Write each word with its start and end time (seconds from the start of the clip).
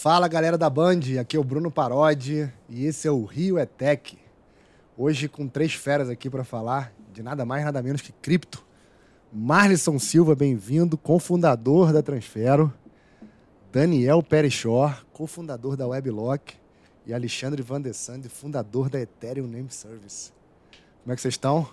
Fala 0.00 0.28
galera 0.28 0.56
da 0.56 0.70
Band, 0.70 1.00
aqui 1.20 1.36
é 1.36 1.40
o 1.40 1.42
Bruno 1.42 1.72
Parodi 1.72 2.48
e 2.68 2.86
esse 2.86 3.08
é 3.08 3.10
o 3.10 3.24
Rio 3.24 3.58
Etec. 3.58 4.16
Hoje 4.96 5.28
com 5.28 5.48
três 5.48 5.74
feras 5.74 6.08
aqui 6.08 6.30
para 6.30 6.44
falar 6.44 6.92
de 7.12 7.20
nada 7.20 7.44
mais 7.44 7.64
nada 7.64 7.82
menos 7.82 8.00
que 8.00 8.12
cripto. 8.12 8.64
Marlisson 9.32 9.98
Silva, 9.98 10.36
bem-vindo, 10.36 10.96
cofundador 10.96 11.92
da 11.92 12.00
Transfero. 12.00 12.72
Daniel 13.72 14.22
Perichor, 14.22 15.04
cofundador 15.12 15.76
da 15.76 15.88
Weblock. 15.88 16.54
E 17.04 17.12
Alexandre 17.12 17.60
Van 17.60 17.82
de 17.82 17.92
Sande, 17.92 18.28
fundador 18.28 18.88
da 18.88 19.00
Ethereum 19.00 19.48
Name 19.48 19.68
Service. 19.68 20.32
Como 21.02 21.12
é 21.12 21.16
que 21.16 21.22
vocês 21.22 21.34
estão? 21.34 21.68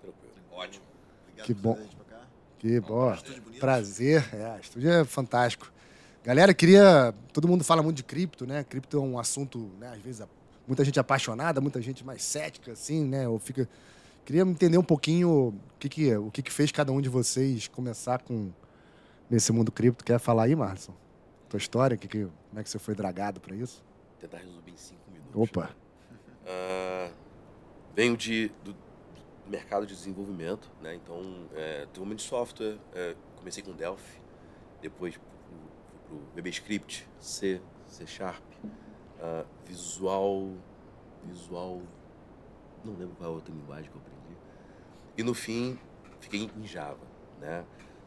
Tranquilo. 0.00 0.32
Ótimo. 0.52 0.84
Obrigado 1.26 1.46
que 1.46 1.54
bom. 1.54 1.78
Que 2.56 2.78
bom. 2.78 3.16
Prazer. 3.58 4.32
É, 4.32 4.60
estúdio 4.60 4.92
é 4.92 5.04
fantástico. 5.04 5.73
Galera, 6.24 6.54
queria. 6.54 7.12
Todo 7.34 7.46
mundo 7.46 7.62
fala 7.62 7.82
muito 7.82 7.98
de 7.98 8.02
cripto, 8.02 8.46
né? 8.46 8.64
Cripto 8.64 8.96
é 8.96 9.00
um 9.00 9.18
assunto, 9.18 9.70
né? 9.78 9.88
Às 9.88 10.00
vezes, 10.00 10.26
muita 10.66 10.82
gente 10.82 10.98
apaixonada, 10.98 11.60
muita 11.60 11.82
gente 11.82 12.02
mais 12.02 12.22
cética, 12.22 12.72
assim, 12.72 13.04
né? 13.04 13.28
Ou 13.28 13.38
fica. 13.38 13.68
Queria 14.24 14.40
entender 14.40 14.78
um 14.78 14.82
pouquinho 14.82 15.28
o 15.28 15.54
que, 15.78 15.86
que, 15.86 16.16
o 16.16 16.30
que, 16.30 16.42
que 16.42 16.50
fez 16.50 16.72
cada 16.72 16.90
um 16.90 17.02
de 17.02 17.10
vocês 17.10 17.68
começar 17.68 18.22
com 18.22 18.50
nesse 19.28 19.52
mundo 19.52 19.70
cripto. 19.70 20.02
Quer 20.02 20.18
falar 20.18 20.44
aí, 20.44 20.56
Marlon? 20.56 20.94
Tua 21.46 21.58
história? 21.58 21.94
Que, 21.94 22.08
que, 22.08 22.24
como 22.48 22.58
é 22.58 22.62
que 22.62 22.70
você 22.70 22.78
foi 22.78 22.94
dragado 22.94 23.38
para 23.38 23.54
isso? 23.54 23.84
Tentar 24.18 24.38
resolver 24.38 24.70
em 24.70 24.76
cinco 24.78 25.02
minutos. 25.10 25.34
Opa! 25.34 25.76
Uh, 26.42 27.12
venho 27.94 28.16
de, 28.16 28.50
do, 28.64 28.74
mercado 29.46 29.86
de 29.86 29.94
desenvolvimento, 29.94 30.70
né? 30.80 30.94
Então, 30.94 31.20
é, 31.54 31.80
desenvolvimento 31.84 32.20
de 32.20 32.24
software, 32.24 32.78
é, 32.94 33.14
comecei 33.36 33.62
com 33.62 33.72
Delphi, 33.72 34.22
depois 34.80 35.20
para 36.06 36.14
o 36.14 36.20
VBScript, 36.34 37.06
C, 37.20 37.60
C 37.88 38.06
Sharp, 38.06 38.42
uh, 38.64 39.46
Visual, 39.66 40.50
Visual, 41.24 41.80
não 42.84 42.92
lembro 42.94 43.14
qual 43.16 43.30
é 43.30 43.32
a 43.32 43.34
outra 43.34 43.52
linguagem 43.52 43.90
que 43.90 43.96
eu 43.96 44.00
aprendi. 44.00 44.38
E 45.16 45.22
no 45.22 45.34
fim, 45.34 45.78
fiquei 46.20 46.50
em 46.56 46.66
Java, 46.66 46.98
né? 47.40 47.64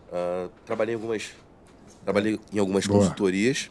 Uh, 0.07 0.49
trabalhei 0.65 0.93
em 0.93 0.97
algumas, 0.97 1.35
trabalhei 2.03 2.39
em 2.53 2.59
algumas 2.59 2.87
Boa. 2.87 2.99
consultorias 2.99 3.69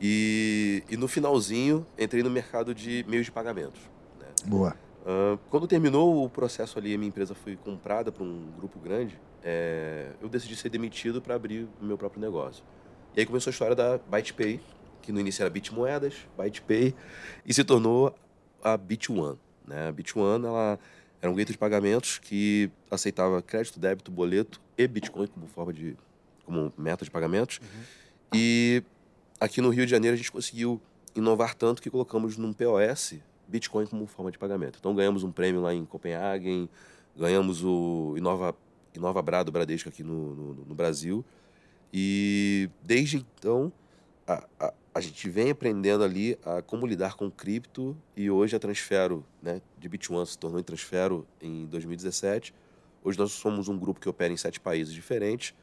e, 0.00 0.82
e 0.90 0.96
no 0.96 1.06
finalzinho 1.06 1.86
entrei 1.98 2.22
no 2.22 2.30
mercado 2.30 2.74
de 2.74 3.04
meios 3.08 3.26
de 3.26 3.32
pagamentos. 3.32 3.80
Né? 4.18 4.26
Boa. 4.46 4.76
Uh, 5.04 5.38
quando 5.50 5.68
terminou 5.68 6.24
o 6.24 6.30
processo 6.30 6.78
ali, 6.78 6.94
a 6.94 6.98
minha 6.98 7.08
empresa 7.08 7.34
foi 7.34 7.56
comprada 7.56 8.10
por 8.10 8.26
um 8.26 8.50
grupo 8.56 8.78
grande, 8.78 9.18
é, 9.42 10.12
eu 10.22 10.28
decidi 10.28 10.56
ser 10.56 10.70
demitido 10.70 11.20
para 11.20 11.34
abrir 11.34 11.68
o 11.80 11.84
meu 11.84 11.98
próprio 11.98 12.20
negócio. 12.20 12.64
E 13.16 13.20
aí 13.20 13.26
começou 13.26 13.50
a 13.50 13.52
história 13.52 13.76
da 13.76 13.98
BytePay, 13.98 14.60
que 15.00 15.12
no 15.12 15.20
início 15.20 15.42
era 15.42 15.50
Bitmoedas, 15.50 16.14
BytePay, 16.36 16.94
e 17.46 17.54
se 17.54 17.62
tornou 17.62 18.14
a 18.62 18.76
BitOne. 18.76 19.38
Né? 19.66 19.88
A 19.88 19.92
BitOne 19.92 20.46
ela 20.46 20.78
era 21.22 21.30
um 21.30 21.34
gateway 21.34 21.52
de 21.52 21.58
pagamentos 21.58 22.18
que 22.18 22.70
aceitava 22.90 23.40
crédito, 23.40 23.78
débito, 23.78 24.10
boleto 24.10 24.60
e 24.76 24.86
Bitcoin 24.86 25.26
como 25.28 25.46
forma 25.46 25.72
de 25.72 25.96
como 26.44 26.72
meta 26.76 27.04
de 27.04 27.10
pagamentos. 27.10 27.60
Uhum. 27.60 27.82
E 28.34 28.82
aqui 29.40 29.60
no 29.60 29.70
Rio 29.70 29.86
de 29.86 29.90
Janeiro 29.90 30.14
a 30.14 30.16
gente 30.16 30.30
conseguiu 30.30 30.80
inovar 31.14 31.54
tanto 31.54 31.80
que 31.80 31.88
colocamos 31.88 32.36
num 32.36 32.52
POS 32.52 33.14
Bitcoin 33.46 33.86
como 33.86 34.06
forma 34.06 34.30
de 34.30 34.38
pagamento. 34.38 34.78
Então 34.78 34.94
ganhamos 34.94 35.22
um 35.22 35.30
prêmio 35.30 35.62
lá 35.62 35.72
em 35.72 35.84
Copenhagen, 35.84 36.68
ganhamos 37.16 37.64
o 37.64 38.14
Inova, 38.16 38.54
Inova 38.94 39.22
Brado 39.22 39.52
Bradesco 39.52 39.88
aqui 39.88 40.02
no, 40.02 40.34
no, 40.34 40.54
no 40.66 40.74
Brasil. 40.74 41.24
E 41.96 42.68
desde 42.82 43.18
então 43.18 43.72
a, 44.26 44.44
a, 44.58 44.74
a, 44.96 45.00
gente 45.00 45.30
vem 45.30 45.52
aprendendo 45.52 46.02
ali 46.02 46.36
a 46.44 46.60
como 46.60 46.88
lidar 46.88 47.14
com 47.14 47.30
cripto 47.30 47.96
e 48.16 48.28
hoje 48.28 48.56
a 48.56 48.58
Transfero, 48.58 49.24
né, 49.40 49.62
de 49.78 49.88
Bitcoin 49.88 50.26
se 50.26 50.36
tornou 50.36 50.58
em 50.58 50.64
Transfero 50.64 51.24
em 51.40 51.66
2017. 51.66 52.52
Hoje 53.04 53.16
nós 53.16 53.30
somos 53.30 53.68
um 53.68 53.78
grupo 53.78 54.00
que 54.00 54.08
opera 54.08 54.32
em 54.32 54.36
sete 54.36 54.58
países 54.58 54.92
diferentes. 54.92 55.54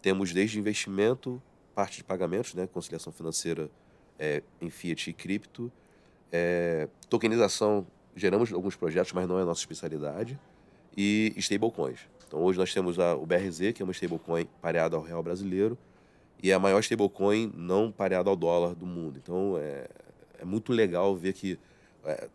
Temos 0.00 0.32
desde 0.32 0.56
investimento, 0.56 1.42
parte 1.74 1.96
de 1.96 2.04
pagamentos, 2.04 2.54
né, 2.54 2.68
conciliação 2.68 3.12
financeira 3.12 3.68
é, 4.20 4.40
em 4.60 4.70
fiat 4.70 5.10
e 5.10 5.12
cripto, 5.12 5.72
é, 6.30 6.88
tokenização, 7.08 7.84
geramos 8.14 8.52
alguns 8.52 8.76
projetos, 8.76 9.12
mas 9.12 9.26
não 9.26 9.36
é 9.36 9.44
nossa 9.44 9.60
especialidade. 9.60 10.38
E 10.96 11.34
stablecoins. 11.38 12.11
Então 12.32 12.42
hoje 12.42 12.58
nós 12.58 12.72
temos 12.72 12.98
a, 12.98 13.14
o 13.14 13.26
BRZ, 13.26 13.74
que 13.74 13.82
é 13.82 13.84
uma 13.84 13.92
stablecoin 13.92 14.46
pareada 14.62 14.96
ao 14.96 15.02
real 15.02 15.22
brasileiro, 15.22 15.76
e 16.42 16.50
é 16.50 16.54
a 16.54 16.58
maior 16.58 16.80
stablecoin 16.80 17.52
não 17.54 17.92
pareada 17.92 18.30
ao 18.30 18.34
dólar 18.34 18.74
do 18.74 18.86
mundo. 18.86 19.20
Então 19.22 19.58
é, 19.58 19.86
é 20.38 20.44
muito 20.44 20.72
legal 20.72 21.14
ver 21.14 21.34
que 21.34 21.58
é, 22.06 22.30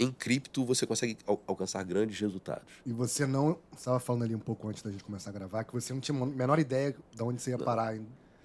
em 0.00 0.10
cripto 0.10 0.64
você 0.64 0.84
consegue 0.84 1.16
al 1.28 1.40
alcançar 1.46 1.84
grandes 1.84 2.18
resultados. 2.18 2.66
E 2.84 2.92
você 2.92 3.24
não. 3.24 3.56
Você 3.70 3.78
estava 3.78 4.00
falando 4.00 4.24
ali 4.24 4.34
um 4.34 4.40
pouco 4.40 4.66
antes 4.68 4.82
da 4.82 4.90
gente 4.90 5.04
começar 5.04 5.30
a 5.30 5.32
gravar, 5.32 5.62
que 5.62 5.72
você 5.72 5.92
não 5.92 6.00
tinha 6.00 6.20
a 6.20 6.26
menor 6.26 6.58
ideia 6.58 6.96
de 7.14 7.22
onde 7.22 7.40
você 7.40 7.50
ia 7.50 7.58
parar 7.58 7.96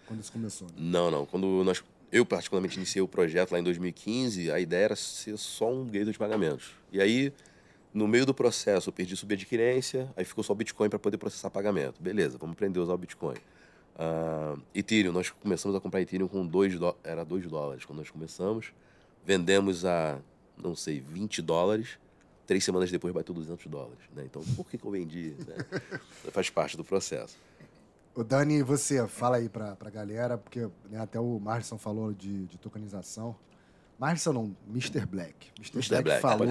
quando 0.05 0.21
isso 0.21 0.31
começou. 0.31 0.67
Né? 0.67 0.75
Não, 0.77 1.09
não. 1.09 1.25
Quando 1.25 1.63
nós 1.63 1.83
eu, 2.11 2.23
particularmente, 2.23 2.77
iniciei 2.77 3.01
o 3.01 3.07
projeto 3.07 3.53
lá 3.53 3.59
em 3.59 3.63
2015, 3.63 4.51
a 4.51 4.59
ideia 4.59 4.85
era 4.85 4.95
ser 4.95 5.35
só 5.35 5.73
um 5.73 5.83
gateway 5.83 6.11
de 6.11 6.19
pagamentos. 6.19 6.75
E 6.91 7.01
aí, 7.01 7.33
no 7.93 8.07
meio 8.07 8.25
do 8.25 8.33
processo, 8.33 8.89
eu 8.89 8.93
perdi 8.93 9.15
subadquirência, 9.15 10.11
aí 10.17 10.25
ficou 10.25 10.43
só 10.43 10.53
o 10.53 10.55
Bitcoin 10.55 10.89
para 10.89 10.97
poder 10.97 11.17
processar 11.17 11.49
pagamento. 11.49 12.01
Beleza, 12.01 12.37
vamos 12.37 12.53
aprender 12.53 12.79
a 12.79 12.83
usar 12.83 12.93
o 12.93 12.97
Bitcoin. 12.97 13.35
Uh, 13.95 14.59
Ethereum, 14.73 15.11
nós 15.11 15.29
começamos 15.29 15.77
a 15.77 15.79
comprar 15.79 16.01
Ethereum 16.01 16.27
com 16.27 16.45
2 16.45 16.73
era 17.03 17.23
2 17.23 17.47
dólares 17.47 17.85
quando 17.85 17.99
nós 17.99 18.09
começamos. 18.09 18.73
Vendemos 19.23 19.85
a, 19.85 20.19
não 20.57 20.75
sei, 20.75 20.99
20 20.99 21.41
dólares. 21.41 21.99
Três 22.47 22.63
semanas 22.63 22.91
depois 22.91 23.13
bateu 23.13 23.33
200 23.33 23.67
dólares. 23.67 23.99
Né? 24.13 24.23
Então, 24.25 24.41
por 24.55 24.67
que, 24.67 24.77
que 24.77 24.85
eu 24.85 24.91
vendi? 24.91 25.35
Né? 25.47 25.55
Faz 26.33 26.49
parte 26.49 26.75
do 26.75 26.83
processo. 26.83 27.37
O 28.15 28.23
Dani, 28.23 28.61
você, 28.63 29.07
fala 29.07 29.37
aí 29.37 29.47
pra, 29.47 29.75
pra 29.75 29.89
galera, 29.89 30.37
porque 30.37 30.67
né, 30.89 30.99
até 30.99 31.19
o 31.19 31.39
Marson 31.39 31.77
falou 31.77 32.11
de, 32.11 32.45
de 32.45 32.57
tokenização. 32.57 33.35
Marson 33.97 34.33
não, 34.33 34.55
Mr. 34.69 35.05
Black. 35.05 35.51
Mr. 35.57 35.77
Mr. 35.77 35.89
Black, 35.89 36.03
Black 36.03 36.21
falou 36.21 36.47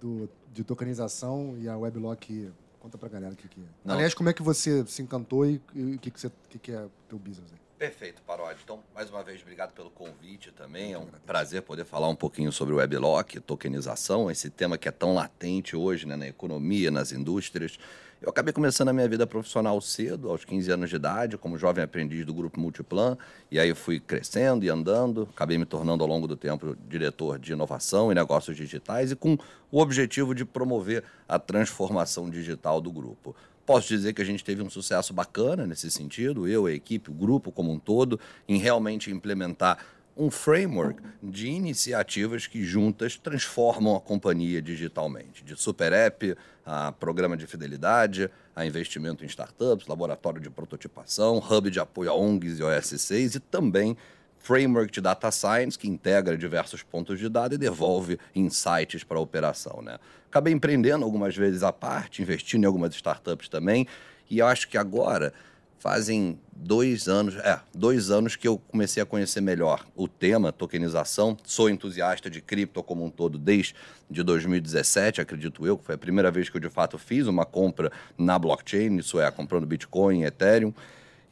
do, 0.00 0.28
de 0.52 0.64
tokenização 0.64 1.56
e 1.58 1.68
a 1.68 1.76
Weblock. 1.76 2.50
Conta 2.78 2.96
pra 2.96 3.08
galera 3.08 3.32
o 3.32 3.36
que, 3.36 3.46
que 3.48 3.60
é. 3.60 3.64
Não. 3.84 3.94
Aliás, 3.94 4.14
como 4.14 4.28
é 4.28 4.32
que 4.32 4.42
você 4.42 4.84
se 4.86 5.02
encantou 5.02 5.46
e 5.46 5.60
o 5.74 5.98
que, 5.98 6.10
que, 6.10 6.20
você, 6.20 6.30
que, 6.48 6.58
que 6.58 6.72
é 6.72 6.86
teu 7.08 7.18
business 7.18 7.52
aí? 7.52 7.58
Perfeito, 7.80 8.20
Parodi. 8.26 8.60
Então, 8.62 8.80
mais 8.94 9.08
uma 9.08 9.22
vez, 9.22 9.40
obrigado 9.40 9.72
pelo 9.72 9.88
convite 9.88 10.52
também. 10.52 10.92
É 10.92 10.98
um 10.98 11.06
prazer 11.24 11.62
poder 11.62 11.86
falar 11.86 12.10
um 12.10 12.14
pouquinho 12.14 12.52
sobre 12.52 12.74
o 12.74 12.76
Weblock, 12.76 13.40
tokenização, 13.40 14.30
esse 14.30 14.50
tema 14.50 14.76
que 14.76 14.86
é 14.86 14.92
tão 14.92 15.14
latente 15.14 15.74
hoje 15.74 16.06
né, 16.06 16.14
na 16.14 16.28
economia, 16.28 16.90
nas 16.90 17.10
indústrias. 17.10 17.78
Eu 18.20 18.28
acabei 18.28 18.52
começando 18.52 18.90
a 18.90 18.92
minha 18.92 19.08
vida 19.08 19.26
profissional 19.26 19.80
cedo, 19.80 20.28
aos 20.28 20.44
15 20.44 20.70
anos 20.70 20.90
de 20.90 20.96
idade, 20.96 21.38
como 21.38 21.56
jovem 21.56 21.82
aprendiz 21.82 22.26
do 22.26 22.34
grupo 22.34 22.60
Multiplan, 22.60 23.16
e 23.50 23.58
aí 23.58 23.74
fui 23.74 23.98
crescendo 23.98 24.62
e 24.62 24.68
andando, 24.68 25.26
acabei 25.34 25.56
me 25.56 25.64
tornando 25.64 26.04
ao 26.04 26.10
longo 26.10 26.28
do 26.28 26.36
tempo 26.36 26.76
diretor 26.86 27.38
de 27.38 27.52
inovação 27.52 28.12
e 28.12 28.14
negócios 28.14 28.54
digitais 28.58 29.10
e 29.10 29.16
com 29.16 29.38
o 29.70 29.80
objetivo 29.80 30.34
de 30.34 30.44
promover 30.44 31.02
a 31.26 31.38
transformação 31.38 32.28
digital 32.28 32.78
do 32.78 32.92
grupo. 32.92 33.34
Posso 33.70 33.86
dizer 33.86 34.12
que 34.14 34.20
a 34.20 34.24
gente 34.24 34.42
teve 34.42 34.60
um 34.64 34.68
sucesso 34.68 35.14
bacana 35.14 35.64
nesse 35.64 35.92
sentido, 35.92 36.48
eu, 36.48 36.66
a 36.66 36.72
equipe, 36.72 37.08
o 37.08 37.14
grupo 37.14 37.52
como 37.52 37.70
um 37.70 37.78
todo, 37.78 38.18
em 38.48 38.58
realmente 38.58 39.12
implementar 39.12 39.78
um 40.16 40.28
framework 40.28 41.00
de 41.22 41.46
iniciativas 41.46 42.48
que 42.48 42.64
juntas 42.64 43.16
transformam 43.16 43.94
a 43.94 44.00
companhia 44.00 44.60
digitalmente, 44.60 45.44
de 45.44 45.54
super 45.54 45.92
app 45.92 46.36
a 46.66 46.90
programa 46.90 47.36
de 47.36 47.46
fidelidade, 47.46 48.28
a 48.56 48.66
investimento 48.66 49.22
em 49.22 49.28
startups, 49.28 49.86
laboratório 49.86 50.40
de 50.40 50.50
prototipação, 50.50 51.38
hub 51.38 51.70
de 51.70 51.78
apoio 51.78 52.10
a 52.10 52.14
ONGs 52.16 52.58
e 52.58 52.62
OS6 52.62 53.36
e 53.36 53.38
também 53.38 53.96
framework 54.40 54.90
de 54.90 55.00
data 55.00 55.30
science 55.30 55.78
que 55.78 55.88
integra 55.88 56.36
diversos 56.36 56.82
pontos 56.82 57.18
de 57.18 57.28
dados 57.28 57.54
e 57.54 57.58
devolve 57.58 58.18
insights 58.34 59.04
para 59.04 59.18
a 59.18 59.20
operação. 59.20 59.80
Né? 59.82 59.98
Acabei 60.28 60.52
empreendendo 60.52 61.04
algumas 61.04 61.36
vezes 61.36 61.62
à 61.62 61.72
parte, 61.72 62.22
investindo 62.22 62.64
em 62.64 62.66
algumas 62.66 62.94
startups 62.94 63.48
também, 63.48 63.86
e 64.28 64.38
eu 64.38 64.46
acho 64.46 64.68
que 64.68 64.78
agora 64.78 65.32
fazem 65.78 66.38
dois 66.52 67.08
anos, 67.08 67.36
é, 67.36 67.58
dois 67.74 68.10
anos 68.10 68.36
que 68.36 68.46
eu 68.46 68.58
comecei 68.58 69.02
a 69.02 69.06
conhecer 69.06 69.40
melhor 69.40 69.86
o 69.96 70.06
tema 70.06 70.52
tokenização. 70.52 71.36
Sou 71.42 71.70
entusiasta 71.70 72.28
de 72.28 72.40
cripto 72.40 72.82
como 72.82 73.04
um 73.04 73.10
todo 73.10 73.38
desde 73.38 73.74
de 74.10 74.22
2017, 74.22 75.22
acredito 75.22 75.66
eu, 75.66 75.78
que 75.78 75.84
foi 75.84 75.94
a 75.94 75.98
primeira 75.98 76.30
vez 76.30 76.50
que 76.50 76.56
eu 76.56 76.60
de 76.60 76.68
fato 76.68 76.98
fiz 76.98 77.26
uma 77.26 77.46
compra 77.46 77.90
na 78.16 78.38
blockchain, 78.38 78.98
isso 78.98 79.18
é, 79.18 79.30
comprando 79.30 79.66
Bitcoin, 79.66 80.24
Ethereum. 80.24 80.74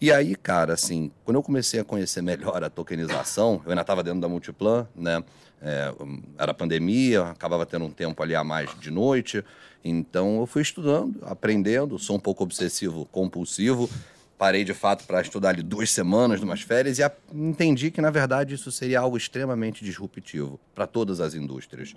E 0.01 0.13
aí, 0.13 0.37
cara, 0.37 0.75
assim, 0.75 1.11
quando 1.25 1.37
eu 1.37 1.43
comecei 1.43 1.81
a 1.81 1.85
conhecer 1.85 2.23
melhor 2.23 2.63
a 2.63 2.71
tokenização, 2.71 3.61
eu 3.65 3.71
ainda 3.71 3.81
estava 3.81 4.03
dentro 4.03 4.21
da 4.21 4.29
Multiplan, 4.29 4.87
né? 4.95 5.25
É, 5.61 5.93
era 6.39 6.55
pandemia, 6.55 7.25
acabava 7.25 7.67
tendo 7.67 7.85
um 7.85 7.91
tempo 7.91 8.23
ali 8.23 8.33
a 8.33 8.45
mais 8.45 8.71
de 8.79 8.93
noite, 8.93 9.45
então 9.85 10.39
eu 10.39 10.47
fui 10.47 10.63
estudando, 10.63 11.19
aprendendo, 11.23 11.99
sou 11.99 12.15
um 12.15 12.21
pouco 12.21 12.45
obsessivo, 12.45 13.07
compulsivo, 13.11 13.91
parei 14.39 14.63
de 14.63 14.73
fato 14.73 15.05
para 15.05 15.21
estudar 15.21 15.49
ali 15.49 15.65
duas 15.65 15.91
semanas, 15.91 16.41
numas 16.41 16.61
férias, 16.63 17.01
e 17.01 17.13
entendi 17.35 17.91
que, 17.91 18.01
na 18.01 18.09
verdade, 18.11 18.55
isso 18.55 18.71
seria 18.71 19.01
algo 19.01 19.17
extremamente 19.17 19.85
disruptivo 19.85 20.61
para 20.77 20.87
todas 20.87 21.21
as 21.21 21.35
indústrias. 21.35 21.93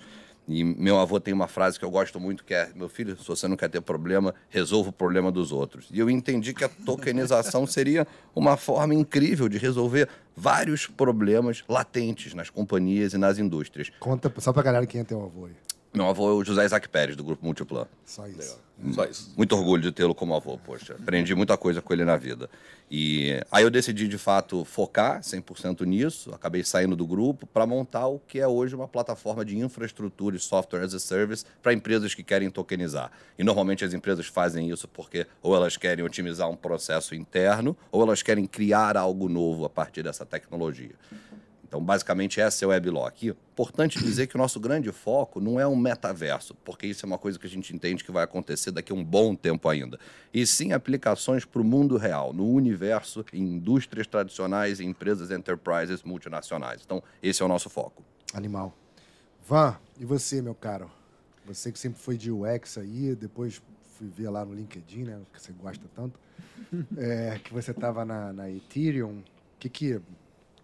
E 0.48 0.64
meu 0.64 1.00
avô 1.00 1.20
tem 1.20 1.34
uma 1.34 1.48
frase 1.48 1.78
que 1.78 1.86
eu 1.86 1.92
gosto 1.92 2.20
muito, 2.20 2.44
que 2.44 2.54
é: 2.54 2.70
Meu 2.76 2.90
filho, 2.90 3.18
se 3.18 3.28
você 3.28 3.48
não 3.48 3.56
quer 3.56 3.70
ter 3.70 3.82
problema, 3.82 4.34
resolva 4.50 4.90
o 4.90 4.94
problema 4.94 5.32
dos 5.32 5.52
outros. 5.52 5.88
E 5.92 6.00
eu 6.00 6.10
entendi 6.10 6.54
que 6.54 6.64
a 6.64 6.70
tokenização 6.70 7.66
seria 7.68 8.08
uma 8.36 8.58
forma 8.58 8.94
incrível 8.94 9.48
de 9.48 9.58
resolver 9.58 10.10
vários 10.36 10.88
problemas 10.88 11.64
latentes 11.68 12.34
nas 12.34 12.50
companhias 12.50 13.14
e 13.14 13.18
nas 13.18 13.38
indústrias. 13.38 13.92
Conta 14.00 14.34
só 14.40 14.52
para 14.52 14.62
a 14.62 14.66
galera 14.66 14.86
quem 14.86 15.02
é 15.02 15.04
teu 15.04 15.22
avô 15.24 15.46
aí. 15.46 15.54
Meu 15.94 16.08
avô 16.08 16.30
é 16.30 16.34
o 16.34 16.44
José 16.44 16.64
Isaac 16.64 16.88
Pérez, 16.88 17.18
do 17.18 17.24
Grupo 17.24 17.46
Multiplan. 17.46 17.86
Só 18.06 18.26
isso. 18.26 18.58
Só 18.94 19.04
isso. 19.04 19.34
Muito 19.36 19.54
orgulho 19.56 19.82
de 19.82 19.92
tê-lo 19.92 20.16
como 20.16 20.34
avô, 20.34 20.58
poxa. 20.58 20.94
Aprendi 20.94 21.36
muita 21.36 21.58
coisa 21.58 21.82
com 21.82 21.92
ele 21.92 22.06
na 22.06 22.16
vida. 22.16 22.50
E 22.90 23.42
aí 23.52 23.64
eu 23.64 23.70
decidi, 23.70 24.08
de 24.08 24.18
fato, 24.18 24.64
focar 24.64 25.20
100% 25.20 25.86
nisso. 25.86 26.34
Acabei 26.34 26.64
saindo 26.64 26.96
do 26.96 27.06
grupo 27.06 27.46
para 27.46 27.66
montar 27.66 28.08
o 28.08 28.20
que 28.20 28.40
é 28.40 28.48
hoje 28.48 28.74
uma 28.74 28.88
plataforma 28.88 29.44
de 29.44 29.58
infraestrutura 29.58 30.36
e 30.36 30.40
software 30.40 30.82
as 30.82 30.94
a 30.94 31.00
service 31.00 31.46
para 31.62 31.74
empresas 31.74 32.16
que 32.16 32.24
querem 32.24 32.50
tokenizar. 32.50 33.12
E 33.38 33.44
normalmente 33.44 33.84
as 33.84 33.94
empresas 33.94 34.28
fazem 34.28 34.70
isso 34.70 34.88
porque 34.88 35.28
ou 35.44 35.54
elas 35.54 35.76
querem 35.76 36.06
otimizar 36.06 36.50
um 36.50 36.56
processo 36.56 37.14
interno 37.14 37.76
ou 37.92 38.02
elas 38.02 38.24
querem 38.24 38.48
criar 38.48 38.96
algo 38.96 39.28
novo 39.28 39.66
a 39.66 39.70
partir 39.70 40.04
dessa 40.04 40.26
tecnologia. 40.26 40.96
Então, 41.72 41.82
basicamente, 41.82 42.42
essa 42.42 42.66
é 42.66 42.68
o 42.68 42.72
Weblock. 42.72 43.28
Importante 43.28 43.98
dizer 43.98 44.28
que 44.28 44.36
o 44.36 44.38
nosso 44.38 44.60
grande 44.60 44.92
foco 44.92 45.40
não 45.40 45.58
é 45.58 45.66
um 45.66 45.74
metaverso, 45.78 46.54
porque 46.66 46.86
isso 46.86 47.06
é 47.06 47.08
uma 47.08 47.18
coisa 47.18 47.40
que 47.40 47.48
a 47.48 47.50
gente 47.50 47.74
entende 47.74 48.04
que 48.04 48.12
vai 48.12 48.26
acontecer 48.26 48.72
daqui 48.72 48.92
a 48.92 48.96
um 48.96 49.02
bom 49.02 49.34
tempo 49.34 49.70
ainda. 49.70 49.98
E 50.34 50.46
sim 50.46 50.74
aplicações 50.74 51.46
para 51.46 51.62
o 51.62 51.64
mundo 51.64 51.96
real, 51.96 52.34
no 52.34 52.46
universo, 52.46 53.24
em 53.32 53.42
indústrias 53.42 54.06
tradicionais 54.06 54.82
e 54.82 54.84
empresas 54.84 55.32
enterprises 55.32 56.04
multinacionais. 56.04 56.82
Então, 56.86 57.02
esse 57.24 57.42
é 57.42 57.46
o 57.46 57.48
nosso 57.48 57.70
foco. 57.70 58.04
Animal. 58.34 58.76
Van, 59.48 59.78
e 59.98 60.04
você, 60.04 60.42
meu 60.42 60.54
caro? 60.54 60.92
Você 61.46 61.72
que 61.72 61.80
sempre 61.80 62.02
foi 62.02 62.18
de 62.18 62.30
UX 62.30 62.80
aí, 62.80 63.16
depois 63.16 63.62
fui 63.98 64.10
ver 64.10 64.28
lá 64.28 64.44
no 64.44 64.54
LinkedIn, 64.54 65.06
né, 65.06 65.22
que 65.32 65.42
você 65.42 65.54
gosta 65.54 65.86
tanto, 65.96 66.20
é, 66.98 67.40
que 67.42 67.54
você 67.54 67.72
estava 67.72 68.04
na, 68.04 68.34
na 68.34 68.52
Ethereum. 68.52 69.20
O 69.20 69.24
que 69.58 69.70
que 69.70 70.02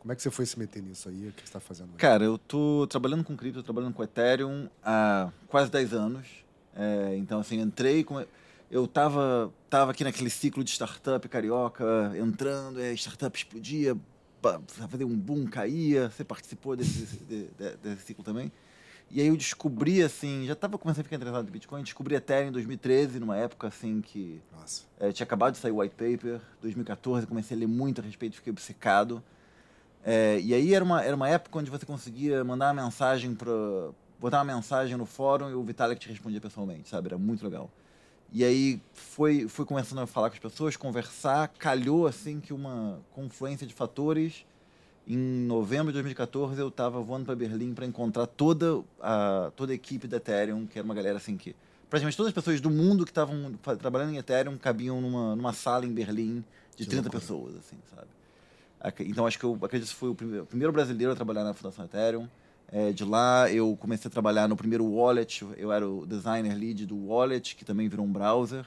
como 0.08 0.14
é 0.14 0.16
que 0.16 0.22
você 0.22 0.32
foi 0.32 0.46
se 0.46 0.58
meter 0.58 0.82
nisso 0.82 1.10
aí? 1.10 1.28
O 1.28 1.34
que 1.34 1.42
você 1.42 1.48
está 1.48 1.60
fazendo? 1.60 1.90
Aí? 1.92 1.98
Cara, 1.98 2.24
eu 2.24 2.38
tô 2.38 2.88
trabalhando 2.88 3.26
com 3.26 3.36
cripto, 3.36 3.62
trabalhando 3.62 3.94
com 3.94 4.02
Ethereum 4.02 4.70
há 4.82 5.30
quase 5.50 5.70
10 5.70 5.94
anos. 5.94 6.26
É, 6.74 7.14
então, 7.18 7.42
assim, 7.42 7.60
entrei 7.60 8.06
com... 8.06 8.26
Eu 8.72 8.88
tava, 8.88 9.52
tava 9.70 9.92
aqui 9.92 10.06
naquele 10.06 10.30
ciclo 10.30 10.64
de 10.64 10.72
startup 10.72 11.28
carioca, 11.28 12.14
entrando, 12.18 12.80
a 12.80 12.94
startup 12.94 13.38
explodia, 13.38 13.98
fazer 14.68 15.04
um 15.04 15.14
boom, 15.14 15.46
caía. 15.46 16.10
Você 16.10 16.24
participou 16.24 16.78
desse, 16.78 17.18
de, 17.26 17.48
de, 17.48 17.76
desse 17.84 18.04
ciclo 18.04 18.24
também? 18.24 18.50
E 19.12 19.20
aí 19.20 19.28
eu 19.28 19.36
descobri, 19.36 20.02
assim, 20.02 20.46
já 20.46 20.54
estava 20.54 20.78
começando 20.78 21.02
a 21.02 21.04
ficar 21.04 21.18
interessado 21.18 21.50
em 21.50 21.52
Bitcoin, 21.52 21.84
descobri 21.84 22.16
Ethereum 22.16 22.48
em 22.48 22.54
2013, 22.54 23.20
numa 23.20 23.36
época, 23.36 23.68
assim, 23.68 24.00
que 24.00 24.40
é, 25.02 25.12
tinha 25.12 25.26
acabado 25.26 25.56
de 25.56 25.60
sair 25.60 25.72
o 25.72 25.82
white 25.82 25.96
paper. 25.96 26.40
2014, 26.62 27.28
comecei 27.28 27.58
a 27.58 27.60
ler 27.60 27.68
muito 27.68 28.00
a 28.00 28.04
respeito, 28.06 28.38
fiquei 28.38 28.52
obcecado. 28.52 29.22
É, 30.10 30.40
e 30.40 30.54
aí 30.54 30.74
era 30.74 30.86
uma, 30.86 31.04
era 31.04 31.14
uma 31.14 31.28
época 31.28 31.60
onde 31.60 31.70
você 31.70 31.86
conseguia 31.86 32.42
mandar 32.42 32.74
uma 32.74 32.86
mensagem 32.86 33.36
para 33.36 33.52
botar 34.18 34.38
uma 34.38 34.56
mensagem 34.56 34.96
no 34.96 35.06
fórum 35.06 35.50
e 35.50 35.54
o 35.54 35.62
Vitalik 35.62 36.00
te 36.00 36.08
respondia 36.08 36.40
pessoalmente, 36.40 36.88
sabe? 36.88 37.10
Era 37.10 37.18
muito 37.18 37.44
legal. 37.44 37.70
E 38.32 38.42
aí 38.42 38.82
foi, 38.94 39.50
fui 39.50 39.66
começando 39.66 40.00
a 40.00 40.08
falar 40.08 40.30
com 40.30 40.36
as 40.36 40.40
pessoas, 40.40 40.78
conversar, 40.78 41.50
calhou 41.60 42.08
assim 42.08 42.40
que 42.40 42.54
uma 42.54 43.02
confluência 43.12 43.68
de 43.68 43.74
fatores. 43.74 44.46
Em 45.06 45.18
novembro 45.18 45.88
de 45.88 45.96
2014 45.96 46.58
eu 46.58 46.70
estava 46.70 47.02
voando 47.02 47.26
para 47.26 47.36
Berlim 47.36 47.74
para 47.74 47.86
encontrar 47.86 48.28
toda 48.28 48.82
a, 49.02 49.52
toda 49.58 49.74
a 49.74 49.76
equipe 49.76 50.08
da 50.08 50.16
Ethereum, 50.16 50.66
que 50.66 50.80
era 50.80 50.86
uma 50.86 50.96
galera 50.96 51.18
assim 51.18 51.36
que 51.36 51.54
praticamente 51.90 52.16
todas 52.16 52.30
as 52.30 52.34
pessoas 52.34 52.62
do 52.62 52.70
mundo 52.70 53.04
que 53.04 53.12
estavam 53.12 53.60
trabalhando 53.78 54.14
em 54.14 54.18
Ethereum 54.18 54.58
cabiam 54.58 55.02
numa, 55.02 55.36
numa 55.36 55.52
sala 55.52 55.86
em 55.86 55.92
Berlim 55.92 56.46
de 56.78 56.86
que 56.86 56.92
30 56.92 57.04
loucura. 57.04 57.20
pessoas, 57.20 57.56
assim, 57.58 57.76
sabe? 57.94 58.08
Então 59.00 59.26
acho 59.26 59.40
que 59.40 59.46
eu 59.46 59.58
acredito 59.62 59.90
que 59.90 59.96
foi 59.96 60.10
o 60.10 60.16
primeiro 60.16 60.72
brasileiro 60.72 61.12
a 61.12 61.16
trabalhar 61.16 61.44
na 61.44 61.54
Fundação 61.54 61.86
Ethereum. 61.86 62.28
É, 62.70 62.92
de 62.92 63.06
lá 63.06 63.50
eu 63.50 63.78
comecei 63.78 64.10
a 64.10 64.12
trabalhar 64.12 64.48
no 64.48 64.58
primeiro 64.58 64.86
wallet, 64.86 65.46
eu 65.56 65.72
era 65.72 65.88
o 65.88 66.06
designer 66.06 66.54
lead 66.54 66.86
do 66.86 66.98
wallet, 67.08 67.56
que 67.56 67.64
também 67.64 67.88
virou 67.88 68.06
um 68.06 68.12
browser. 68.12 68.66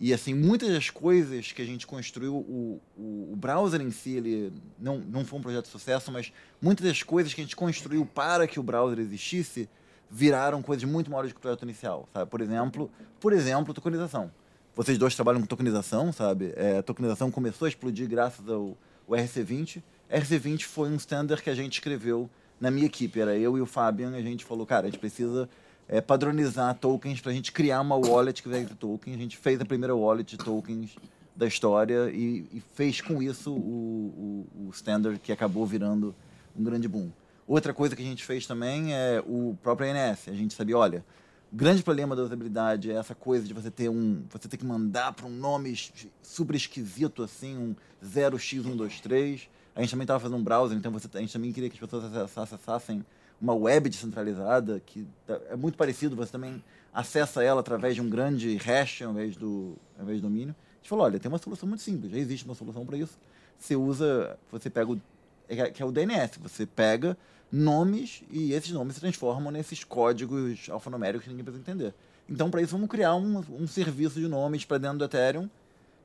E 0.00 0.12
assim, 0.12 0.32
muitas 0.32 0.68
das 0.68 0.90
coisas 0.90 1.50
que 1.50 1.60
a 1.60 1.64
gente 1.64 1.86
construiu, 1.86 2.34
o, 2.34 2.80
o, 2.96 3.32
o, 3.32 3.36
browser 3.36 3.80
em 3.80 3.90
si, 3.90 4.10
ele 4.10 4.52
não, 4.78 4.98
não 4.98 5.24
foi 5.24 5.38
um 5.40 5.42
projeto 5.42 5.64
de 5.64 5.70
sucesso, 5.70 6.12
mas 6.12 6.32
muitas 6.62 6.86
das 6.86 7.02
coisas 7.02 7.34
que 7.34 7.40
a 7.40 7.44
gente 7.44 7.56
construiu 7.56 8.06
para 8.06 8.46
que 8.46 8.60
o 8.60 8.62
browser 8.62 9.00
existisse 9.00 9.68
viraram 10.08 10.62
coisas 10.62 10.88
muito 10.88 11.10
maiores 11.10 11.32
do 11.32 11.34
que 11.34 11.40
o 11.40 11.42
projeto 11.42 11.64
inicial, 11.64 12.08
sabe? 12.12 12.30
Por 12.30 12.40
exemplo, 12.40 12.90
por 13.20 13.32
exemplo, 13.32 13.74
tokenização. 13.74 14.30
Vocês 14.74 14.96
dois 14.96 15.16
trabalham 15.16 15.40
com 15.40 15.46
tokenização, 15.46 16.12
sabe? 16.12 16.52
É, 16.54 16.78
a 16.78 16.82
tokenização 16.82 17.30
começou 17.30 17.66
a 17.66 17.68
explodir 17.68 18.08
graças 18.08 18.48
ao 18.48 18.76
o 19.08 19.12
RC20. 19.12 19.82
RC20 20.12 20.64
foi 20.64 20.90
um 20.90 20.96
standard 20.96 21.42
que 21.42 21.50
a 21.50 21.54
gente 21.54 21.74
escreveu 21.74 22.28
na 22.60 22.70
minha 22.70 22.86
equipe. 22.86 23.20
Era 23.20 23.36
eu 23.36 23.56
e 23.56 23.60
o 23.60 23.66
Fabian, 23.66 24.14
a 24.14 24.20
gente 24.20 24.44
falou, 24.44 24.66
cara, 24.66 24.86
a 24.86 24.90
gente 24.90 25.00
precisa 25.00 25.48
é, 25.88 26.00
padronizar 26.00 26.74
tokens 26.74 27.20
para 27.20 27.32
a 27.32 27.34
gente 27.34 27.50
criar 27.50 27.80
uma 27.80 27.96
wallet 27.96 28.42
que 28.42 28.48
ter 28.48 28.68
tokens. 28.74 29.16
A 29.16 29.18
gente 29.18 29.36
fez 29.36 29.60
a 29.60 29.64
primeira 29.64 29.96
wallet 29.96 30.36
de 30.36 30.44
tokens 30.44 30.94
da 31.34 31.46
história 31.46 32.10
e, 32.10 32.46
e 32.52 32.62
fez 32.74 33.00
com 33.00 33.22
isso 33.22 33.52
o, 33.52 34.46
o, 34.56 34.66
o, 34.66 34.70
standard 34.70 35.18
que 35.20 35.32
acabou 35.32 35.64
virando 35.64 36.14
um 36.56 36.62
grande 36.62 36.88
boom. 36.88 37.10
Outra 37.46 37.72
coisa 37.72 37.96
que 37.96 38.02
a 38.02 38.04
gente 38.04 38.24
fez 38.24 38.46
também 38.46 38.92
é 38.92 39.22
o 39.26 39.56
próprio 39.62 39.88
ANS. 39.90 40.28
A 40.28 40.32
gente 40.32 40.52
sabia, 40.52 40.76
olha, 40.76 41.04
grande 41.52 41.82
problema 41.82 42.14
da 42.14 42.22
usabilidade 42.22 42.90
é 42.90 42.94
essa 42.94 43.14
coisa 43.14 43.46
de 43.46 43.54
você 43.54 43.70
ter 43.70 43.88
um. 43.88 44.22
Você 44.30 44.48
ter 44.48 44.56
que 44.56 44.66
mandar 44.66 45.12
para 45.12 45.26
um 45.26 45.30
nome 45.30 45.74
super 46.22 46.54
esquisito, 46.54 47.22
assim, 47.22 47.56
um 47.56 47.76
0x123. 48.04 49.48
A 49.74 49.80
gente 49.80 49.90
também 49.90 50.04
estava 50.04 50.20
fazendo 50.20 50.38
um 50.38 50.42
browser, 50.42 50.76
então 50.76 50.90
você, 50.90 51.08
a 51.14 51.20
gente 51.20 51.32
também 51.32 51.52
queria 51.52 51.70
que 51.70 51.76
as 51.76 51.80
pessoas 51.80 52.36
acessassem 52.36 53.04
uma 53.40 53.54
web 53.54 53.88
descentralizada, 53.88 54.82
que 54.84 55.06
tá, 55.24 55.40
é 55.48 55.56
muito 55.56 55.78
parecido, 55.78 56.16
você 56.16 56.32
também 56.32 56.62
acessa 56.92 57.44
ela 57.44 57.60
através 57.60 57.94
de 57.94 58.00
um 58.00 58.10
grande 58.10 58.56
hash 58.56 59.02
ao 59.02 59.12
invés 59.12 59.36
do, 59.36 59.76
ao 59.96 60.02
invés 60.02 60.20
do 60.20 60.28
domínio. 60.28 60.54
A 60.54 60.76
gente 60.78 60.88
falou, 60.88 61.04
olha, 61.04 61.20
tem 61.20 61.30
uma 61.30 61.38
solução 61.38 61.68
muito 61.68 61.82
simples, 61.82 62.10
já 62.10 62.18
existe 62.18 62.44
uma 62.44 62.56
solução 62.56 62.84
para 62.84 62.96
isso. 62.96 63.16
Você 63.56 63.76
usa, 63.76 64.36
você 64.50 64.68
pega 64.68 64.90
o, 64.90 65.00
é, 65.48 65.70
que 65.70 65.82
é 65.82 65.86
o 65.86 65.92
DNS, 65.92 66.38
você 66.40 66.66
pega 66.66 67.16
nomes 67.50 68.22
e 68.30 68.52
esses 68.52 68.70
nomes 68.70 68.94
se 68.94 69.00
transformam 69.00 69.50
nesses 69.50 69.84
códigos 69.84 70.68
alfanuméricos 70.70 71.24
que 71.24 71.30
ninguém 71.30 71.44
precisa 71.44 71.62
entender. 71.62 71.94
Então, 72.28 72.50
para 72.50 72.60
isso, 72.60 72.72
vamos 72.72 72.88
criar 72.88 73.14
um, 73.14 73.42
um 73.50 73.66
serviço 73.66 74.20
de 74.20 74.28
nomes 74.28 74.64
para 74.64 74.78
dentro 74.78 74.98
do 74.98 75.04
Ethereum. 75.04 75.48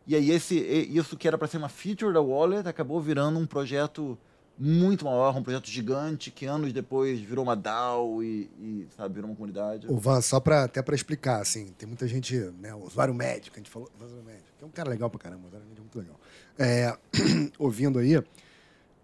E 0.08 0.16
aí, 0.16 0.32
esse, 0.32 0.56
isso 0.56 1.18
que 1.18 1.28
era 1.28 1.38
para 1.38 1.48
ser 1.48 1.58
uma 1.58 1.70
feature 1.70 2.14
da 2.14 2.22
wallet 2.22 2.68
acabou 2.68 3.02
virando 3.02 3.40
um 3.40 3.46
projeto 3.46 4.18
muito 4.58 5.06
maior, 5.06 5.36
um 5.36 5.44
projeto 5.44 5.68
gigante 5.68 6.30
que 6.30 6.46
anos 6.46 6.72
depois 6.72 7.20
virou 7.20 7.44
uma 7.44 7.56
DAO 7.56 8.24
e, 8.24 8.50
e 8.60 8.88
sabe, 8.96 9.16
virou 9.16 9.30
uma 9.30 9.36
comunidade. 9.36 9.88
O 9.88 9.98
Van, 9.98 10.22
só 10.22 10.40
para 10.40 10.64
até 10.64 10.82
para 10.82 10.96
explicar, 10.96 11.42
assim, 11.42 11.74
tem 11.78 11.88
muita 11.88 12.08
gente, 12.08 12.36
né, 12.60 12.74
usuário 12.76 13.14
médico, 13.14 13.56
a 13.56 13.60
gente 13.60 13.70
falou, 13.70 13.90
usuário 13.96 14.24
médico, 14.24 14.50
que 14.58 14.64
é 14.64 14.68
um 14.68 14.72
cara 14.72 14.90
legal 14.90 15.10
para 15.10 15.20
caramba, 15.20 15.48
usuário 15.48 15.68
médico 15.68 15.82
é 15.82 15.98
muito 15.98 16.00
legal. 16.00 16.20
É, 16.58 16.98
ouvindo 17.58 17.98
aí, 17.98 18.22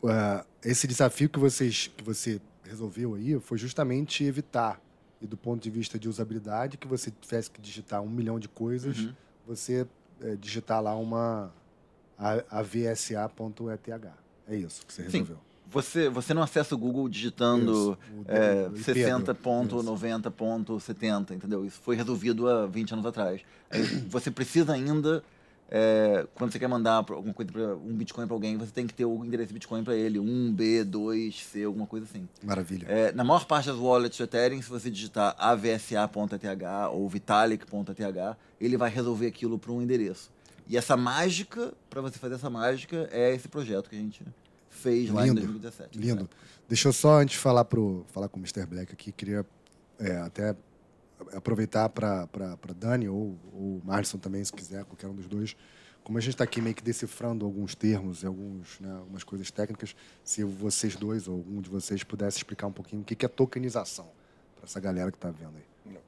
uh, 0.03 0.45
esse 0.63 0.87
desafio 0.87 1.29
que, 1.29 1.39
vocês, 1.39 1.91
que 1.95 2.03
você 2.03 2.41
resolveu 2.63 3.15
aí 3.15 3.39
foi 3.39 3.57
justamente 3.57 4.23
evitar, 4.23 4.79
e 5.21 5.27
do 5.27 5.35
ponto 5.35 5.61
de 5.61 5.69
vista 5.69 5.99
de 5.99 6.07
usabilidade, 6.07 6.77
que 6.77 6.87
você 6.87 7.11
tivesse 7.11 7.51
que 7.51 7.61
digitar 7.61 8.01
um 8.01 8.09
milhão 8.09 8.39
de 8.39 8.47
coisas, 8.47 8.99
uhum. 8.99 9.13
você 9.45 9.85
é, 10.21 10.35
digitar 10.35 10.81
lá 10.81 10.95
uma 10.95 11.51
avsa.eth. 12.49 14.13
É 14.47 14.55
isso 14.55 14.85
que 14.85 14.93
você 14.93 15.01
resolveu. 15.03 15.35
Sim. 15.35 15.41
Você, 15.71 16.09
você 16.09 16.33
não 16.33 16.41
acessa 16.41 16.73
o 16.73 16.77
Google 16.77 17.07
digitando 17.07 17.95
é, 18.27 18.67
60.90.70, 18.69 21.35
entendeu? 21.35 21.63
Isso 21.63 21.79
foi 21.81 21.95
resolvido 21.95 22.49
há 22.49 22.65
20 22.65 22.93
anos 22.93 23.05
atrás. 23.05 23.41
Aí 23.69 23.83
você 24.09 24.31
precisa 24.31 24.73
ainda 24.73 25.23
é, 25.71 26.25
quando 26.33 26.51
você 26.51 26.57
quer 26.57 26.67
mandar 26.67 26.95
alguma 26.95 27.33
coisa 27.33 27.51
pra, 27.51 27.75
um 27.75 27.93
Bitcoin 27.93 28.25
para 28.25 28.35
alguém, 28.35 28.57
você 28.57 28.71
tem 28.71 28.87
que 28.87 28.93
ter 28.93 29.05
o 29.05 29.23
endereço 29.23 29.53
Bitcoin 29.53 29.83
para 29.83 29.95
ele, 29.95 30.17
1B, 30.17 30.83
2C, 30.83 31.65
alguma 31.65 31.85
coisa 31.85 32.07
assim. 32.07 32.27
Maravilha. 32.43 32.87
É, 32.87 33.11
na 33.11 33.23
maior 33.23 33.45
parte 33.45 33.67
das 33.67 33.77
wallets 33.77 34.17
do 34.17 34.23
Ethereum, 34.23 34.61
se 34.61 34.69
você 34.69 34.89
digitar 34.89 35.35
avsa.eth 35.37 36.89
ou 36.91 37.07
vitalik.eth, 37.07 38.37
ele 38.59 38.77
vai 38.77 38.89
resolver 38.89 39.27
aquilo 39.27 39.59
para 39.59 39.71
um 39.71 39.81
endereço. 39.81 40.31
E 40.67 40.75
essa 40.75 40.97
mágica, 40.97 41.73
para 41.89 42.01
você 42.01 42.17
fazer 42.17 42.35
essa 42.35 42.49
mágica, 42.49 43.07
é 43.11 43.33
esse 43.33 43.47
projeto 43.47 43.89
que 43.89 43.95
a 43.95 43.99
gente 43.99 44.23
fez 44.69 45.05
Lindo. 45.05 45.15
lá 45.15 45.27
em 45.27 45.33
2017. 45.33 45.99
Lindo. 45.99 46.23
Né? 46.23 46.29
Deixa 46.67 46.87
eu 46.87 46.93
só, 46.93 47.19
antes 47.19 47.33
de 47.33 47.39
falar, 47.39 47.65
pro, 47.65 48.05
falar 48.11 48.27
com 48.27 48.37
o 48.37 48.39
Mr. 48.39 48.65
Black 48.65 48.93
aqui, 48.93 49.11
queria 49.11 49.45
é, 49.99 50.17
até 50.17 50.55
aproveitar 51.33 51.89
para 51.89 52.27
Dani 52.75 53.07
ou 53.07 53.37
o 53.53 53.81
Marson 53.83 54.17
também, 54.17 54.43
se 54.43 54.53
quiser, 54.53 54.83
qualquer 54.85 55.07
um 55.07 55.15
dos 55.15 55.27
dois, 55.27 55.55
como 56.03 56.17
a 56.17 56.21
gente 56.21 56.33
está 56.33 56.43
aqui 56.43 56.61
meio 56.61 56.75
que 56.75 56.81
decifrando 56.81 57.45
alguns 57.45 57.75
termos 57.75 58.23
e 58.23 58.25
alguns, 58.25 58.79
né, 58.79 58.91
algumas 58.97 59.23
coisas 59.23 59.51
técnicas, 59.51 59.95
se 60.23 60.43
vocês 60.43 60.95
dois 60.95 61.27
ou 61.27 61.35
algum 61.35 61.61
de 61.61 61.69
vocês 61.69 62.03
pudesse 62.03 62.37
explicar 62.37 62.67
um 62.67 62.71
pouquinho 62.71 63.01
o 63.01 63.05
que 63.05 63.25
é 63.25 63.29
tokenização 63.29 64.07
para 64.55 64.65
essa 64.65 64.79
galera 64.79 65.11
que 65.11 65.17
está 65.17 65.29
vendo 65.29 65.53
aí. 65.55 65.99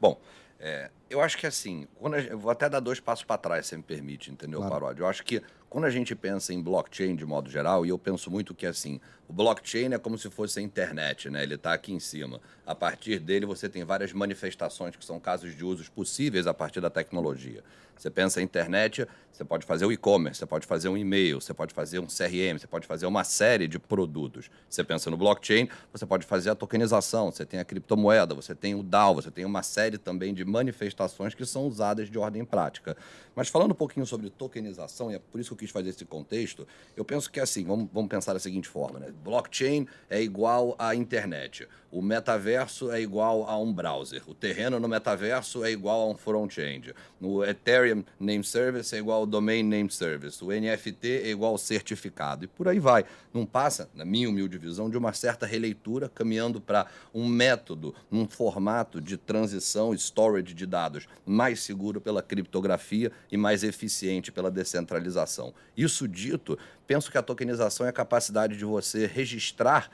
Bom, 0.00 0.18
é, 0.58 0.90
eu 1.10 1.20
acho 1.20 1.36
que 1.38 1.46
assim, 1.46 1.86
quando 1.94 2.14
a, 2.14 2.20
eu 2.20 2.38
vou 2.38 2.50
até 2.50 2.68
dar 2.68 2.80
dois 2.80 3.00
passos 3.00 3.24
para 3.24 3.38
trás, 3.38 3.66
se 3.66 3.76
me 3.76 3.82
permite, 3.82 4.30
entendeu, 4.30 4.60
claro. 4.60 4.74
Paródia? 4.74 5.02
Eu 5.02 5.06
acho 5.06 5.24
que 5.24 5.42
quando 5.68 5.84
a 5.84 5.90
gente 5.90 6.14
pensa 6.14 6.52
em 6.52 6.62
blockchain 6.62 7.14
de 7.14 7.26
modo 7.26 7.50
geral, 7.50 7.84
e 7.84 7.90
eu 7.90 7.98
penso 7.98 8.30
muito 8.30 8.54
que 8.54 8.66
assim, 8.66 9.00
o 9.28 9.32
blockchain 9.32 9.92
é 9.92 9.98
como 9.98 10.16
se 10.16 10.30
fosse 10.30 10.58
a 10.58 10.62
internet, 10.62 11.28
né? 11.28 11.42
Ele 11.42 11.54
está 11.54 11.74
aqui 11.74 11.92
em 11.92 12.00
cima. 12.00 12.40
A 12.66 12.74
partir 12.74 13.18
dele 13.18 13.44
você 13.44 13.68
tem 13.68 13.84
várias 13.84 14.12
manifestações 14.12 14.96
que 14.96 15.04
são 15.04 15.20
casos 15.20 15.54
de 15.54 15.64
usos 15.64 15.88
possíveis 15.88 16.46
a 16.46 16.54
partir 16.54 16.80
da 16.80 16.88
tecnologia. 16.88 17.62
Você 17.94 18.10
pensa 18.10 18.40
em 18.40 18.44
internet, 18.44 19.06
você 19.32 19.44
pode 19.44 19.66
fazer 19.66 19.84
o 19.84 19.92
e-commerce, 19.92 20.38
você 20.38 20.46
pode 20.46 20.66
fazer 20.66 20.88
um 20.88 20.96
e-mail, 20.96 21.40
você 21.40 21.52
pode 21.52 21.74
fazer 21.74 21.98
um 21.98 22.06
CRM, 22.06 22.56
você 22.56 22.66
pode 22.66 22.86
fazer 22.86 23.06
uma 23.06 23.24
série 23.24 23.66
de 23.66 23.78
produtos. 23.78 24.48
Você 24.70 24.84
pensa 24.84 25.10
no 25.10 25.16
blockchain, 25.16 25.68
você 25.92 26.06
pode 26.06 26.24
fazer 26.24 26.50
a 26.50 26.54
tokenização, 26.54 27.32
você 27.32 27.44
tem 27.44 27.58
a 27.58 27.64
criptomoeda, 27.64 28.34
você 28.34 28.54
tem 28.54 28.74
o 28.76 28.84
DAO, 28.84 29.16
você 29.16 29.32
tem 29.32 29.44
uma 29.44 29.64
série 29.64 29.98
também 29.98 30.32
de 30.32 30.44
manifestações 30.44 30.97
que 31.34 31.46
são 31.46 31.66
usadas 31.66 32.10
de 32.10 32.18
ordem 32.18 32.44
prática. 32.44 32.96
Mas 33.38 33.46
falando 33.46 33.70
um 33.70 33.74
pouquinho 33.76 34.04
sobre 34.04 34.30
tokenização, 34.30 35.12
e 35.12 35.14
é 35.14 35.20
por 35.20 35.40
isso 35.40 35.50
que 35.50 35.54
eu 35.54 35.58
quis 35.58 35.70
fazer 35.70 35.90
esse 35.90 36.04
contexto, 36.04 36.66
eu 36.96 37.04
penso 37.04 37.30
que 37.30 37.38
assim, 37.38 37.64
vamos, 37.64 37.88
vamos 37.92 38.08
pensar 38.08 38.32
da 38.32 38.40
seguinte 38.40 38.66
forma, 38.66 38.98
né? 38.98 39.12
Blockchain 39.22 39.86
é 40.10 40.20
igual 40.20 40.74
à 40.76 40.92
internet. 40.92 41.68
O 41.90 42.02
metaverso 42.02 42.90
é 42.90 43.00
igual 43.00 43.48
a 43.48 43.56
um 43.56 43.72
browser. 43.72 44.22
O 44.26 44.34
terreno 44.34 44.78
no 44.78 44.86
metaverso 44.86 45.64
é 45.64 45.70
igual 45.70 46.02
a 46.02 46.12
um 46.12 46.16
front-end. 46.16 46.92
O 47.18 47.42
Ethereum 47.42 48.04
Name 48.20 48.44
Service 48.44 48.94
é 48.94 48.98
igual 48.98 49.20
ao 49.20 49.26
Domain 49.26 49.62
Name 49.62 49.90
Service. 49.90 50.44
O 50.44 50.48
NFT 50.48 51.22
é 51.24 51.30
igual 51.30 51.52
ao 51.52 51.58
certificado. 51.58 52.44
E 52.44 52.46
por 52.46 52.68
aí 52.68 52.78
vai. 52.78 53.06
Não 53.32 53.46
passa, 53.46 53.88
na 53.94 54.04
minha 54.04 54.28
humilde 54.28 54.58
visão, 54.58 54.90
de 54.90 54.98
uma 54.98 55.14
certa 55.14 55.46
releitura, 55.46 56.10
caminhando 56.10 56.60
para 56.60 56.88
um 57.14 57.26
método, 57.26 57.94
um 58.12 58.28
formato 58.28 59.00
de 59.00 59.16
transição, 59.16 59.94
storage 59.94 60.52
de 60.52 60.66
dados 60.66 61.08
mais 61.24 61.60
seguro 61.60 62.02
pela 62.02 62.20
criptografia 62.20 63.10
e 63.30 63.36
mais 63.36 63.62
eficiente 63.62 64.32
pela 64.32 64.50
descentralização. 64.50 65.52
Isso 65.76 66.08
dito, 66.08 66.58
penso 66.86 67.10
que 67.10 67.18
a 67.18 67.22
tokenização 67.22 67.86
é 67.86 67.88
a 67.88 67.92
capacidade 67.92 68.56
de 68.56 68.64
você 68.64 69.06
registrar 69.06 69.90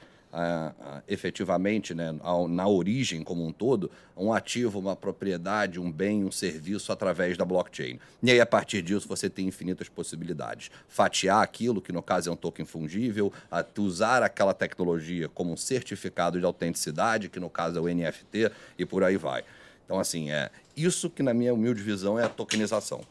efetivamente, 1.07 1.95
né, 1.95 2.12
na 2.49 2.67
origem 2.67 3.23
como 3.23 3.47
um 3.47 3.53
todo, 3.53 3.88
um 4.17 4.33
ativo, 4.33 4.81
uma 4.81 4.97
propriedade, 4.97 5.79
um 5.79 5.93
bem, 5.93 6.25
um 6.25 6.33
serviço 6.33 6.91
através 6.91 7.38
da 7.38 7.45
blockchain. 7.45 8.00
E 8.21 8.33
aí, 8.33 8.41
a 8.41 8.47
partir 8.47 8.83
disso, 8.83 9.07
você 9.07 9.31
tem 9.31 9.47
infinitas 9.47 9.88
possibilidades. 9.88 10.73
Fatiar 10.88 11.41
aquilo, 11.41 11.81
que 11.81 11.93
no 11.93 12.03
caso 12.03 12.31
é 12.31 12.33
um 12.33 12.37
token 12.37 12.67
fungível, 12.67 13.33
usar 13.79 14.25
aquela 14.25 14.53
tecnologia 14.53 15.29
como 15.29 15.53
um 15.53 15.57
certificado 15.57 16.41
de 16.41 16.45
autenticidade, 16.45 17.29
que 17.29 17.38
no 17.38 17.49
caso 17.49 17.79
é 17.79 17.81
o 17.81 17.87
NFT, 17.87 18.50
e 18.76 18.85
por 18.85 19.05
aí 19.05 19.17
vai. 19.17 19.45
Então, 19.85 20.00
assim, 20.00 20.33
é 20.33 20.50
isso 20.76 21.09
que, 21.09 21.23
na 21.23 21.33
minha 21.33 21.55
humilde 21.55 21.81
visão, 21.81 22.19
é 22.19 22.25
a 22.25 22.29
tokenização. 22.29 23.03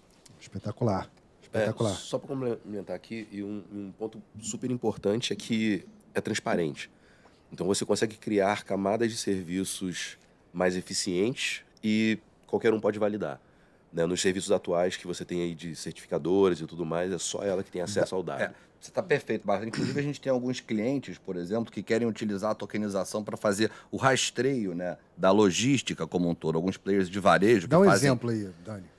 Espetacular. 0.44 1.10
Espetacular. 1.42 1.92
É, 1.92 1.96
só 1.96 2.18
para 2.18 2.28
complementar 2.28 2.96
aqui, 2.96 3.28
e 3.32 3.42
um, 3.42 3.64
um 3.72 3.92
ponto 3.98 4.22
super 4.42 4.70
importante 4.70 5.32
é 5.32 5.36
que 5.36 5.86
é 6.14 6.20
transparente. 6.20 6.92
Então 7.52 7.66
você 7.66 7.86
consegue 7.86 8.18
criar 8.18 8.64
camadas 8.64 9.12
de 9.12 9.18
serviços 9.18 10.18
mais 10.52 10.76
eficientes 10.76 11.64
e 11.84 12.20
qualquer 12.46 12.74
um 12.74 12.80
pode 12.80 13.00
validar. 13.00 13.40
Né? 13.92 14.06
Nos 14.06 14.22
serviços 14.22 14.52
atuais 14.52 14.98
que 14.98 15.08
você 15.08 15.24
tem 15.24 15.42
aí 15.42 15.56
de 15.56 15.76
certificadores 15.76 16.60
e 16.60 16.66
tudo 16.66 16.86
mais, 16.86 17.12
é 17.12 17.18
só 17.18 17.44
ela 17.44 17.64
que 17.64 17.72
tem 17.72 17.82
acesso 17.82 18.16
ao 18.16 18.24
dado. 18.24 18.42
É, 18.42 18.54
você 18.82 18.90
está 18.90 19.02
perfeito, 19.02 19.46
Barra. 19.46 19.66
Inclusive, 19.66 19.98
a 19.98 20.04
gente 20.04 20.20
tem 20.20 20.32
alguns 20.32 20.60
clientes, 20.60 21.18
por 21.18 21.38
exemplo, 21.38 21.72
que 21.72 21.82
querem 21.82 22.08
utilizar 22.08 22.52
a 22.52 22.56
tokenização 22.56 23.24
para 23.24 23.38
fazer 23.38 23.72
o 23.90 23.98
rastreio 23.98 24.76
né, 24.76 24.98
da 25.16 25.32
logística 25.32 26.06
como 26.06 26.28
um 26.28 26.36
todo. 26.36 26.58
Alguns 26.58 26.76
players 26.76 27.10
de 27.10 27.20
varejo. 27.20 27.68
Dá 27.68 27.80
um 27.80 27.86
fazem... 27.86 28.10
exemplo 28.10 28.30
aí, 28.30 28.50
Dani. 28.66 28.93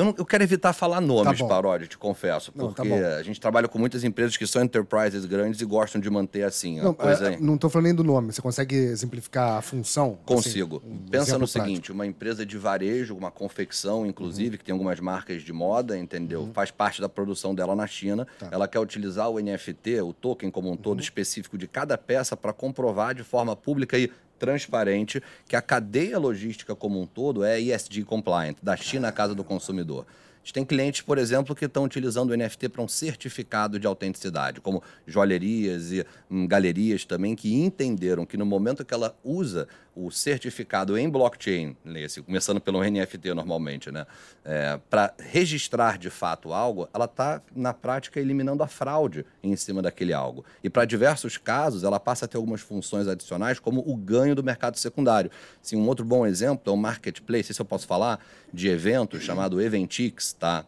Eu, 0.00 0.04
não, 0.06 0.14
eu 0.16 0.24
quero 0.24 0.42
evitar 0.42 0.72
falar 0.72 1.00
nomes, 1.00 1.38
tá 1.38 1.46
Paródia, 1.46 1.86
te 1.86 1.98
confesso, 1.98 2.50
porque 2.52 2.88
não, 2.88 3.00
tá 3.00 3.16
a 3.16 3.22
gente 3.22 3.38
trabalha 3.38 3.68
com 3.68 3.78
muitas 3.78 4.02
empresas 4.02 4.36
que 4.36 4.46
são 4.46 4.62
enterprises 4.62 5.26
grandes 5.26 5.60
e 5.60 5.64
gostam 5.64 6.00
de 6.00 6.08
manter 6.08 6.42
assim. 6.42 6.80
Não, 6.80 6.94
coisa... 6.94 7.34
é, 7.34 7.38
não 7.38 7.56
estou 7.56 7.68
falando 7.68 7.86
nem 7.86 7.94
do 7.94 8.02
nome, 8.02 8.32
você 8.32 8.40
consegue 8.40 8.74
exemplificar 8.74 9.58
a 9.58 9.62
função? 9.62 10.12
Assim, 10.12 10.34
Consigo. 10.34 10.76
Assim, 10.76 10.92
um 10.92 10.98
Pensa 11.10 11.32
no 11.32 11.38
prático. 11.40 11.64
seguinte: 11.64 11.92
uma 11.92 12.06
empresa 12.06 12.46
de 12.46 12.56
varejo, 12.56 13.14
uma 13.14 13.30
confecção, 13.30 14.06
inclusive, 14.06 14.52
uhum. 14.52 14.58
que 14.58 14.64
tem 14.64 14.72
algumas 14.72 14.98
marcas 15.00 15.42
de 15.42 15.52
moda, 15.52 15.98
entendeu? 15.98 16.42
Uhum. 16.42 16.52
Faz 16.54 16.70
parte 16.70 17.00
da 17.00 17.08
produção 17.08 17.54
dela 17.54 17.76
na 17.76 17.86
China. 17.86 18.26
Tá. 18.38 18.48
Ela 18.50 18.66
quer 18.66 18.78
utilizar 18.78 19.28
o 19.28 19.38
NFT, 19.38 20.00
o 20.00 20.12
token 20.12 20.50
como 20.50 20.70
um 20.70 20.76
todo 20.76 20.98
uhum. 20.98 21.04
específico 21.04 21.58
de 21.58 21.68
cada 21.68 21.98
peça, 21.98 22.36
para 22.36 22.52
comprovar 22.52 23.14
de 23.14 23.22
forma 23.22 23.54
pública 23.54 23.98
e 23.98 24.10
transparente 24.40 25.22
que 25.46 25.54
a 25.54 25.62
cadeia 25.62 26.18
logística 26.18 26.74
como 26.74 27.00
um 27.00 27.06
todo 27.06 27.44
é 27.44 27.60
ESG 27.60 28.02
compliant, 28.04 28.56
da 28.60 28.76
China 28.76 29.08
à 29.08 29.12
casa 29.12 29.34
do 29.34 29.44
consumidor. 29.44 30.06
A 30.42 30.42
gente 30.42 30.54
tem 30.54 30.64
clientes, 30.64 31.02
por 31.02 31.18
exemplo, 31.18 31.54
que 31.54 31.66
estão 31.66 31.84
utilizando 31.84 32.30
o 32.30 32.36
NFT 32.36 32.70
para 32.70 32.80
um 32.80 32.88
certificado 32.88 33.78
de 33.78 33.86
autenticidade, 33.86 34.58
como 34.62 34.82
joalherias 35.06 35.92
e 35.92 36.06
hum, 36.30 36.46
galerias 36.46 37.04
também, 37.04 37.36
que 37.36 37.54
entenderam 37.54 38.24
que 38.24 38.38
no 38.38 38.46
momento 38.46 38.82
que 38.82 38.94
ela 38.94 39.14
usa 39.22 39.68
o 40.06 40.10
certificado 40.10 40.96
em 40.96 41.08
blockchain, 41.08 41.76
nesse, 41.84 42.22
começando 42.22 42.60
pelo 42.60 42.82
NFT 42.82 43.34
normalmente, 43.34 43.90
né, 43.90 44.06
é, 44.44 44.78
para 44.88 45.12
registrar 45.18 45.98
de 45.98 46.08
fato 46.08 46.52
algo, 46.52 46.88
ela 46.94 47.04
está, 47.04 47.42
na 47.54 47.74
prática, 47.74 48.18
eliminando 48.18 48.62
a 48.62 48.66
fraude 48.66 49.26
em 49.42 49.54
cima 49.56 49.82
daquele 49.82 50.12
algo. 50.12 50.44
E 50.64 50.70
para 50.70 50.84
diversos 50.84 51.36
casos, 51.36 51.84
ela 51.84 52.00
passa 52.00 52.24
a 52.24 52.28
ter 52.28 52.36
algumas 52.36 52.60
funções 52.60 53.06
adicionais, 53.06 53.58
como 53.58 53.82
o 53.86 53.96
ganho 53.96 54.34
do 54.34 54.42
mercado 54.42 54.78
secundário. 54.78 55.30
Assim, 55.62 55.76
um 55.76 55.86
outro 55.86 56.04
bom 56.04 56.26
exemplo 56.26 56.70
é 56.70 56.74
o 56.74 56.76
marketplace, 56.76 57.52
se 57.52 57.60
eu 57.60 57.66
posso 57.66 57.86
falar, 57.86 58.20
de 58.52 58.68
eventos 58.68 59.22
chamado 59.22 59.60
Eventix, 59.60 60.32
tá? 60.32 60.64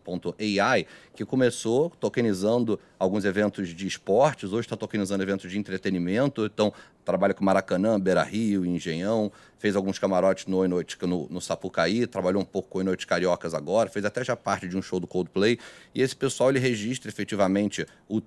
.ai, 0.62 0.86
que 1.14 1.24
começou 1.24 1.90
tokenizando 2.00 2.78
alguns 2.98 3.24
eventos 3.24 3.68
de 3.68 3.86
esportes, 3.86 4.52
hoje 4.52 4.66
está 4.66 4.76
tokenizando 4.76 5.22
eventos 5.22 5.50
de 5.50 5.58
entretenimento, 5.58 6.44
então 6.44 6.72
trabalha 7.04 7.34
com 7.34 7.44
Maracanã, 7.44 7.98
Beira 7.98 8.22
Rio, 8.22 8.64
Engenhão, 8.64 9.30
fez 9.58 9.76
alguns 9.76 9.98
camarotes 9.98 10.46
no, 10.46 10.66
Noite, 10.66 10.96
no, 11.02 11.28
no 11.28 11.40
Sapucaí, 11.40 12.06
trabalhou 12.06 12.40
um 12.40 12.44
pouco 12.44 12.68
com 12.68 12.78
o 12.80 13.06
Cariocas 13.06 13.54
agora, 13.54 13.88
fez 13.88 14.04
até 14.04 14.24
já 14.24 14.36
parte 14.36 14.68
de 14.68 14.76
um 14.76 14.82
show 14.82 14.98
do 14.98 15.06
Coldplay, 15.06 15.58
e 15.94 16.02
esse 16.02 16.14
pessoal 16.14 16.50
ele 16.50 16.58
registra 16.58 17.08
efetivamente 17.08 17.86
o 18.08 18.22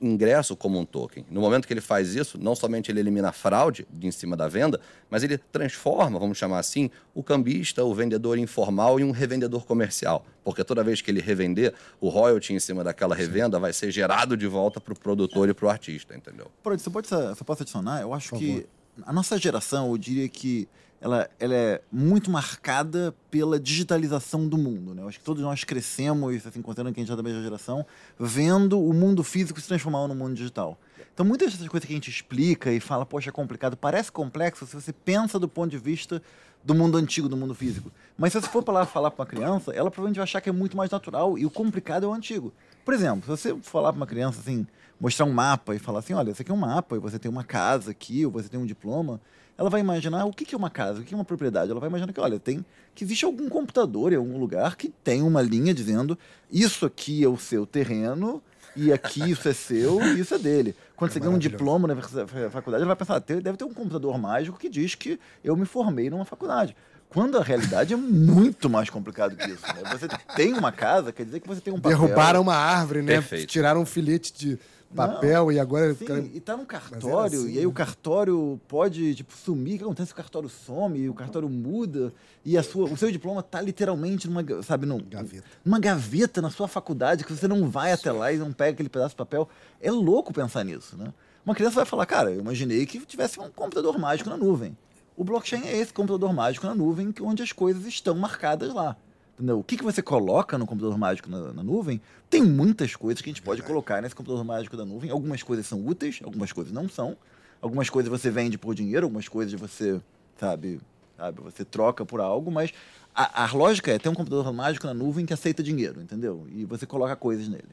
ingresso 0.00 0.56
como 0.56 0.78
um 0.78 0.84
token. 0.84 1.24
No 1.30 1.40
momento 1.40 1.66
que 1.66 1.72
ele 1.72 1.80
faz 1.80 2.14
isso, 2.14 2.38
não 2.40 2.54
somente 2.54 2.90
ele 2.90 3.00
elimina 3.00 3.28
a 3.28 3.32
fraude 3.32 3.86
de 3.90 4.06
em 4.06 4.10
cima 4.10 4.36
da 4.36 4.48
venda, 4.48 4.80
mas 5.08 5.22
ele 5.22 5.38
transforma, 5.38 6.18
vamos 6.18 6.38
chamar 6.38 6.58
assim, 6.58 6.90
o 7.14 7.22
cambista, 7.22 7.84
o 7.84 7.94
vendedor 7.94 8.38
informal 8.38 8.98
em 8.98 9.04
um 9.04 9.10
revendedor 9.10 9.64
comercial. 9.64 10.24
Porque 10.42 10.64
toda 10.64 10.82
vez 10.82 11.00
que 11.00 11.10
ele 11.10 11.20
revender, 11.20 11.74
o 12.00 12.08
royalty 12.08 12.29
em 12.52 12.60
cima 12.60 12.84
daquela 12.84 13.14
revenda 13.14 13.56
Sim. 13.56 13.60
vai 13.60 13.72
ser 13.72 13.90
gerado 13.90 14.36
de 14.36 14.46
volta 14.46 14.80
para 14.80 14.92
o 14.92 14.98
produtor 14.98 15.48
e 15.48 15.54
para 15.54 15.66
o 15.66 15.68
artista, 15.68 16.16
entendeu? 16.16 16.50
Pode, 16.62 16.82
você 16.82 16.90
pode, 16.90 17.08
você 17.08 17.44
pode 17.44 17.62
adicionar? 17.62 18.00
Eu 18.00 18.12
acho 18.14 18.34
que 18.36 18.66
a 19.02 19.12
nossa 19.12 19.38
geração, 19.38 19.90
eu 19.90 19.98
diria 19.98 20.28
que 20.28 20.68
ela, 21.00 21.28
ela 21.38 21.54
é 21.54 21.80
muito 21.90 22.30
marcada 22.30 23.14
pela 23.30 23.58
digitalização 23.58 24.46
do 24.46 24.58
mundo. 24.58 24.94
Né? 24.94 25.02
Eu 25.02 25.08
acho 25.08 25.18
que 25.18 25.24
todos 25.24 25.42
nós 25.42 25.64
crescemos, 25.64 26.46
assim, 26.46 26.60
considerando 26.60 26.92
que 26.92 27.00
a 27.00 27.02
gente 27.02 27.12
é 27.12 27.16
da 27.16 27.22
mesma 27.22 27.42
geração, 27.42 27.86
vendo 28.18 28.78
o 28.78 28.92
mundo 28.92 29.24
físico 29.24 29.60
se 29.60 29.66
transformar 29.66 30.06
no 30.06 30.14
mundo 30.14 30.34
digital. 30.34 30.78
Então, 31.12 31.24
muitas 31.24 31.52
dessas 31.52 31.68
coisas 31.68 31.86
que 31.86 31.92
a 31.92 31.96
gente 31.96 32.10
explica 32.10 32.70
e 32.72 32.80
fala, 32.80 33.06
poxa, 33.06 33.30
é 33.30 33.32
complicado, 33.32 33.76
parece 33.76 34.12
complexo 34.12 34.66
se 34.66 34.74
você 34.74 34.92
pensa 34.92 35.38
do 35.38 35.48
ponto 35.48 35.70
de 35.70 35.78
vista 35.78 36.22
do 36.62 36.74
mundo 36.74 36.98
antigo, 36.98 37.28
do 37.28 37.36
mundo 37.36 37.54
físico. 37.54 37.90
Mas 38.18 38.32
se 38.32 38.40
você 38.40 38.48
for 38.48 38.62
para 38.62 38.74
lá 38.74 38.86
falar 38.86 39.10
para 39.10 39.22
uma 39.22 39.26
criança, 39.26 39.72
ela 39.72 39.90
provavelmente 39.90 40.16
vai 40.16 40.24
achar 40.24 40.40
que 40.40 40.48
é 40.48 40.52
muito 40.52 40.76
mais 40.76 40.90
natural 40.90 41.38
e 41.38 41.46
o 41.46 41.50
complicado 41.50 42.04
é 42.04 42.08
o 42.08 42.12
antigo. 42.12 42.52
Por 42.84 42.94
exemplo, 42.94 43.22
se 43.22 43.28
você 43.28 43.56
falar 43.62 43.92
para 43.92 44.00
uma 44.00 44.06
criança 44.06 44.40
assim, 44.40 44.66
mostrar 45.00 45.24
um 45.24 45.32
mapa 45.32 45.74
e 45.74 45.78
falar 45.78 46.00
assim, 46.00 46.12
olha, 46.12 46.30
esse 46.30 46.42
aqui 46.42 46.50
é 46.50 46.54
um 46.54 46.58
mapa 46.58 46.96
e 46.96 46.98
você 46.98 47.18
tem 47.18 47.30
uma 47.30 47.44
casa 47.44 47.90
aqui, 47.90 48.26
ou 48.26 48.30
você 48.30 48.48
tem 48.48 48.60
um 48.60 48.66
diploma, 48.66 49.20
ela 49.56 49.68
vai 49.70 49.80
imaginar 49.80 50.24
o 50.24 50.32
que 50.32 50.54
é 50.54 50.58
uma 50.58 50.70
casa, 50.70 51.00
o 51.00 51.04
que 51.04 51.12
é 51.12 51.16
uma 51.16 51.24
propriedade. 51.24 51.70
Ela 51.70 51.80
vai 51.80 51.88
imaginar 51.88 52.12
que, 52.12 52.20
olha, 52.20 52.38
tem 52.38 52.64
que 52.94 53.04
existe 53.04 53.24
algum 53.24 53.48
computador 53.48 54.12
em 54.12 54.16
algum 54.16 54.38
lugar 54.38 54.76
que 54.76 54.88
tem 54.88 55.22
uma 55.22 55.40
linha 55.40 55.72
dizendo 55.72 56.18
isso 56.50 56.84
aqui 56.84 57.22
é 57.22 57.28
o 57.28 57.36
seu 57.36 57.66
terreno 57.66 58.42
e 58.76 58.92
aqui 58.92 59.30
isso 59.30 59.48
é 59.48 59.52
seu 59.52 60.00
e 60.02 60.20
isso 60.20 60.34
é 60.34 60.38
dele. 60.38 60.74
Quando 60.96 61.10
é 61.10 61.14
você 61.14 61.20
ganha 61.20 61.32
um 61.32 61.38
diploma 61.38 61.88
na 61.88 61.96
faculdade, 61.96 62.82
ela 62.82 62.86
vai 62.86 62.96
pensar, 62.96 63.18
deve 63.18 63.56
ter 63.56 63.64
um 63.64 63.74
computador 63.74 64.18
mágico 64.18 64.58
que 64.58 64.68
diz 64.68 64.94
que 64.94 65.18
eu 65.42 65.56
me 65.56 65.64
formei 65.64 66.10
numa 66.10 66.24
faculdade. 66.24 66.76
Quando 67.08 67.38
a 67.38 67.42
realidade 67.42 67.92
é 67.92 67.96
muito 67.96 68.70
mais 68.70 68.88
complicado 68.88 69.36
que 69.36 69.50
isso. 69.50 69.66
Né? 69.66 69.82
Você 69.90 70.06
tem 70.36 70.54
uma 70.54 70.70
casa, 70.70 71.12
quer 71.12 71.24
dizer 71.24 71.40
que 71.40 71.48
você 71.48 71.60
tem 71.60 71.74
um 71.74 71.80
papel. 71.80 71.98
Derrubaram 71.98 72.40
uma 72.40 72.54
árvore, 72.54 73.02
né? 73.02 73.14
Perfeito. 73.14 73.48
Tiraram 73.48 73.80
um 73.80 73.86
filete 73.86 74.32
de 74.32 74.58
papel 74.94 75.44
Não, 75.44 75.52
e 75.52 75.58
agora. 75.58 75.94
Sim, 75.94 76.04
cara... 76.04 76.20
e 76.20 76.40
tá 76.40 76.56
no 76.56 76.66
cartório, 76.66 77.40
assim, 77.40 77.52
e 77.52 77.58
aí 77.58 77.66
o 77.66 77.72
cartório 77.72 78.60
pode 78.66 79.14
tipo, 79.14 79.32
sumir. 79.34 79.74
O 79.74 79.78
que 79.78 79.84
acontece? 79.84 80.12
O 80.12 80.14
cartório 80.16 80.48
some, 80.48 81.08
o 81.08 81.14
cartório 81.14 81.48
muda, 81.48 82.12
e 82.44 82.56
a 82.58 82.62
sua, 82.62 82.86
o 82.86 82.96
seu 82.96 83.10
diploma 83.10 83.42
tá 83.42 83.60
literalmente 83.60 84.28
numa, 84.28 84.44
sabe, 84.62 84.86
num, 84.86 84.98
gaveta. 84.98 85.44
numa 85.64 85.78
gaveta 85.78 86.42
na 86.42 86.50
sua 86.50 86.68
faculdade, 86.68 87.24
que 87.24 87.32
você 87.32 87.46
não 87.46 87.68
vai 87.68 87.92
até 87.92 88.10
lá 88.10 88.32
e 88.32 88.38
não 88.38 88.52
pega 88.52 88.72
aquele 88.72 88.88
pedaço 88.88 89.10
de 89.10 89.16
papel. 89.16 89.48
É 89.80 89.90
louco 89.90 90.32
pensar 90.32 90.64
nisso, 90.64 90.96
né? 90.96 91.12
Uma 91.44 91.54
criança 91.54 91.76
vai 91.76 91.86
falar, 91.86 92.06
cara, 92.06 92.30
eu 92.30 92.40
imaginei 92.40 92.84
que 92.84 92.98
tivesse 93.06 93.40
um 93.40 93.50
computador 93.50 93.98
mágico 93.98 94.28
na 94.28 94.36
nuvem. 94.36 94.76
O 95.16 95.24
blockchain 95.24 95.66
é 95.66 95.76
esse 95.76 95.92
computador 95.92 96.32
mágico 96.32 96.66
na 96.66 96.74
nuvem, 96.74 97.14
onde 97.20 97.42
as 97.42 97.52
coisas 97.52 97.86
estão 97.86 98.14
marcadas 98.14 98.72
lá. 98.72 98.96
Entendeu? 99.40 99.58
O 99.58 99.64
que, 99.64 99.78
que 99.78 99.82
você 99.82 100.02
coloca 100.02 100.58
no 100.58 100.66
computador 100.66 100.98
mágico 100.98 101.30
na, 101.30 101.50
na, 101.54 101.62
nuvem, 101.62 101.98
tem 102.28 102.42
muitas 102.42 102.94
coisas 102.94 103.22
que 103.22 103.30
a 103.30 103.32
gente 103.32 103.40
pode 103.40 103.62
colocar 103.62 104.02
nesse 104.02 104.14
computador 104.14 104.44
mágico 104.44 104.76
da 104.76 104.84
nuvem. 104.84 105.10
Algumas 105.10 105.42
coisas 105.42 105.66
são 105.66 105.86
úteis, 105.86 106.20
algumas 106.22 106.52
coisas 106.52 106.70
não 106.70 106.90
são. 106.90 107.16
Algumas 107.58 107.88
coisas 107.88 108.10
você 108.10 108.30
vende 108.30 108.58
por 108.58 108.74
dinheiro, 108.74 109.06
algumas 109.06 109.28
coisas 109.28 109.58
você, 109.58 109.98
sabe, 110.38 110.78
sabe 111.16 111.40
você 111.40 111.64
troca 111.64 112.04
por 112.04 112.20
algo, 112.20 112.50
mas 112.50 112.74
a, 113.14 113.44
a 113.44 113.52
lógica 113.54 113.90
é 113.90 113.98
ter 113.98 114.10
um 114.10 114.14
computador 114.14 114.52
mágico 114.52 114.86
na 114.86 114.92
nuvem 114.92 115.24
que 115.24 115.32
aceita 115.32 115.62
dinheiro, 115.62 116.02
entendeu? 116.02 116.46
E 116.52 116.66
você 116.66 116.84
coloca 116.84 117.16
coisas 117.16 117.48
nele. 117.48 117.64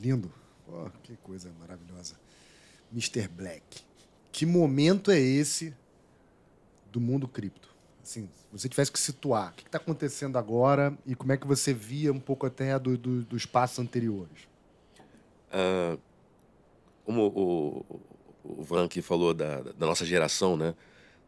Lindo. 0.00 0.32
Oh, 0.66 0.88
que 1.02 1.16
coisa 1.22 1.50
maravilhosa. 1.60 2.14
Mr. 2.90 3.28
Black, 3.28 3.82
que 4.32 4.46
momento 4.46 5.10
é 5.10 5.20
esse 5.20 5.74
do 6.90 6.98
mundo 6.98 7.28
cripto? 7.28 7.68
Assim, 8.02 8.26
você 8.58 8.68
tivesse 8.68 8.92
que 8.92 8.98
situar, 9.00 9.50
o 9.50 9.54
que 9.54 9.62
está 9.64 9.78
acontecendo 9.78 10.38
agora 10.38 10.96
e 11.04 11.16
como 11.16 11.32
é 11.32 11.36
que 11.36 11.46
você 11.46 11.74
via 11.74 12.12
um 12.12 12.20
pouco 12.20 12.46
até 12.46 12.78
do, 12.78 12.96
do, 12.96 13.22
dos 13.22 13.44
passos 13.44 13.80
anteriores? 13.80 14.48
Uh, 15.50 15.98
como 17.04 17.26
o, 17.26 18.00
o 18.44 18.62
Van 18.62 18.84
aqui 18.84 19.02
falou 19.02 19.34
da, 19.34 19.60
da 19.60 19.86
nossa 19.86 20.06
geração, 20.06 20.56
né? 20.56 20.72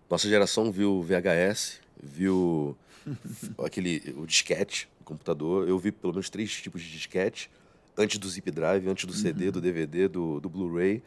Nossa 0.09 0.29
geração 0.29 0.71
viu 0.71 1.03
VHS, 1.03 1.81
viu 2.01 2.77
aquele 3.59 4.15
o 4.17 4.25
disquete, 4.25 4.89
o 5.01 5.05
computador. 5.05 5.69
Eu 5.69 5.79
vi 5.81 5.91
pelo 5.91 6.13
menos 6.13 6.31
três 6.31 6.51
tipos 6.63 6.81
de 6.81 6.93
disquete 6.93 7.51
antes 7.99 8.19
do 8.19 8.29
zip 8.29 8.49
drive, 8.53 8.89
antes 8.89 9.05
do 9.05 9.13
CD, 9.13 9.47
uhum. 9.47 9.53
do 9.53 9.61
DVD, 9.61 10.07
do, 10.07 10.39
do 10.39 10.49
Blu-ray. 10.49 11.03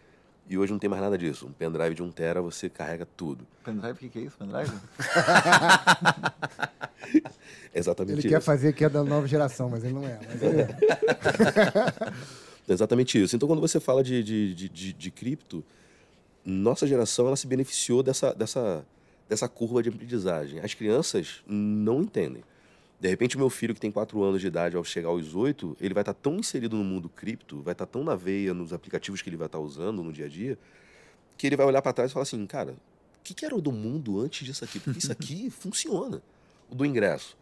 E 0.49 0.57
hoje 0.57 0.71
não 0.71 0.79
tem 0.79 0.89
mais 0.89 1.01
nada 1.01 1.15
disso. 1.15 1.45
Um 1.45 1.51
pendrive 1.51 1.93
de 1.93 2.01
1 2.01 2.11
tera 2.11 2.41
você 2.41 2.67
carrega 2.67 3.07
tudo. 3.15 3.45
Pendrive, 3.63 3.93
o 3.93 3.97
que, 3.97 4.09
que 4.09 4.17
é 4.17 4.23
isso? 4.23 4.35
Pendrive? 4.35 4.71
Exatamente 7.71 8.13
ele 8.13 8.19
isso. 8.19 8.27
Ele 8.27 8.33
quer 8.33 8.41
fazer 8.41 8.73
que 8.73 8.83
é 8.83 8.89
da 8.89 9.03
nova 9.03 9.27
geração, 9.27 9.69
mas 9.69 9.83
ele 9.83 9.93
não 9.93 10.07
é. 10.07 10.19
Mas 10.27 10.41
ele 10.41 10.61
é. 10.61 10.69
Exatamente 12.73 13.21
isso. 13.21 13.35
Então, 13.35 13.47
quando 13.47 13.61
você 13.61 13.79
fala 13.79 14.03
de, 14.03 14.23
de, 14.23 14.55
de, 14.55 14.69
de, 14.69 14.93
de 14.93 15.11
cripto, 15.11 15.63
nossa 16.43 16.87
geração 16.87 17.27
ela 17.27 17.35
se 17.35 17.45
beneficiou 17.45 18.01
dessa, 18.01 18.33
dessa, 18.33 18.83
dessa 19.27 19.47
curva 19.47 19.83
de 19.83 19.89
aprendizagem. 19.89 20.61
As 20.61 20.73
crianças 20.73 21.43
não 21.47 22.01
entendem. 22.01 22.43
De 22.99 23.07
repente, 23.07 23.37
meu 23.37 23.49
filho, 23.49 23.73
que 23.73 23.79
tem 23.79 23.91
4 23.91 24.21
anos 24.21 24.41
de 24.41 24.47
idade, 24.47 24.75
ao 24.75 24.83
chegar 24.83 25.07
aos 25.07 25.33
8, 25.33 25.77
ele 25.79 25.93
vai 25.93 26.01
estar 26.01 26.13
tão 26.13 26.35
inserido 26.35 26.75
no 26.75 26.83
mundo 26.83 27.07
cripto, 27.07 27.61
vai 27.61 27.71
estar 27.71 27.85
tão 27.85 28.03
na 28.03 28.13
veia 28.13 28.53
nos 28.53 28.73
aplicativos 28.73 29.21
que 29.21 29.29
ele 29.29 29.37
vai 29.37 29.45
estar 29.45 29.59
usando 29.59 30.03
no 30.03 30.11
dia 30.11 30.25
a 30.25 30.29
dia, 30.29 30.59
que 31.37 31.47
ele 31.47 31.55
vai 31.55 31.65
olhar 31.65 31.81
para 31.81 31.93
trás 31.93 32.11
e 32.11 32.13
falar 32.13 32.23
assim: 32.23 32.45
cara, 32.45 32.73
o 32.73 33.23
que, 33.23 33.33
que 33.33 33.45
era 33.45 33.55
o 33.55 33.61
do 33.61 33.71
mundo 33.71 34.19
antes 34.19 34.45
disso 34.45 34.65
aqui? 34.65 34.79
Porque 34.79 34.99
isso 34.99 35.11
aqui 35.11 35.49
funciona. 35.51 36.21
O 36.69 36.75
do 36.75 36.85
ingresso. 36.85 37.37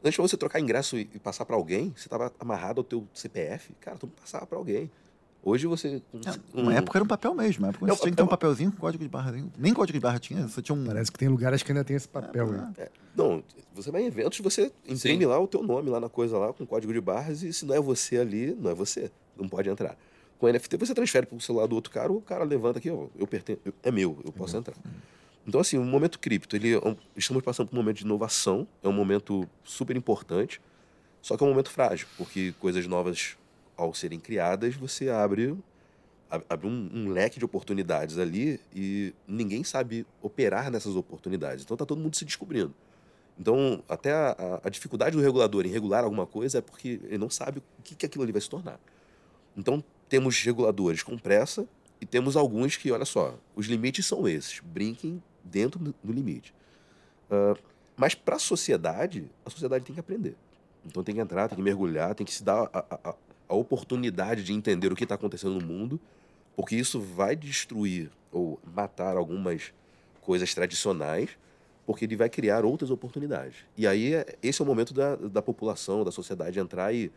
Antes 0.00 0.14
de 0.14 0.22
você 0.22 0.36
trocar 0.36 0.60
ingresso 0.60 0.98
e 0.98 1.04
passar 1.04 1.44
para 1.44 1.56
alguém, 1.56 1.92
você 1.96 2.06
estava 2.06 2.32
amarrado 2.38 2.80
ao 2.80 2.84
teu 2.84 3.06
CPF, 3.14 3.72
cara, 3.80 3.96
tu 3.96 4.08
passava 4.08 4.44
para 4.46 4.58
alguém. 4.58 4.90
Hoje 5.46 5.64
você. 5.68 6.02
Um, 6.12 6.62
uma 6.62 6.74
época 6.74 6.98
era 6.98 7.04
um 7.04 7.06
papel 7.06 7.32
mesmo. 7.32 7.64
Uma 7.64 7.68
época 7.68 7.86
você 7.86 8.00
tinha 8.00 8.10
que 8.10 8.16
ter 8.16 8.22
um 8.24 8.26
papelzinho 8.26 8.72
com 8.72 8.78
código 8.78 9.04
de 9.04 9.08
barrazinho. 9.08 9.52
Nem 9.56 9.72
código 9.72 9.96
de 9.96 10.02
barra 10.02 10.18
tinha, 10.18 10.48
você 10.48 10.60
tinha 10.60 10.74
um. 10.74 10.84
Parece 10.84 11.12
que 11.12 11.16
tem 11.16 11.28
lugares 11.28 11.62
que 11.62 11.70
ainda 11.70 11.84
tem 11.84 11.94
esse 11.94 12.08
papel. 12.08 12.52
É, 12.76 12.82
é. 12.82 12.90
Não, 13.14 13.44
você 13.72 13.92
vai 13.92 14.02
em 14.02 14.06
eventos, 14.06 14.40
você 14.40 14.72
imprime 14.84 15.20
Sim. 15.22 15.26
lá 15.26 15.38
o 15.38 15.46
teu 15.46 15.62
nome 15.62 15.88
lá 15.88 16.00
na 16.00 16.08
coisa 16.08 16.36
lá, 16.36 16.52
com 16.52 16.66
código 16.66 16.92
de 16.92 17.00
barras, 17.00 17.44
e 17.44 17.52
se 17.52 17.64
não 17.64 17.76
é 17.76 17.80
você 17.80 18.18
ali, 18.18 18.56
não 18.60 18.72
é 18.72 18.74
você. 18.74 19.08
Não 19.36 19.48
pode 19.48 19.68
entrar. 19.68 19.96
Com 20.36 20.48
NFT 20.48 20.78
você 20.78 20.92
transfere 20.92 21.26
para 21.26 21.36
o 21.36 21.40
celular 21.40 21.68
do 21.68 21.76
outro 21.76 21.92
cara, 21.92 22.12
o 22.12 22.20
cara 22.20 22.42
levanta 22.42 22.80
aqui, 22.80 22.90
ó, 22.90 23.06
eu 23.16 23.26
pertenço, 23.28 23.60
é 23.84 23.90
meu, 23.92 24.18
eu 24.24 24.32
posso 24.32 24.56
entrar. 24.56 24.74
Então, 25.46 25.60
assim, 25.60 25.78
o 25.78 25.84
momento 25.84 26.18
cripto, 26.18 26.56
ele, 26.56 26.74
é 26.74 26.96
estamos 27.16 27.40
passando 27.44 27.68
por 27.68 27.76
um 27.76 27.78
momento 27.78 27.98
de 27.98 28.04
inovação, 28.04 28.66
é 28.82 28.88
um 28.88 28.92
momento 28.92 29.48
super 29.62 29.96
importante, 29.96 30.60
só 31.22 31.36
que 31.36 31.44
é 31.44 31.46
um 31.46 31.50
momento 31.50 31.70
frágil, 31.70 32.08
porque 32.18 32.52
coisas 32.58 32.84
novas 32.88 33.36
ao 33.76 33.92
serem 33.94 34.18
criadas, 34.18 34.74
você 34.74 35.08
abre, 35.08 35.56
abre 36.48 36.66
um, 36.66 36.90
um, 36.92 37.08
leque 37.08 37.38
de 37.38 37.44
oportunidades 37.44 38.18
ali 38.18 38.60
e 38.74 39.12
ninguém 39.26 39.62
sabe 39.64 40.06
operar 40.22 40.70
nessas 40.70 40.96
oportunidades. 40.96 41.64
Então 41.64 41.74
está 41.74 41.84
todo 41.84 42.00
mundo 42.00 42.16
se 42.16 42.24
descobrindo. 42.24 42.74
Então, 43.38 43.82
até 43.88 44.12
a, 44.12 44.60
a, 44.64 44.70
dificuldade 44.70 45.14
do 45.14 45.22
regulador 45.22 45.66
em 45.66 45.68
regular 45.68 46.04
alguma 46.04 46.26
coisa 46.26 46.58
é 46.58 46.60
porque 46.62 47.00
ele 47.04 47.18
não 47.18 47.28
sabe 47.28 47.58
o 47.78 47.82
que, 47.82 47.94
que 47.94 48.06
aquilo 48.06 48.24
ali 48.24 48.32
vai 48.32 48.40
se 48.40 48.48
tornar. 48.48 48.80
Então, 49.54 49.84
temos 50.08 50.42
reguladores 50.42 51.02
com 51.02 51.18
pressa 51.18 51.66
e 52.00 52.06
temos 52.06 52.36
alguns 52.36 52.76
que, 52.76 52.90
olha 52.90 53.04
só, 53.04 53.38
os 53.54 53.66
limites 53.66 54.06
são 54.06 54.26
esses. 54.26 54.60
Brinquem 54.60 55.22
dentro 55.44 55.78
do, 55.78 56.12
limite. 56.12 56.54
Uh, 57.30 57.58
mas 57.96 58.14
para 58.14 58.36
a 58.36 58.38
sociedade, 58.38 59.30
a 59.44 59.50
sociedade 59.50 59.84
tem 59.84 59.94
que 59.94 60.00
aprender. 60.00 60.36
Então 60.84 61.02
tem 61.02 61.14
que 61.14 61.20
entrar, 61.20 61.48
tem 61.48 61.56
que 61.56 61.62
mergulhar, 61.62 62.14
tem 62.14 62.26
que 62.26 62.32
se 62.32 62.44
dar 62.44 62.70
a, 62.72 62.84
a, 63.10 63.14
a 63.48 63.54
oportunidade 63.54 64.42
de 64.42 64.52
entender 64.52 64.92
o 64.92 64.96
que 64.96 65.04
está 65.04 65.14
acontecendo 65.14 65.60
no 65.60 65.66
mundo, 65.66 66.00
porque 66.54 66.74
isso 66.76 67.00
vai 67.00 67.36
destruir 67.36 68.10
ou 68.32 68.58
matar 68.74 69.16
algumas 69.16 69.72
coisas 70.20 70.52
tradicionais, 70.54 71.30
porque 71.86 72.04
ele 72.04 72.16
vai 72.16 72.28
criar 72.28 72.64
outras 72.64 72.90
oportunidades. 72.90 73.58
E 73.76 73.86
aí, 73.86 74.12
esse 74.42 74.60
é 74.60 74.64
o 74.64 74.66
momento 74.66 74.92
da, 74.92 75.14
da 75.14 75.40
população, 75.40 76.04
da 76.04 76.10
sociedade 76.10 76.58
entrar 76.58 76.92
e. 76.92 77.10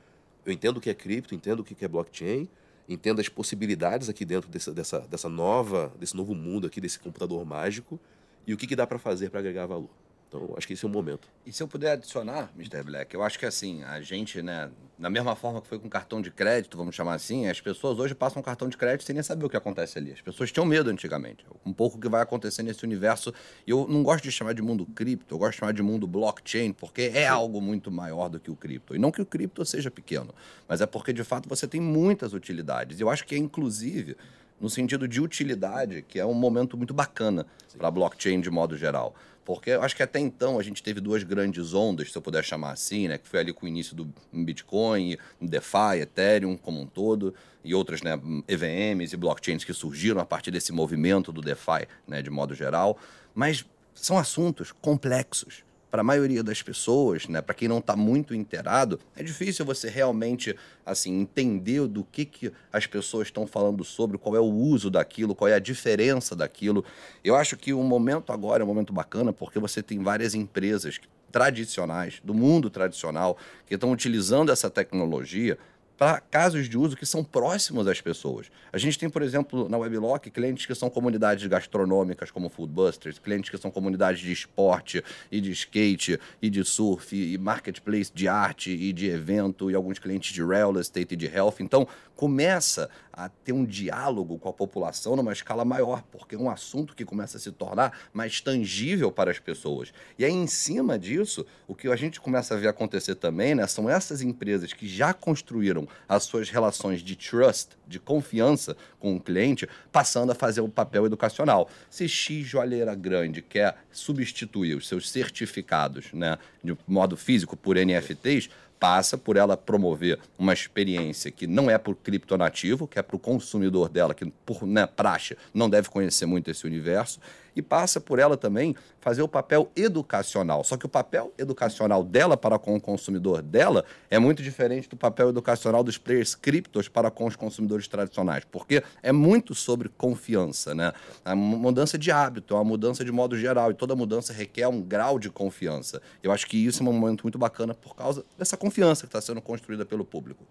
Eu 0.45 0.53
entendo 0.53 0.77
o 0.77 0.81
que 0.81 0.89
é 0.89 0.93
cripto, 0.93 1.35
entendo 1.35 1.59
o 1.59 1.63
que 1.63 1.83
é 1.83 1.87
blockchain, 1.87 2.47
entendo 2.87 3.19
as 3.19 3.27
possibilidades 3.27 4.07
aqui 4.09 4.23
dentro 4.23 4.49
dessa, 4.49 4.73
dessa, 4.73 4.99
dessa 5.01 5.29
nova, 5.29 5.91
desse 5.99 6.15
novo 6.15 6.33
mundo 6.33 6.65
aqui, 6.65 6.79
desse 6.79 6.97
computador 6.97 7.45
mágico, 7.45 7.99
e 8.47 8.53
o 8.53 8.57
que, 8.57 8.65
que 8.65 8.75
dá 8.75 8.87
para 8.87 8.97
fazer 8.97 9.29
para 9.29 9.41
agregar 9.41 9.67
valor. 9.67 9.89
Então, 10.29 10.53
acho 10.55 10.67
que 10.67 10.73
esse 10.73 10.85
é 10.85 10.87
o 10.87 10.91
momento. 10.91 11.27
E 11.43 11.51
se 11.51 11.63
eu 11.63 11.67
puder 11.67 11.93
adicionar, 11.93 12.51
Mr. 12.55 12.83
Black, 12.83 13.15
eu 13.15 13.23
acho 13.23 13.39
que 13.39 13.47
assim, 13.47 13.83
a 13.83 13.99
gente, 13.99 14.43
né, 14.43 14.69
da 14.97 15.09
mesma 15.09 15.35
forma 15.35 15.59
que 15.59 15.67
foi 15.67 15.79
com 15.79 15.89
cartão 15.89 16.21
de 16.21 16.29
crédito, 16.29 16.77
vamos 16.77 16.93
chamar 16.93 17.15
assim, 17.15 17.47
as 17.47 17.59
pessoas 17.59 17.97
hoje 17.97 18.13
passam 18.13 18.39
cartão 18.43 18.69
de 18.69 18.77
crédito 18.77 19.05
sem 19.05 19.15
nem 19.15 19.23
saber 19.23 19.45
o 19.45 19.49
que 19.49 19.57
acontece 19.57 19.97
ali. 19.97 20.11
As 20.11 20.21
pessoas 20.21 20.51
tinham 20.51 20.67
medo 20.67 20.91
antigamente. 20.91 21.43
Um 21.65 21.73
pouco 21.73 21.97
o 21.97 21.99
que 21.99 22.07
vai 22.07 22.21
acontecer 22.21 22.61
nesse 22.61 22.83
universo. 22.83 23.33
E 23.65 23.71
eu 23.71 23.87
não 23.87 24.03
gosto 24.03 24.23
de 24.23 24.31
chamar 24.31 24.53
de 24.53 24.61
mundo 24.61 24.85
cripto, 24.85 25.33
eu 25.33 25.39
gosto 25.39 25.53
de 25.53 25.57
chamar 25.57 25.73
de 25.73 25.81
mundo 25.81 26.05
blockchain, 26.05 26.73
porque 26.73 27.01
é 27.01 27.23
Sim. 27.23 27.25
algo 27.25 27.59
muito 27.59 27.89
maior 27.89 28.29
do 28.29 28.39
que 28.39 28.51
o 28.51 28.55
cripto. 28.55 28.95
E 28.95 28.99
não 28.99 29.09
que 29.11 29.21
o 29.21 29.25
cripto 29.25 29.65
seja 29.65 29.89
pequeno, 29.89 30.33
mas 30.67 30.79
é 30.79 30.85
porque 30.85 31.11
de 31.11 31.23
fato 31.23 31.49
você 31.49 31.67
tem 31.67 31.81
muitas 31.81 32.33
utilidades. 32.33 32.99
Eu 32.99 33.09
acho 33.09 33.25
que 33.25 33.33
é 33.33 33.37
inclusive 33.39 34.15
no 34.59 34.69
sentido 34.69 35.07
de 35.07 35.21
utilidade, 35.21 36.03
que 36.07 36.19
é 36.19 36.25
um 36.25 36.33
momento 36.33 36.77
muito 36.77 36.93
bacana 36.93 37.45
para 37.77 37.89
blockchain 37.89 38.41
de 38.41 38.49
modo 38.49 38.77
geral. 38.77 39.15
Porque 39.49 39.71
eu 39.71 39.81
acho 39.81 39.95
que 39.95 40.03
até 40.03 40.19
então 40.19 40.59
a 40.59 40.61
gente 40.61 40.83
teve 40.83 41.01
duas 41.01 41.23
grandes 41.23 41.73
ondas, 41.73 42.11
se 42.11 42.15
eu 42.15 42.21
puder 42.21 42.43
chamar 42.43 42.71
assim, 42.71 43.07
né? 43.07 43.17
Que 43.17 43.27
foi 43.27 43.39
ali 43.39 43.51
com 43.51 43.65
o 43.65 43.67
início 43.67 43.95
do 43.95 44.07
Bitcoin, 44.31 45.17
DeFi, 45.41 46.01
Ethereum 46.03 46.55
como 46.55 46.79
um 46.79 46.85
todo, 46.85 47.33
e 47.63 47.73
outras 47.73 48.03
né, 48.03 48.11
EVMs 48.47 49.11
e 49.11 49.17
blockchains 49.17 49.63
que 49.63 49.73
surgiram 49.73 50.21
a 50.21 50.25
partir 50.25 50.51
desse 50.51 50.71
movimento 50.71 51.31
do 51.31 51.41
DeFi, 51.41 51.87
né, 52.07 52.21
de 52.21 52.29
modo 52.29 52.53
geral. 52.53 52.95
Mas 53.33 53.65
são 53.95 54.19
assuntos 54.19 54.71
complexos 54.71 55.63
para 55.89 56.01
a 56.01 56.03
maioria 56.03 56.43
das 56.43 56.61
pessoas, 56.61 57.27
né, 57.27 57.41
para 57.41 57.55
quem 57.55 57.67
não 57.67 57.79
está 57.79 57.95
muito 57.95 58.35
inteirado, 58.35 58.99
é 59.15 59.23
difícil 59.23 59.65
você 59.65 59.89
realmente 59.89 60.55
assim 60.85 61.19
entender 61.19 61.87
do 61.87 62.03
que, 62.03 62.25
que 62.25 62.51
as 62.71 62.85
pessoas 62.85 63.27
estão 63.27 63.47
falando 63.47 63.83
sobre, 63.83 64.17
qual 64.17 64.35
é 64.35 64.39
o 64.39 64.51
uso 64.51 64.89
daquilo, 64.89 65.35
qual 65.35 65.47
é 65.47 65.53
a 65.53 65.59
diferença 65.59 66.35
daquilo. 66.35 66.83
Eu 67.23 67.35
acho 67.35 67.57
que 67.57 67.73
o 67.73 67.83
momento 67.83 68.31
agora 68.31 68.61
é 68.61 68.65
um 68.65 68.67
momento 68.67 68.93
bacana 68.93 69.33
porque 69.33 69.59
você 69.59 69.81
tem 69.81 70.01
várias 70.03 70.33
empresas 70.33 70.99
tradicionais, 71.31 72.19
do 72.23 72.33
mundo 72.33 72.69
tradicional, 72.69 73.37
que 73.65 73.75
estão 73.75 73.91
utilizando 73.91 74.51
essa 74.51 74.69
tecnologia 74.69 75.57
para 75.99 76.21
casos 76.21 76.69
de 76.69 76.77
uso 76.77 76.95
que 76.95 77.05
são 77.05 77.25
próximos 77.25 77.85
às 77.85 77.99
pessoas. 77.99 78.49
A 78.71 78.77
gente 78.77 78.97
tem, 78.97 79.09
por 79.09 79.21
exemplo, 79.21 79.67
na 79.67 79.77
Weblock, 79.77 80.31
clientes 80.31 80.65
que 80.65 80.73
são 80.73 80.89
comunidades 80.89 81.45
gastronômicas, 81.45 82.31
como 82.31 82.47
Foodbusters, 82.47 83.19
clientes 83.19 83.49
que 83.49 83.57
são 83.57 83.69
comunidades 83.69 84.21
de 84.21 84.31
esporte 84.31 85.03
e 85.29 85.41
de 85.41 85.51
skate 85.51 86.17
e 86.41 86.49
de 86.49 86.63
surf 86.63 87.13
e 87.13 87.37
marketplace 87.37 88.09
de 88.13 88.29
arte 88.29 88.71
e 88.71 88.93
de 88.93 89.09
evento 89.09 89.69
e 89.69 89.75
alguns 89.75 89.99
clientes 89.99 90.31
de 90.33 90.41
real 90.41 90.79
estate 90.79 91.15
e 91.15 91.17
de 91.17 91.25
health. 91.25 91.55
Então, 91.59 91.85
começa 92.15 92.89
a 93.11 93.27
ter 93.27 93.51
um 93.51 93.65
diálogo 93.65 94.39
com 94.39 94.47
a 94.47 94.53
população 94.53 95.17
numa 95.17 95.33
escala 95.33 95.65
maior, 95.65 96.01
porque 96.09 96.35
é 96.35 96.37
um 96.37 96.49
assunto 96.49 96.95
que 96.95 97.03
começa 97.03 97.35
a 97.35 97.39
se 97.39 97.51
tornar 97.51 97.97
mais 98.13 98.39
tangível 98.39 99.11
para 99.11 99.29
as 99.29 99.39
pessoas. 99.39 99.91
E 100.17 100.23
aí, 100.23 100.31
em 100.31 100.47
cima 100.47 100.97
disso, 100.97 101.45
o 101.67 101.75
que 101.75 101.89
a 101.89 101.95
gente 101.97 102.21
começa 102.21 102.53
a 102.53 102.57
ver 102.57 102.69
acontecer 102.69 103.15
também 103.15 103.55
né, 103.55 103.67
são 103.67 103.89
essas 103.89 104.21
empresas 104.21 104.71
que 104.71 104.87
já 104.87 105.13
construíram 105.13 105.85
as 106.07 106.23
suas 106.23 106.49
relações 106.49 107.01
de 107.01 107.15
trust, 107.15 107.69
de 107.87 107.99
confiança 107.99 108.75
com 108.99 109.15
o 109.15 109.19
cliente, 109.19 109.67
passando 109.91 110.31
a 110.31 110.35
fazer 110.35 110.61
o 110.61 110.69
papel 110.69 111.05
educacional. 111.05 111.69
Se 111.89 112.07
X 112.07 112.45
joalheira 112.45 112.95
grande 112.95 113.41
quer 113.41 113.77
substituir 113.91 114.75
os 114.75 114.87
seus 114.87 115.09
certificados 115.09 116.13
né, 116.13 116.37
de 116.63 116.77
modo 116.87 117.15
físico 117.17 117.55
por 117.57 117.75
NFTs, 117.75 118.49
passa 118.79 119.17
por 119.17 119.35
ela 119.35 119.57
promover 119.57 120.19
uma 120.37 120.53
experiência 120.53 121.29
que 121.29 121.45
não 121.45 121.69
é 121.69 121.77
para 121.77 121.91
o 121.91 121.95
criptonativo, 121.95 122.87
que 122.87 122.97
é 122.97 123.01
para 123.01 123.15
o 123.15 123.19
consumidor 123.19 123.89
dela, 123.89 124.13
que 124.13 124.25
por 124.45 124.65
né, 124.65 124.87
praxe 124.87 125.37
não 125.53 125.69
deve 125.69 125.89
conhecer 125.89 126.25
muito 126.25 126.49
esse 126.49 126.65
universo, 126.65 127.19
e 127.55 127.61
passa 127.61 127.99
por 127.99 128.19
ela 128.19 128.37
também 128.37 128.75
fazer 128.99 129.21
o 129.21 129.27
papel 129.27 129.69
educacional. 129.75 130.63
Só 130.63 130.77
que 130.77 130.85
o 130.85 130.89
papel 130.89 131.33
educacional 131.37 132.03
dela 132.03 132.35
para 132.35 132.57
com 132.59 132.75
o 132.75 132.81
consumidor 132.81 133.41
dela 133.41 133.85
é 134.09 134.19
muito 134.19 134.43
diferente 134.43 134.89
do 134.89 134.97
papel 134.97 135.29
educacional 135.29 135.83
dos 135.83 135.97
players 135.97 136.35
criptos 136.35 136.87
para 136.87 137.09
com 137.09 137.25
os 137.25 137.35
consumidores 137.35 137.87
tradicionais, 137.87 138.43
porque 138.45 138.83
é 139.01 139.11
muito 139.11 139.55
sobre 139.55 139.89
confiança, 139.89 140.75
né? 140.75 140.91
A 141.23 141.35
mudança 141.35 141.97
de 141.97 142.11
hábito, 142.11 142.53
é 142.53 142.57
uma 142.57 142.63
mudança 142.63 143.03
de 143.03 143.11
modo 143.11 143.37
geral, 143.37 143.71
e 143.71 143.73
toda 143.73 143.95
mudança 143.95 144.33
requer 144.33 144.67
um 144.67 144.81
grau 144.81 145.19
de 145.19 145.29
confiança. 145.29 146.01
Eu 146.21 146.31
acho 146.31 146.47
que 146.47 146.57
isso 146.57 146.83
é 146.83 146.87
um 146.87 146.93
momento 146.93 147.23
muito 147.23 147.37
bacana 147.37 147.73
por 147.73 147.95
causa 147.95 148.25
dessa 148.37 148.57
confiança 148.57 149.01
que 149.01 149.07
está 149.07 149.21
sendo 149.21 149.41
construída 149.41 149.85
pelo 149.85 150.05
público. 150.05 150.43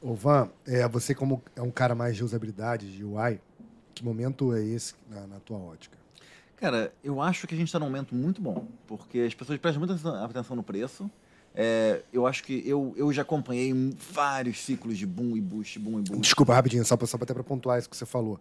Ô 0.00 0.14
Van, 0.14 0.50
é, 0.66 0.86
você 0.88 1.14
como 1.14 1.42
é 1.54 1.62
um 1.62 1.70
cara 1.70 1.94
mais 1.94 2.16
de 2.16 2.22
usabilidade, 2.22 2.94
de 2.94 3.04
UI, 3.04 3.40
que 3.94 4.04
momento 4.04 4.54
é 4.54 4.62
esse 4.62 4.94
na, 5.08 5.26
na 5.26 5.40
tua 5.40 5.58
ótica? 5.58 5.96
Cara, 6.56 6.92
eu 7.04 7.20
acho 7.20 7.46
que 7.46 7.54
a 7.54 7.58
gente 7.58 7.68
está 7.68 7.78
num 7.78 7.86
momento 7.86 8.14
muito 8.14 8.40
bom, 8.40 8.66
porque 8.86 9.20
as 9.20 9.34
pessoas 9.34 9.58
prestam 9.58 9.84
muita 9.84 10.24
atenção 10.24 10.56
no 10.56 10.62
preço. 10.62 11.10
É, 11.54 12.02
eu 12.12 12.26
acho 12.26 12.44
que 12.44 12.62
eu, 12.66 12.94
eu 12.96 13.12
já 13.12 13.22
acompanhei 13.22 13.72
vários 14.12 14.60
ciclos 14.60 14.98
de 14.98 15.06
boom 15.06 15.36
e 15.36 15.40
boost, 15.40 15.78
boom 15.78 16.00
e 16.00 16.02
boost. 16.02 16.20
Desculpa, 16.20 16.54
rapidinho, 16.54 16.84
só, 16.84 16.98
só 17.04 17.16
até 17.16 17.32
para 17.32 17.42
pontuar 17.42 17.78
isso 17.78 17.88
que 17.88 17.96
você 17.96 18.06
falou. 18.06 18.38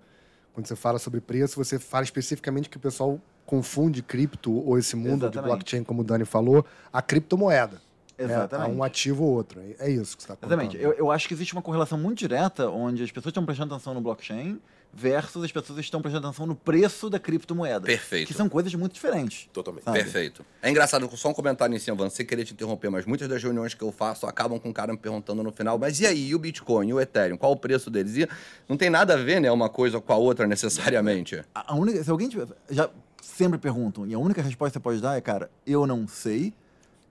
Quando 0.53 0.67
você 0.67 0.75
fala 0.75 0.99
sobre 0.99 1.19
preço, 1.19 1.55
você 1.55 1.77
fala 1.77 2.03
especificamente 2.03 2.69
que 2.69 2.77
o 2.77 2.79
pessoal 2.79 3.19
confunde 3.45 4.01
cripto 4.01 4.53
ou 4.53 4.77
esse 4.77 4.95
mundo 4.95 5.25
Exatamente. 5.25 5.33
de 5.33 5.41
blockchain, 5.41 5.83
como 5.83 6.01
o 6.01 6.03
Dani 6.03 6.25
falou, 6.25 6.65
a 6.91 7.01
criptomoeda. 7.01 7.81
Exatamente. 8.17 8.71
É, 8.71 8.73
um 8.73 8.83
ativo 8.83 9.23
ou 9.23 9.33
outro. 9.33 9.59
É, 9.59 9.87
é 9.87 9.91
isso 9.91 10.15
que 10.15 10.23
você 10.23 10.31
está 10.31 10.35
falando. 10.35 10.61
Exatamente. 10.61 10.81
Eu, 10.81 10.93
eu 10.93 11.11
acho 11.11 11.27
que 11.27 11.33
existe 11.33 11.53
uma 11.53 11.61
correlação 11.61 11.97
muito 11.97 12.19
direta 12.19 12.69
onde 12.69 13.03
as 13.03 13.11
pessoas 13.11 13.31
estão 13.31 13.45
prestando 13.45 13.73
atenção 13.73 13.93
no 13.93 14.01
blockchain 14.01 14.59
versus 14.95 15.43
as 15.43 15.51
pessoas 15.51 15.77
estão 15.79 16.01
prestando 16.01 16.25
atenção 16.25 16.47
no 16.47 16.55
preço 16.55 17.09
da 17.09 17.19
criptomoeda. 17.19 17.85
Perfeito. 17.85 18.27
Que 18.27 18.33
são 18.33 18.47
coisas 18.47 18.73
muito 18.73 18.93
diferentes. 18.93 19.49
Totalmente. 19.51 19.83
Sabe? 19.83 19.99
Perfeito. 19.99 20.45
É 20.61 20.69
engraçado, 20.69 21.09
só 21.17 21.29
um 21.29 21.33
comentário 21.33 21.75
em 21.75 21.79
cima, 21.79 21.97
Van, 21.97 22.09
sem 22.09 22.25
querer 22.25 22.45
te 22.45 22.53
interromper, 22.53 22.89
mas 22.89 23.05
muitas 23.05 23.27
das 23.27 23.43
reuniões 23.43 23.73
que 23.73 23.83
eu 23.83 23.91
faço 23.91 24.25
acabam 24.25 24.57
com 24.57 24.69
o 24.69 24.73
cara 24.73 24.93
me 24.93 24.97
perguntando 24.97 25.43
no 25.43 25.51
final, 25.51 25.77
mas 25.77 25.99
e 25.99 26.07
aí, 26.07 26.29
e 26.29 26.35
o 26.35 26.39
Bitcoin, 26.39 26.87
e 26.87 26.93
o 26.93 27.01
Ethereum, 27.01 27.35
qual 27.35 27.51
o 27.51 27.57
preço 27.57 27.89
deles? 27.89 28.15
E 28.15 28.29
não 28.69 28.77
tem 28.77 28.89
nada 28.89 29.15
a 29.15 29.17
ver, 29.17 29.41
né, 29.41 29.51
uma 29.51 29.67
coisa 29.67 29.99
com 29.99 30.13
a 30.13 30.15
outra 30.15 30.47
necessariamente. 30.47 31.43
A, 31.53 31.73
a 31.73 31.75
única, 31.75 32.01
se 32.01 32.09
alguém 32.09 32.29
tiver, 32.29 32.47
já 32.69 32.89
sempre 33.21 33.57
perguntam, 33.57 34.07
e 34.07 34.13
a 34.13 34.19
única 34.19 34.41
resposta 34.41 34.79
que 34.79 34.81
você 34.81 34.83
pode 34.83 35.01
dar 35.01 35.17
é, 35.17 35.21
cara, 35.21 35.51
eu 35.67 35.85
não 35.85 36.07
sei, 36.07 36.53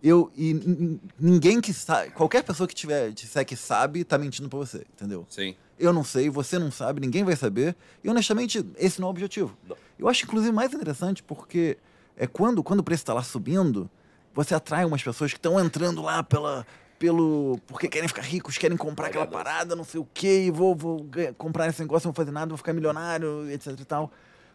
eu 0.05 0.31
e 0.37 1.01
ninguém 1.19 1.63
que 1.63 1.73
sabe, 1.73 2.11
qualquer 2.11 2.45
pessoa 2.45 2.69
que 2.69 2.75
tiver 2.75 3.11
disser 3.11 3.43
que 3.47 3.57
sabe, 3.57 4.05
tá 4.05 4.19
mentindo 4.19 4.51
para 4.51 4.59
você, 4.59 4.85
entendeu? 4.93 5.27
Sim. 5.31 5.57
Eu 5.79 5.95
não 5.95 6.05
sei, 6.05 6.29
você 6.29 6.59
não 6.59 6.71
sabe, 6.71 7.01
ninguém 7.01 7.25
vai 7.25 7.35
saber. 7.35 7.75
E 8.05 8.11
honestamente, 8.11 8.63
esse 8.77 9.01
não 9.01 9.09
é 9.09 9.09
o 9.09 9.11
objetivo. 9.11 9.57
Não. 9.67 9.75
Eu 9.99 10.07
acho 10.07 10.25
inclusive 10.25 10.53
mais 10.53 10.75
interessante 10.75 11.23
porque 11.23 11.79
é 12.19 12.27
quando 12.27 12.63
quando 12.63 12.81
o 12.81 12.85
preço 12.85 13.03
está 13.03 13.15
lá 13.15 13.23
subindo, 13.23 13.91
você 14.35 14.55
atrai 14.55 14.85
umas 14.85 15.03
pessoas 15.03 15.33
que 15.33 15.39
estão 15.39 15.59
entrando 15.59 16.03
lá 16.03 16.23
pela 16.23 16.67
pelo 16.99 17.59
porque 17.67 17.89
querem 17.89 18.07
ficar 18.07 18.23
ricos, 18.23 18.59
querem 18.59 18.77
comprar 18.77 19.07
aquela 19.07 19.27
parada, 19.27 19.75
não 19.75 19.85
sei 19.85 20.01
o 20.01 20.09
quê, 20.13 20.51
vou, 20.53 20.77
vou 20.77 21.07
comprar 21.39 21.67
esse 21.69 21.81
negócio, 21.81 22.07
não 22.07 22.13
vou 22.13 22.23
fazer 22.23 22.31
nada, 22.31 22.49
vou 22.49 22.59
ficar 22.59 22.75
milionário, 22.75 23.51
etc 23.51 23.69
e 23.81 23.85
tal. 23.87 24.13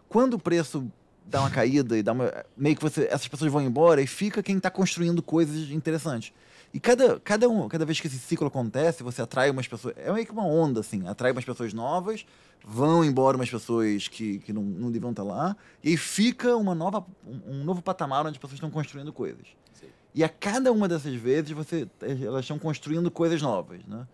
Quando 0.08 0.36
o 0.36 0.40
preço 0.40 0.88
dá 1.26 1.42
uma 1.42 1.50
caída 1.50 1.98
e 1.98 2.04
dá 2.04 2.12
uma. 2.12 2.32
Meio 2.56 2.76
que 2.76 2.82
você, 2.82 3.06
essas 3.06 3.28
pessoas 3.28 3.52
vão 3.52 3.62
embora 3.62 4.02
e 4.02 4.08
fica 4.08 4.42
quem 4.44 4.58
está 4.58 4.70
construindo 4.70 5.22
coisas 5.22 5.70
interessantes. 5.72 6.34
E 6.74 6.80
cada, 6.80 7.20
cada, 7.20 7.50
um, 7.50 7.68
cada 7.68 7.84
vez 7.84 8.00
que 8.00 8.08
esse 8.08 8.20
ciclo 8.20 8.48
acontece, 8.48 9.02
você 9.02 9.22
atrai 9.22 9.50
umas 9.50 9.68
pessoas. 9.68 9.96
É 9.98 10.12
meio 10.12 10.26
que 10.26 10.32
uma 10.32 10.46
onda, 10.46 10.80
assim. 10.82 11.08
Atrai 11.08 11.32
umas 11.32 11.44
pessoas 11.44 11.74
novas, 11.74 12.26
vão 12.64 13.04
embora 13.04 13.38
umas 13.38 13.50
pessoas 13.50 14.08
que, 14.08 14.40
que 14.40 14.54
não, 14.54 14.62
não 14.62 14.92
deviam 14.92 15.12
estar 15.12 15.24
lá, 15.24 15.56
e 15.84 15.90
aí 15.90 15.98
fica 15.98 16.56
uma 16.56 16.76
nova, 16.76 17.06
um, 17.26 17.54
um 17.54 17.64
novo 17.64 17.82
patamar 17.82 18.22
onde 18.22 18.32
as 18.32 18.38
pessoas 18.38 18.54
estão 18.54 18.70
construindo 18.70 19.12
coisas. 19.12 19.48
Sim. 19.74 19.88
E 20.14 20.24
a 20.24 20.30
cada 20.30 20.72
uma 20.72 20.88
dessas 20.88 21.16
vezes, 21.16 21.52
você, 21.52 21.88
elas 22.02 22.42
estão 22.42 22.60
construindo 22.60 23.10
coisas 23.10 23.42
novas, 23.42 23.84
né? 23.88 24.08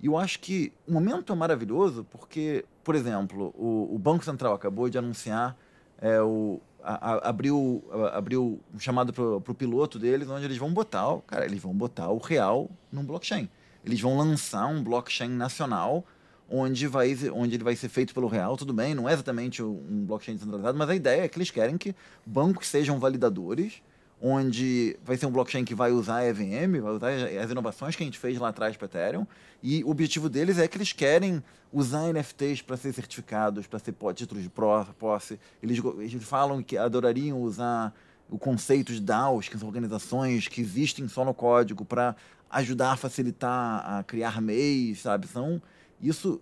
E 0.00 0.06
eu 0.06 0.18
acho 0.18 0.40
que 0.40 0.72
o 0.86 0.92
momento 0.92 1.32
é 1.32 1.36
maravilhoso 1.36 2.04
porque, 2.10 2.64
por 2.82 2.96
exemplo, 2.96 3.54
o, 3.56 3.94
o 3.94 3.98
Banco 3.98 4.24
Central 4.24 4.52
acabou 4.52 4.90
de 4.90 4.98
anunciar 4.98 5.56
é, 6.02 6.20
o, 6.20 6.60
a, 6.82 7.12
a, 7.12 7.28
abriu, 7.28 7.82
a, 7.90 8.18
abriu 8.18 8.60
um 8.74 8.78
chamado 8.78 9.12
para 9.12 9.24
o 9.24 9.54
piloto 9.54 9.98
deles, 9.98 10.28
onde 10.28 10.44
eles 10.44 10.58
vão 10.58 10.72
botar, 10.72 11.16
cara, 11.26 11.46
eles 11.46 11.62
vão 11.62 11.72
botar 11.72 12.08
o 12.08 12.18
real 12.18 12.68
num 12.90 13.04
blockchain. 13.04 13.48
Eles 13.84 14.00
vão 14.00 14.18
lançar 14.18 14.66
um 14.66 14.82
blockchain 14.82 15.30
nacional 15.30 16.04
onde, 16.50 16.86
vai, 16.86 17.16
onde 17.32 17.54
ele 17.54 17.64
vai 17.64 17.74
ser 17.74 17.88
feito 17.88 18.12
pelo 18.12 18.26
real, 18.26 18.56
tudo 18.56 18.74
bem, 18.74 18.94
não 18.94 19.08
é 19.08 19.14
exatamente 19.14 19.62
um 19.62 20.04
blockchain 20.04 20.34
descentralizado, 20.34 20.76
mas 20.76 20.90
a 20.90 20.94
ideia 20.94 21.22
é 21.22 21.28
que 21.28 21.38
eles 21.38 21.50
querem 21.50 21.78
que 21.78 21.94
bancos 22.26 22.66
sejam 22.66 22.98
validadores 22.98 23.82
onde 24.24 24.96
vai 25.04 25.16
ser 25.16 25.26
um 25.26 25.32
blockchain 25.32 25.64
que 25.64 25.74
vai 25.74 25.90
usar 25.90 26.18
a 26.18 26.26
EVM, 26.28 26.80
vai 26.80 26.92
usar 26.92 27.10
as 27.42 27.50
inovações 27.50 27.96
que 27.96 28.04
a 28.04 28.06
gente 28.06 28.18
fez 28.18 28.38
lá 28.38 28.50
atrás 28.50 28.76
para 28.76 28.86
Ethereum, 28.86 29.26
e 29.60 29.82
o 29.82 29.90
objetivo 29.90 30.28
deles 30.28 30.58
é 30.58 30.68
que 30.68 30.78
eles 30.78 30.92
querem 30.92 31.42
usar 31.72 32.12
NFTs 32.12 32.62
para 32.62 32.76
ser 32.76 32.92
certificados, 32.92 33.66
para 33.66 33.80
ser 33.80 33.94
títulos 34.14 34.44
de 34.44 34.50
posse. 34.50 35.40
Eles, 35.60 35.82
eles 35.98 36.22
falam 36.22 36.62
que 36.62 36.76
adorariam 36.76 37.42
usar 37.42 37.92
o 38.30 38.38
conceito 38.38 38.92
de 38.92 39.00
DAOs, 39.00 39.48
que 39.48 39.58
são 39.58 39.66
organizações 39.66 40.46
que 40.46 40.60
existem 40.60 41.08
só 41.08 41.24
no 41.24 41.34
código, 41.34 41.84
para 41.84 42.14
ajudar 42.48 42.92
a 42.92 42.96
facilitar 42.96 43.84
a 43.84 44.04
criar 44.04 44.40
MEIs, 44.40 45.00
sabe? 45.00 45.26
São, 45.26 45.60
isso 46.00 46.40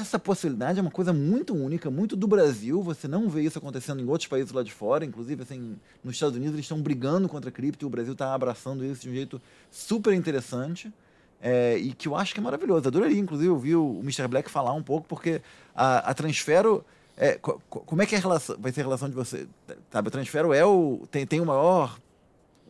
essa 0.00 0.18
possibilidade 0.18 0.78
é 0.78 0.82
uma 0.82 0.90
coisa 0.90 1.12
muito 1.12 1.54
única, 1.54 1.90
muito 1.90 2.14
do 2.14 2.28
Brasil. 2.28 2.80
Você 2.82 3.08
não 3.08 3.28
vê 3.28 3.42
isso 3.42 3.58
acontecendo 3.58 4.00
em 4.00 4.06
outros 4.06 4.28
países 4.28 4.52
lá 4.52 4.62
de 4.62 4.72
fora. 4.72 5.04
Inclusive, 5.04 5.42
assim, 5.42 5.76
nos 6.04 6.14
Estados 6.14 6.36
Unidos 6.36 6.54
eles 6.54 6.64
estão 6.64 6.80
brigando 6.80 7.28
contra 7.28 7.50
a 7.50 7.52
cripto 7.52 7.84
e 7.84 7.86
o 7.86 7.90
Brasil 7.90 8.12
está 8.12 8.32
abraçando 8.32 8.84
isso 8.84 9.02
de 9.02 9.10
um 9.10 9.12
jeito 9.12 9.40
super 9.70 10.12
interessante. 10.14 10.92
É, 11.40 11.76
e 11.76 11.92
que 11.92 12.08
eu 12.08 12.16
acho 12.16 12.32
que 12.32 12.40
é 12.40 12.42
maravilhoso. 12.42 12.86
Adoraria, 12.86 13.18
inclusive, 13.18 13.48
ouvir 13.48 13.76
o 13.76 14.00
Mr. 14.00 14.28
Black 14.28 14.50
falar 14.50 14.72
um 14.72 14.82
pouco, 14.82 15.06
porque 15.08 15.42
a, 15.74 16.10
a 16.10 16.14
Transfero. 16.14 16.84
É, 17.16 17.32
co, 17.34 17.60
como 17.68 18.00
é 18.00 18.06
que 18.06 18.14
é 18.14 18.18
relação, 18.18 18.56
vai 18.60 18.70
ser 18.70 18.82
a 18.82 18.84
relação 18.84 19.08
de 19.08 19.16
você? 19.16 19.48
Sabe, 19.90 20.08
a 20.08 20.10
Transfero 20.10 20.52
é 20.52 20.64
o, 20.64 21.02
tem, 21.10 21.26
tem 21.26 21.40
o 21.40 21.46
maior 21.46 21.98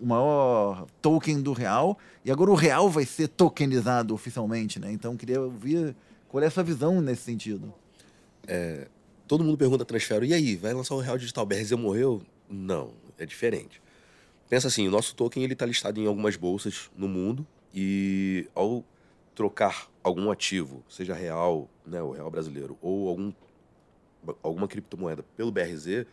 o 0.01 0.07
maior 0.07 0.87
token 1.03 1.43
do 1.43 1.53
real 1.53 1.99
e 2.25 2.31
agora 2.31 2.51
o 2.53 2.55
real 2.55 2.89
vai 2.89 3.05
ser 3.05 3.27
tokenizado 3.27 4.15
oficialmente, 4.15 4.79
né? 4.79 4.93
Então 4.93 5.17
queria 5.17 5.41
ouvir 5.41 5.95
qual 6.29 6.43
é 6.43 6.47
a 6.47 6.51
sua 6.51 6.63
visão 6.63 7.01
nesse 7.01 7.23
sentido? 7.23 7.73
É, 8.47 8.87
todo 9.27 9.43
mundo 9.43 9.59
pergunta 9.59 9.85
transfero, 9.85 10.25
e 10.25 10.33
aí, 10.33 10.57
vai 10.57 10.73
lançar 10.73 10.95
o 10.95 11.01
Real 11.01 11.19
Digital? 11.19 11.45
BRZ 11.45 11.73
morreu? 11.73 12.23
Não, 12.49 12.93
é 13.19 13.27
diferente. 13.27 13.83
Pensa 14.49 14.69
assim, 14.69 14.87
o 14.89 14.91
nosso 14.91 15.15
token 15.15 15.43
ele 15.43 15.53
está 15.53 15.67
listado 15.67 16.01
em 16.01 16.07
algumas 16.07 16.37
bolsas 16.37 16.91
no 16.97 17.09
mundo 17.09 17.47
e 17.75 18.49
ao 18.55 18.85
trocar 19.35 19.89
algum 20.03 20.31
ativo, 20.31 20.83
seja 20.89 21.15
real, 21.15 21.69
né, 21.87 22.03
o 22.03 22.11
real 22.11 22.31
brasileiro, 22.31 22.77
ou 22.81 23.09
algum, 23.09 23.33
alguma 24.43 24.67
criptomoeda 24.67 25.23
pelo 25.37 25.53
BRZ, 25.53 26.07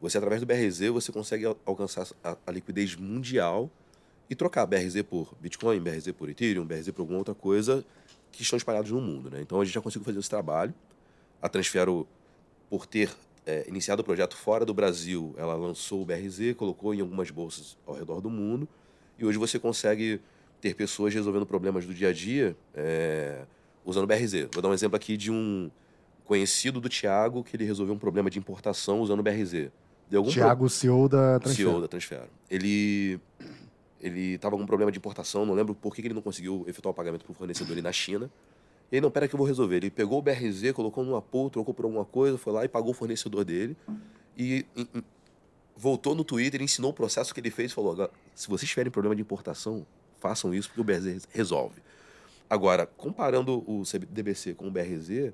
você 0.00 0.18
através 0.18 0.40
do 0.40 0.46
BRZ 0.46 0.88
você 0.88 1.12
consegue 1.12 1.44
alcançar 1.66 2.06
a, 2.22 2.36
a 2.46 2.50
liquidez 2.50 2.94
mundial 2.96 3.70
e 4.30 4.34
trocar 4.34 4.66
BRZ 4.66 5.02
por 5.02 5.34
Bitcoin, 5.40 5.80
BRZ 5.80 6.12
por 6.12 6.28
Ethereum, 6.28 6.64
BRZ 6.64 6.90
por 6.90 7.02
alguma 7.02 7.18
outra 7.18 7.34
coisa 7.34 7.84
que 8.36 8.42
estão 8.42 8.56
espalhados 8.56 8.90
no 8.90 9.00
mundo. 9.00 9.30
Né? 9.30 9.40
Então 9.40 9.60
a 9.60 9.64
gente 9.64 9.74
já 9.74 9.80
conseguiu 9.80 10.04
fazer 10.04 10.18
esse 10.18 10.30
trabalho. 10.30 10.74
A 11.40 11.48
Transfero, 11.48 12.06
por 12.70 12.86
ter 12.86 13.10
é, 13.46 13.64
iniciado 13.68 14.02
o 14.02 14.04
projeto 14.04 14.36
fora 14.36 14.64
do 14.64 14.72
Brasil, 14.72 15.34
ela 15.36 15.54
lançou 15.54 16.02
o 16.02 16.04
BRZ, 16.04 16.54
colocou 16.56 16.94
em 16.94 17.00
algumas 17.00 17.30
bolsas 17.30 17.76
ao 17.86 17.94
redor 17.94 18.20
do 18.20 18.30
mundo. 18.30 18.68
E 19.18 19.24
hoje 19.24 19.38
você 19.38 19.58
consegue 19.58 20.20
ter 20.60 20.74
pessoas 20.74 21.12
resolvendo 21.12 21.44
problemas 21.44 21.84
do 21.86 21.92
dia 21.92 22.08
a 22.08 22.12
dia 22.12 22.56
é, 22.74 23.42
usando 23.84 24.04
o 24.04 24.06
BRZ. 24.06 24.48
Vou 24.52 24.62
dar 24.62 24.68
um 24.68 24.74
exemplo 24.74 24.96
aqui 24.96 25.16
de 25.16 25.30
um 25.30 25.70
conhecido 26.24 26.80
do 26.80 26.88
Thiago 26.88 27.44
que 27.44 27.54
ele 27.54 27.64
resolveu 27.64 27.94
um 27.94 27.98
problema 27.98 28.30
de 28.30 28.38
importação 28.38 29.00
usando 29.00 29.20
o 29.20 29.22
BRZ. 29.22 29.70
Thiago, 30.32 30.60
pro... 30.60 30.70
CEO 30.70 31.08
da 31.08 31.38
Transfero. 31.38 31.70
CEO 31.70 31.80
da 31.80 31.88
Transfero. 31.88 32.28
Ele 32.50 33.20
ele 34.04 34.34
estava 34.34 34.54
com 34.54 34.62
um 34.62 34.66
problema 34.66 34.92
de 34.92 34.98
importação, 34.98 35.46
não 35.46 35.54
lembro 35.54 35.74
por 35.74 35.94
que 35.94 36.02
ele 36.02 36.12
não 36.12 36.20
conseguiu 36.20 36.62
efetuar 36.68 36.92
o 36.92 36.94
pagamento 36.94 37.24
para 37.24 37.32
o 37.32 37.34
fornecedor 37.34 37.72
ali 37.72 37.80
na 37.80 37.90
China. 37.90 38.30
E 38.92 38.96
aí, 38.96 39.00
não, 39.00 39.10
pera 39.10 39.26
que 39.26 39.34
eu 39.34 39.38
vou 39.38 39.46
resolver. 39.46 39.76
Ele 39.76 39.90
pegou 39.90 40.18
o 40.18 40.22
BRZ, 40.22 40.72
colocou 40.74 41.02
numa 41.02 41.22
pool, 41.22 41.48
trocou 41.48 41.72
por 41.72 41.86
alguma 41.86 42.04
coisa, 42.04 42.36
foi 42.36 42.52
lá 42.52 42.66
e 42.66 42.68
pagou 42.68 42.90
o 42.90 42.94
fornecedor 42.94 43.46
dele. 43.46 43.74
E, 44.36 44.66
e, 44.76 44.82
e 44.82 45.04
voltou 45.74 46.14
no 46.14 46.22
Twitter, 46.22 46.60
ensinou 46.60 46.90
o 46.90 46.94
processo 46.94 47.32
que 47.32 47.40
ele 47.40 47.50
fez 47.50 47.72
e 47.72 47.74
falou: 47.74 48.10
se 48.34 48.46
vocês 48.46 48.68
tiverem 48.68 48.92
problema 48.92 49.16
de 49.16 49.22
importação, 49.22 49.86
façam 50.18 50.52
isso 50.52 50.68
porque 50.68 50.82
o 50.82 50.84
BRZ 50.84 51.26
resolve. 51.32 51.80
Agora, 52.48 52.84
comparando 52.84 53.64
o 53.66 53.86
CDBC 53.86 54.52
com 54.52 54.68
o 54.68 54.70
BRZ, 54.70 55.32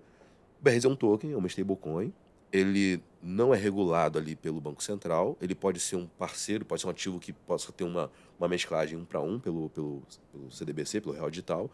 o 0.60 0.62
BRZ 0.62 0.84
é 0.84 0.88
um 0.88 0.94
token, 0.94 1.32
é 1.32 1.36
uma 1.36 1.48
stablecoin, 1.48 2.12
ele 2.52 3.02
não 3.22 3.52
é 3.52 3.58
regulado 3.58 4.18
ali 4.18 4.34
pelo 4.34 4.60
Banco 4.60 4.82
Central, 4.82 5.36
ele 5.40 5.54
pode 5.54 5.78
ser 5.78 5.96
um 5.96 6.06
parceiro, 6.06 6.64
pode 6.64 6.80
ser 6.80 6.86
um 6.86 6.90
ativo 6.90 7.20
que 7.20 7.32
possa 7.32 7.70
ter 7.70 7.84
uma, 7.84 8.10
uma 8.38 8.48
mesclagem 8.48 8.96
um 8.96 9.04
para 9.04 9.20
um 9.20 9.38
pelo, 9.38 9.68
pelo, 9.70 10.02
pelo, 10.32 10.50
CDBC, 10.50 11.00
pelo 11.02 11.14
Real 11.14 11.30
Digital, 11.30 11.70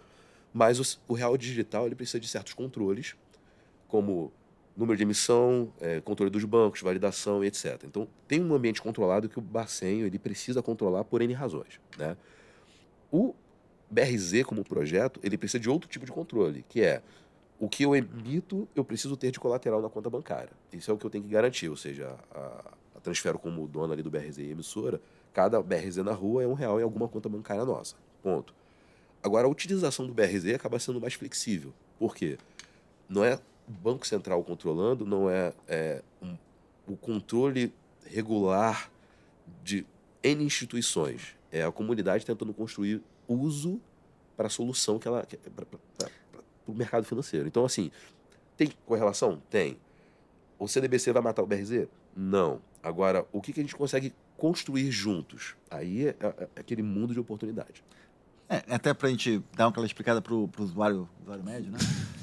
mas 0.53 0.81
o, 0.81 0.99
o, 1.09 1.15
Real 1.15 1.37
Digital 1.37 1.87
ele 1.87 1.95
precisa 1.95 2.19
de 2.19 2.27
certos 2.27 2.53
controles, 2.53 3.15
como 3.87 4.33
número 4.77 4.97
de 4.97 5.05
emissão, 5.05 5.73
é, 5.81 6.01
controle 6.01 6.31
dos 6.31 6.45
bancos, 6.45 6.83
validação 6.83 7.43
e 7.43 7.47
etc. 7.47 7.85
Então, 7.85 8.09
tem 8.27 8.43
um 8.43 8.53
ambiente 8.55 8.83
controlado 8.83 9.29
que 9.29 9.39
o 9.39 9.43
Bacen 9.43 10.03
ele 10.03 10.19
precisa 10.19 10.63
controlar 10.63 11.05
por 11.05 11.23
N 11.23 11.33
razões. 11.33 11.81
Né? 11.97 12.17
O 13.11 13.35
BRZ, 13.91 14.43
como 14.45 14.65
projeto, 14.65 15.21
ele 15.23 15.39
precisa 15.39 15.61
de 15.61 15.71
outro 15.71 15.89
tipo 15.89 16.05
de 16.05 16.13
controle, 16.13 16.65
que 16.69 16.83
é 16.83 17.03
o 17.59 17.69
que 17.69 17.85
eu 17.85 17.97
emito, 17.97 18.69
eu 18.75 18.85
preciso 18.85 19.17
ter 19.17 19.31
de 19.31 19.41
colateral 19.41 19.81
na 19.81 19.89
conta 19.89 20.11
bancária. 20.11 20.51
Isso 20.73 20.91
é 20.91 20.95
o 20.95 20.99
que 20.99 21.07
eu 21.07 21.11
tenho 21.11 21.25
que 21.25 21.31
garantir, 21.31 21.69
ou 21.69 21.77
seja, 21.77 22.15
a, 22.35 22.73
a 22.95 23.01
transfero 23.01 23.39
como 23.39 23.67
dono 23.67 23.93
ali 23.93 24.03
do 24.03 24.11
BRZ 24.11 24.39
e 24.39 24.51
emissora, 24.51 25.01
cada 25.33 25.63
BRZ 25.63 25.99
na 25.99 26.13
rua 26.13 26.43
é 26.43 26.47
um 26.47 26.55
real 26.55 26.81
em 26.81 26.83
alguma 26.83 27.09
conta 27.09 27.29
bancária 27.29 27.65
nossa. 27.65 27.97
Ponto. 28.23 28.55
Agora, 29.23 29.47
a 29.47 29.51
utilização 29.51 30.07
do 30.07 30.13
BRZ 30.13 30.55
acaba 30.55 30.79
sendo 30.79 31.01
mais 31.01 31.15
flexível. 31.15 31.73
Por 31.99 32.15
quê? 32.15 32.39
Não 33.09 33.25
é 33.25 33.39
o 33.69 33.73
Banco 33.73 34.07
Central 34.07 34.43
controlando, 34.45 35.05
não 35.05 35.29
é, 35.31 35.53
é 35.67 36.03
um, 36.23 36.37
o 36.87 36.97
controle 36.97 37.73
regular 38.05 38.91
de 39.63 39.87
N 40.23 40.45
instituições. 40.45 41.37
É 41.51 41.63
a 41.63 41.73
comunidade 41.73 42.27
tentando 42.27 42.53
construir 42.53 43.03
uso 43.27 43.81
para 44.37 44.47
a 44.47 44.51
solução 44.51 44.99
que 44.99 45.09
ela. 45.09 45.27
Para 46.67 46.73
o 46.73 46.77
mercado 46.77 47.07
financeiro. 47.07 47.49
Então, 47.49 47.65
assim, 47.65 47.91
tem 48.57 48.71
correlação? 48.85 49.41
Tem. 49.49 49.79
O 50.59 50.69
CDBC 50.69 51.13
vai 51.13 51.23
matar 51.23 51.43
o 51.43 51.47
BRZ? 51.47 51.87
Não. 52.15 52.61
Agora, 52.83 53.27
o 53.33 53.41
que, 53.41 53.53
que 53.53 53.61
a 53.61 53.63
gente 53.63 53.75
consegue 53.75 54.13
construir 54.37 54.91
juntos? 54.91 55.55
Aí 55.71 56.09
é, 56.09 56.17
é, 56.21 56.49
é 56.57 56.61
aquele 56.61 56.83
mundo 56.83 57.15
de 57.15 57.21
oportunidade. 57.21 57.83
É, 58.49 58.63
até 58.71 58.95
para 58.95 59.09
a 59.09 59.11
gente 59.11 59.43
dar 59.57 59.67
aquela 59.67 59.87
explicada 59.87 60.23
para 60.23 60.33
o 60.33 60.49
usuário, 60.59 61.09
usuário 61.23 61.45
médio, 61.45 61.73
né? 61.73 61.79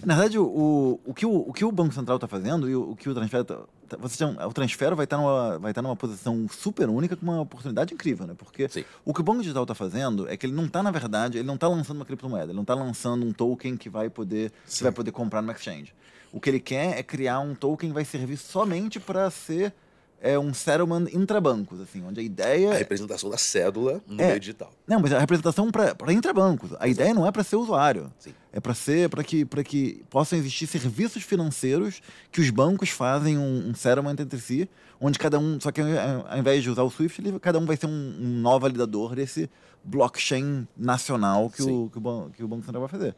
Na 0.05 0.15
verdade, 0.15 0.39
o, 0.39 0.99
o, 1.03 1.13
que 1.13 1.25
o, 1.25 1.35
o 1.35 1.53
que 1.53 1.65
o 1.65 1.71
Banco 1.71 1.93
Central 1.93 2.17
está 2.17 2.27
fazendo 2.27 2.69
e 2.69 2.75
o, 2.75 2.91
o, 2.91 2.95
que 2.95 3.09
o 3.09 3.13
Transfer... 3.13 3.45
Tá, 3.87 3.95
tá 3.95 3.97
você 3.97 4.17
tem, 4.17 4.27
o 4.27 4.53
Transfer 4.53 4.95
vai 4.95 5.05
estar, 5.05 5.17
tá 5.17 5.21
numa, 5.21 5.59
vai 5.59 5.71
estar 5.71 5.81
numa 5.81 5.95
posição 5.95 6.47
super 6.49 6.89
única 6.89 7.15
com 7.15 7.25
uma 7.25 7.41
oportunidade 7.41 7.93
incrível, 7.93 8.27
né? 8.27 8.33
Porque 8.37 8.67
Sim. 8.69 8.85
o 9.05 9.13
que 9.13 9.21
o 9.21 9.23
Banco 9.23 9.41
Digital 9.41 9.63
está 9.63 9.75
fazendo 9.75 10.27
é 10.29 10.35
que 10.37 10.45
ele 10.45 10.53
não 10.53 10.65
está, 10.65 10.81
na 10.81 10.91
verdade, 10.91 11.37
ele 11.37 11.47
não 11.47 11.55
está 11.55 11.67
lançando 11.67 11.97
uma 11.97 12.05
criptomoeda, 12.05 12.45
ele 12.45 12.53
não 12.53 12.63
está 12.63 12.73
lançando 12.73 13.25
um 13.25 13.33
token 13.33 13.77
que 13.77 13.89
vai 13.89 14.09
poder, 14.09 14.51
que 14.67 14.83
vai 14.83 14.91
poder 14.91 15.11
comprar 15.11 15.41
no 15.41 15.51
exchange. 15.51 15.93
O 16.31 16.39
que 16.39 16.49
ele 16.49 16.59
quer 16.59 16.97
é 16.97 17.03
criar 17.03 17.39
um 17.39 17.53
token 17.53 17.89
que 17.89 17.93
vai 17.93 18.05
servir 18.05 18.37
somente 18.37 18.99
para 18.99 19.29
ser 19.29 19.73
é 20.23 20.39
um 20.39 20.53
settlement 20.53 21.05
intrabancos, 21.13 21.81
assim, 21.81 22.01
onde 22.01 22.21
a 22.21 22.23
ideia... 22.23 22.71
A 22.71 22.75
representação 22.75 23.29
da 23.29 23.37
cédula 23.37 24.01
no 24.07 24.21
é, 24.21 24.27
meio 24.27 24.39
digital. 24.39 24.71
Não, 24.87 25.01
mas 25.01 25.11
a 25.11 25.19
representação 25.19 25.69
para 25.69 26.13
intrabancos. 26.13 26.71
A 26.79 26.87
ideia 26.87 27.13
não 27.13 27.27
é 27.27 27.31
para 27.31 27.43
ser 27.43 27.57
usuário. 27.57 28.09
Sim. 28.17 28.33
É 28.53 28.61
para 28.61 28.73
ser 28.73 29.09
para 29.09 29.21
que, 29.21 29.45
que 29.65 30.01
possam 30.09 30.39
existir 30.39 30.65
serviços 30.65 31.23
financeiros 31.23 32.01
que 32.31 32.39
os 32.39 32.49
bancos 32.49 32.89
fazem 32.89 33.37
um, 33.37 33.67
um 33.67 33.75
settlement 33.75 34.15
entre 34.17 34.39
si, 34.39 34.69
onde 34.99 35.19
cada 35.19 35.37
um, 35.37 35.59
só 35.59 35.73
que 35.73 35.81
ao 35.81 36.37
invés 36.37 36.63
de 36.63 36.69
usar 36.69 36.83
o 36.83 36.89
SWIFT, 36.89 37.19
ele, 37.19 37.37
cada 37.37 37.59
um 37.59 37.65
vai 37.65 37.75
ser 37.75 37.87
um, 37.87 37.89
um 37.89 38.39
novo 38.39 38.61
validador 38.61 39.15
desse 39.15 39.49
blockchain 39.83 40.65
nacional 40.77 41.49
que, 41.49 41.61
o, 41.61 41.89
que, 41.89 41.99
o, 41.99 42.29
que 42.37 42.43
o 42.45 42.47
Banco 42.47 42.63
Central 42.63 42.87
vai 42.87 42.89
fazer. 42.89 43.13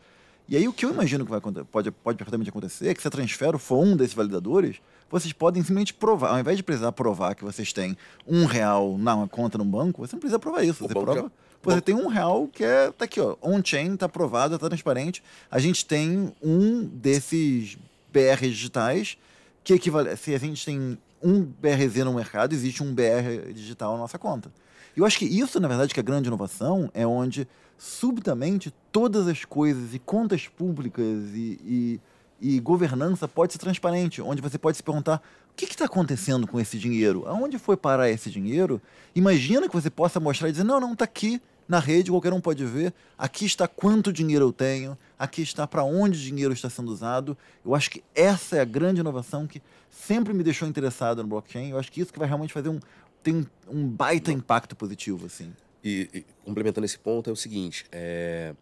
E 0.49 0.57
aí 0.57 0.67
o 0.67 0.73
que 0.73 0.85
eu 0.85 0.91
imagino 0.91 1.23
que 1.23 1.29
vai, 1.29 1.39
pode, 1.39 1.91
pode 1.91 2.17
perfeitamente 2.17 2.49
acontecer 2.49 2.87
é 2.87 2.95
que 2.95 3.01
se 3.01 3.07
a 3.07 3.11
Transfero 3.11 3.59
for 3.59 3.83
um 3.83 3.95
desses 3.95 4.15
validadores, 4.15 4.81
vocês 5.09 5.31
podem 5.33 5.61
simplesmente 5.61 5.93
provar, 5.93 6.31
ao 6.31 6.39
invés 6.39 6.57
de 6.57 6.63
precisar 6.63 6.91
provar 6.91 7.35
que 7.35 7.43
vocês 7.43 7.71
têm 7.71 7.97
um 8.27 8.45
real 8.45 8.97
na 8.97 9.27
conta 9.27 9.57
no 9.57 9.65
banco, 9.65 10.05
você 10.05 10.15
não 10.15 10.19
precisa 10.19 10.39
provar 10.39 10.63
isso. 10.63 10.83
Você 10.83 10.93
prova. 10.93 11.15
Já... 11.15 11.31
Você 11.63 11.81
tem 11.81 11.95
um 11.95 12.07
real 12.07 12.47
que 12.47 12.63
é. 12.63 12.91
Tá 12.91 13.05
aqui, 13.05 13.19
ó. 13.19 13.35
On-chain, 13.41 13.97
tá 13.97 14.05
aprovado, 14.05 14.57
tá 14.57 14.67
transparente. 14.67 15.23
A 15.49 15.57
gente 15.57 15.85
tem 15.85 16.31
um 16.41 16.83
desses 16.83 17.77
BR 18.13 18.41
digitais 18.41 19.17
que 19.63 19.73
equivale. 19.73 20.15
Se 20.15 20.35
a 20.35 20.37
gente 20.37 20.63
tem 20.63 20.97
um 21.23 21.41
BRZ 21.41 22.03
no 22.05 22.13
mercado, 22.13 22.53
existe 22.53 22.83
um 22.83 22.93
BR 22.93 23.51
digital 23.51 23.93
na 23.93 23.99
nossa 23.99 24.19
conta. 24.19 24.51
E 24.95 24.99
eu 24.99 25.05
acho 25.05 25.17
que 25.17 25.25
isso, 25.25 25.59
na 25.59 25.67
verdade, 25.67 25.93
que 25.93 25.99
é 25.99 26.03
a 26.03 26.05
grande 26.05 26.27
inovação, 26.27 26.89
é 26.93 27.05
onde 27.05 27.47
subitamente 27.77 28.73
todas 28.91 29.27
as 29.27 29.43
coisas 29.43 29.93
e 29.93 29.99
contas 29.99 30.47
públicas 30.47 31.31
e, 31.33 31.59
e 31.65 32.01
e 32.39 32.59
governança 32.59 33.27
pode 33.27 33.53
ser 33.53 33.59
transparente, 33.59 34.21
onde 34.21 34.41
você 34.41 34.57
pode 34.57 34.77
se 34.77 34.83
perguntar 34.83 35.21
o 35.51 35.55
que 35.55 35.65
está 35.65 35.85
acontecendo 35.85 36.45
com 36.45 36.59
esse 36.59 36.77
dinheiro? 36.77 37.23
Aonde 37.27 37.57
foi 37.57 37.77
parar 37.77 38.09
esse 38.09 38.29
dinheiro? 38.29 38.81
Imagina 39.15 39.69
que 39.69 39.73
você 39.73 39.89
possa 39.89 40.19
mostrar 40.19 40.49
e 40.49 40.51
dizer, 40.51 40.65
não, 40.65 40.79
não, 40.79 40.93
está 40.93 41.05
aqui 41.05 41.41
na 41.67 41.79
rede, 41.79 42.11
qualquer 42.11 42.33
um 42.33 42.41
pode 42.41 42.63
ver, 42.65 42.93
aqui 43.17 43.45
está 43.45 43.67
quanto 43.67 44.13
dinheiro 44.13 44.45
eu 44.45 44.53
tenho, 44.53 44.97
aqui 45.17 45.41
está 45.41 45.65
para 45.65 45.83
onde 45.83 46.17
o 46.17 46.21
dinheiro 46.21 46.53
está 46.53 46.69
sendo 46.69 46.91
usado. 46.91 47.37
Eu 47.65 47.73
acho 47.73 47.89
que 47.89 48.03
essa 48.13 48.57
é 48.57 48.61
a 48.61 48.65
grande 48.65 48.99
inovação 48.99 49.47
que 49.47 49.61
sempre 49.89 50.33
me 50.33 50.43
deixou 50.43 50.67
interessado 50.67 51.23
no 51.23 51.29
blockchain. 51.29 51.71
Eu 51.71 51.79
acho 51.79 51.91
que 51.91 52.01
isso 52.01 52.13
que 52.13 52.19
vai 52.19 52.27
realmente 52.27 52.53
fazer 52.53 52.69
um, 52.69 52.79
tem 53.23 53.47
um 53.67 53.87
baita 53.87 54.31
impacto 54.31 54.75
positivo. 54.75 55.25
assim. 55.25 55.51
E, 55.83 56.09
e 56.13 56.25
complementando 56.43 56.85
esse 56.85 56.99
ponto, 56.99 57.29
é 57.29 57.33
o 57.33 57.35
seguinte, 57.35 57.85
é... 57.91 58.53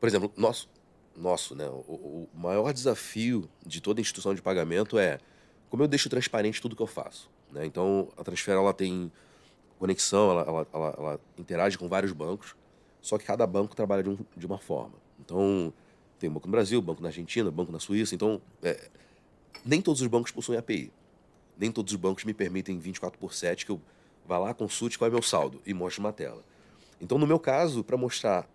por 0.00 0.06
exemplo, 0.06 0.32
nós, 0.36 0.68
nosso, 1.16 1.54
né? 1.54 1.66
O, 1.68 2.28
o, 2.34 2.38
maior 2.38 2.72
desafio 2.72 3.48
de 3.64 3.80
toda 3.80 4.00
instituição 4.00 4.34
de 4.34 4.42
pagamento 4.42 4.98
é 4.98 5.18
como 5.70 5.82
eu 5.82 5.88
deixo 5.88 6.08
transparente 6.08 6.60
tudo 6.60 6.76
que 6.76 6.82
eu 6.82 6.86
faço. 6.86 7.30
Né? 7.50 7.66
Então, 7.66 8.08
a 8.16 8.24
Transfer 8.24 8.54
ela 8.54 8.72
tem 8.72 9.10
conexão, 9.78 10.30
ela, 10.30 10.42
ela, 10.42 10.66
ela, 10.72 10.94
ela, 10.98 11.20
interage 11.38 11.76
com 11.76 11.88
vários 11.88 12.12
bancos, 12.12 12.54
só 13.00 13.18
que 13.18 13.24
cada 13.24 13.46
banco 13.46 13.74
trabalha 13.76 14.02
de, 14.02 14.10
um, 14.10 14.18
de, 14.36 14.46
uma 14.46 14.58
forma. 14.58 14.94
Então, 15.20 15.72
tem 16.18 16.30
banco 16.30 16.46
no 16.46 16.52
Brasil, 16.52 16.80
banco 16.80 17.02
na 17.02 17.08
Argentina, 17.08 17.50
banco 17.50 17.70
na 17.70 17.78
Suíça. 17.78 18.14
Então, 18.14 18.40
é, 18.62 18.88
nem 19.64 19.80
todos 19.82 20.00
os 20.00 20.06
bancos 20.06 20.30
possuem 20.30 20.58
API. 20.58 20.92
Nem 21.58 21.70
todos 21.70 21.92
os 21.92 21.98
bancos 21.98 22.24
me 22.24 22.34
permitem 22.34 22.78
24 22.78 23.18
por 23.18 23.34
7 23.34 23.66
que 23.66 23.72
eu 23.72 23.80
vá 24.26 24.38
lá, 24.38 24.54
consulte 24.54 24.98
qual 24.98 25.08
é 25.08 25.10
meu 25.10 25.22
saldo 25.22 25.60
e 25.64 25.72
mostre 25.72 26.00
uma 26.00 26.12
tela. 26.12 26.42
Então, 27.00 27.18
no 27.18 27.26
meu 27.26 27.38
caso, 27.38 27.84
para 27.84 27.96
mostrar 27.96 28.48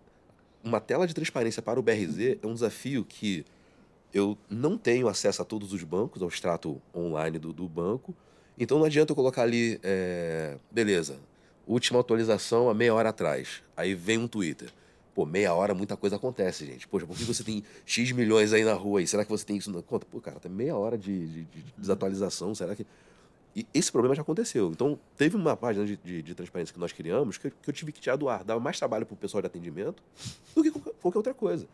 uma 0.64 0.80
tela 0.80 1.06
de 1.06 1.14
transparência 1.14 1.62
para 1.62 1.78
o 1.78 1.82
BRZ 1.82 2.38
é 2.42 2.46
um 2.46 2.54
desafio 2.54 3.04
que 3.04 3.44
eu 4.12 4.36
não 4.48 4.76
tenho 4.76 5.08
acesso 5.08 5.42
a 5.42 5.44
todos 5.44 5.72
os 5.72 5.82
bancos, 5.82 6.22
ao 6.22 6.28
extrato 6.28 6.80
online 6.94 7.38
do, 7.38 7.52
do 7.52 7.68
banco. 7.68 8.14
Então 8.58 8.78
não 8.78 8.84
adianta 8.84 9.12
eu 9.12 9.16
colocar 9.16 9.42
ali, 9.42 9.80
é, 9.82 10.56
beleza, 10.70 11.18
última 11.66 12.00
atualização 12.00 12.68
há 12.68 12.74
meia 12.74 12.94
hora 12.94 13.08
atrás. 13.08 13.62
Aí 13.76 13.94
vem 13.94 14.18
um 14.18 14.28
Twitter. 14.28 14.70
Pô, 15.14 15.26
meia 15.26 15.52
hora 15.52 15.74
muita 15.74 15.96
coisa 15.96 16.16
acontece, 16.16 16.64
gente. 16.64 16.88
Poxa, 16.88 17.06
por 17.06 17.16
que 17.16 17.24
você 17.24 17.44
tem 17.44 17.62
X 17.84 18.12
milhões 18.12 18.52
aí 18.52 18.64
na 18.64 18.72
rua 18.72 19.00
aí? 19.00 19.06
Será 19.06 19.24
que 19.24 19.30
você 19.30 19.44
tem 19.44 19.56
isso 19.56 19.70
na 19.70 19.82
conta? 19.82 20.06
Pô, 20.06 20.20
cara, 20.20 20.40
tem 20.40 20.50
meia 20.50 20.74
hora 20.76 20.96
de, 20.96 21.26
de, 21.26 21.42
de 21.42 21.64
desatualização. 21.76 22.54
Será 22.54 22.74
que. 22.74 22.86
E 23.54 23.66
esse 23.74 23.92
problema 23.92 24.14
já 24.14 24.22
aconteceu. 24.22 24.70
Então, 24.70 24.98
teve 25.16 25.36
uma 25.36 25.56
página 25.56 25.84
de, 25.84 25.96
de, 25.96 26.22
de 26.22 26.34
transparência 26.34 26.72
que 26.72 26.80
nós 26.80 26.92
criamos 26.92 27.36
que, 27.36 27.50
que, 27.50 27.68
eu 27.68 27.74
tive 27.74 27.92
que 27.92 28.00
te 28.00 28.14
doar. 28.16 28.42
Dava 28.44 28.58
mais 28.58 28.78
trabalho 28.78 29.04
para 29.04 29.14
o 29.14 29.16
pessoal 29.16 29.42
de 29.42 29.46
atendimento 29.46 30.02
do 30.54 30.62
que 30.62 30.70
qualquer 30.70 31.18
outra 31.18 31.34
coisa. 31.34 31.66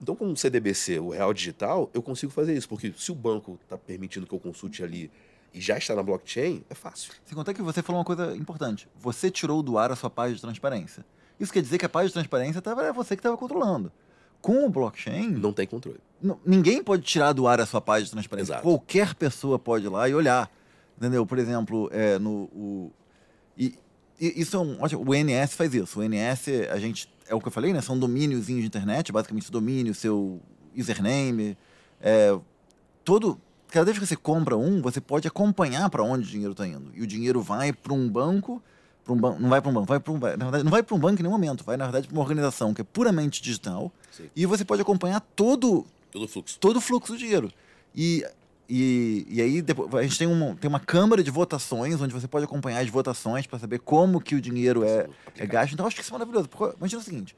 Então, 0.00 0.14
com 0.14 0.30
o 0.30 0.36
CDBC, 0.36 0.98
o 1.00 1.10
Real 1.10 1.32
Digital, 1.34 1.90
eu 1.92 2.02
consigo 2.02 2.30
fazer 2.30 2.54
isso. 2.54 2.68
Porque 2.68 2.92
se 2.96 3.10
o 3.10 3.14
banco 3.14 3.58
está 3.62 3.76
permitindo 3.76 4.26
que 4.26 4.34
eu 4.34 4.38
consulte 4.38 4.82
ali 4.84 5.10
e 5.52 5.60
já 5.60 5.76
está 5.76 5.94
na 5.94 6.02
blockchain, 6.02 6.64
é 6.70 6.74
fácil. 6.74 7.12
Sem 7.24 7.34
contar 7.34 7.52
que 7.52 7.62
você 7.62 7.82
falou 7.82 8.00
uma 8.00 8.04
coisa 8.04 8.36
importante. 8.36 8.88
Você 9.00 9.30
tirou 9.30 9.62
do 9.62 9.76
ar 9.76 9.90
a 9.90 9.96
sua 9.96 10.10
página 10.10 10.36
de 10.36 10.42
transparência. 10.42 11.04
Isso 11.38 11.52
quer 11.52 11.62
dizer 11.62 11.78
que 11.78 11.84
a 11.84 11.88
página 11.88 12.08
de 12.08 12.14
transparência 12.14 12.62
era 12.64 12.92
você 12.92 13.16
que 13.16 13.20
estava 13.20 13.36
controlando. 13.36 13.90
Com 14.40 14.66
o 14.66 14.70
blockchain. 14.70 15.30
Não 15.30 15.52
tem 15.52 15.66
controle. 15.66 15.98
Ninguém 16.44 16.82
pode 16.82 17.02
tirar 17.02 17.32
do 17.32 17.46
ar 17.46 17.60
a 17.60 17.66
sua 17.66 17.80
página 17.80 18.04
de 18.04 18.12
transparência. 18.12 18.52
Exato. 18.52 18.62
Qualquer 18.62 19.14
pessoa 19.14 19.58
pode 19.58 19.86
ir 19.86 19.88
lá 19.88 20.08
e 20.08 20.14
olhar. 20.14 20.50
Entendeu? 20.96 21.26
Por 21.26 21.38
exemplo, 21.38 21.88
é, 21.92 22.18
no, 22.18 22.44
o, 22.52 22.92
e, 23.56 23.74
e, 24.20 24.40
isso 24.40 24.56
é 24.56 24.60
um 24.60 24.80
ótimo. 24.80 25.02
O 25.08 25.14
NS 25.14 25.54
faz 25.54 25.74
isso. 25.74 26.00
O 26.00 26.02
NS, 26.02 26.48
a 26.70 26.78
gente. 26.78 27.12
É 27.28 27.34
o 27.34 27.40
que 27.40 27.48
eu 27.48 27.52
falei, 27.52 27.72
né? 27.72 27.80
São 27.80 27.98
domínios 27.98 28.46
de 28.46 28.52
internet, 28.52 29.10
basicamente 29.10 29.50
domínio, 29.50 29.94
seu 29.94 30.40
username. 30.76 31.56
É, 32.00 32.36
todo. 33.04 33.40
Cada 33.68 33.86
vez 33.86 33.98
que 33.98 34.06
você 34.06 34.14
compra 34.14 34.56
um, 34.56 34.80
você 34.80 35.00
pode 35.00 35.26
acompanhar 35.26 35.90
para 35.90 36.02
onde 36.02 36.28
o 36.28 36.30
dinheiro 36.30 36.52
está 36.52 36.66
indo. 36.66 36.92
E 36.94 37.02
o 37.02 37.06
dinheiro 37.06 37.40
vai 37.42 37.72
para 37.72 37.92
um 37.92 38.08
banco. 38.08 38.62
Um 39.08 39.16
ban 39.16 39.36
não 39.38 39.50
vai 39.50 39.60
para 39.60 39.70
um 39.70 39.74
banco, 39.74 39.86
vai 39.86 40.00
para 40.00 40.12
um, 40.12 40.18
na 40.18 40.28
verdade, 40.28 40.64
não 40.64 40.70
vai 40.70 40.82
para 40.82 40.94
um 40.94 40.98
banco 40.98 41.20
em 41.20 41.22
nenhum 41.22 41.32
momento, 41.32 41.62
vai 41.62 41.76
na 41.76 41.84
verdade 41.84 42.08
para 42.08 42.14
uma 42.14 42.22
organização 42.22 42.72
que 42.72 42.80
é 42.80 42.84
puramente 42.84 43.42
digital 43.42 43.92
Sim. 44.10 44.30
e 44.34 44.46
você 44.46 44.64
pode 44.64 44.80
acompanhar 44.80 45.20
todo 45.20 45.84
todo 46.10 46.24
o 46.24 46.28
fluxo, 46.28 46.58
todo 46.58 46.76
o 46.76 46.80
fluxo 46.80 47.12
do 47.12 47.18
dinheiro. 47.18 47.52
E 47.94 48.24
e, 48.68 49.26
e 49.28 49.42
aí 49.42 49.62
depois, 49.62 49.94
a 49.94 50.02
gente 50.02 50.18
tem 50.18 50.26
uma, 50.26 50.54
tem 50.56 50.68
uma 50.68 50.80
câmara 50.80 51.22
de 51.22 51.30
votações 51.30 52.00
onde 52.00 52.14
você 52.14 52.26
pode 52.26 52.44
acompanhar 52.44 52.80
as 52.80 52.88
votações 52.88 53.46
para 53.46 53.58
saber 53.58 53.80
como 53.80 54.20
que 54.20 54.34
o 54.34 54.40
dinheiro 54.40 54.84
é, 54.84 55.06
é 55.36 55.46
gasto. 55.46 55.74
Então 55.74 55.86
acho 55.86 55.96
que 55.96 56.02
isso 56.02 56.10
é 56.10 56.14
maravilhoso. 56.14 56.48
Porque, 56.48 56.76
imagina 56.78 57.00
o 57.00 57.04
seguinte: 57.04 57.36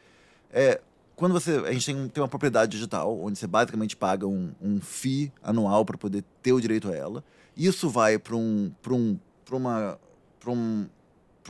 é, 0.52 0.80
quando 1.16 1.32
você. 1.32 1.52
A 1.66 1.72
gente 1.72 1.86
tem, 1.86 2.08
tem 2.08 2.22
uma 2.22 2.28
propriedade 2.28 2.72
digital, 2.72 3.18
onde 3.20 3.38
você 3.38 3.46
basicamente 3.46 3.96
paga 3.96 4.26
um, 4.26 4.52
um 4.60 4.80
FII 4.80 5.32
anual 5.42 5.84
para 5.84 5.96
poder 5.98 6.22
ter 6.42 6.52
o 6.52 6.60
direito 6.60 6.90
a 6.90 6.94
ela. 6.94 7.24
Isso 7.56 7.88
vai 7.88 8.18
para 8.18 8.36
um, 8.36 8.70
um, 8.88 9.18
uma, 9.50 9.98
um, 10.46 10.86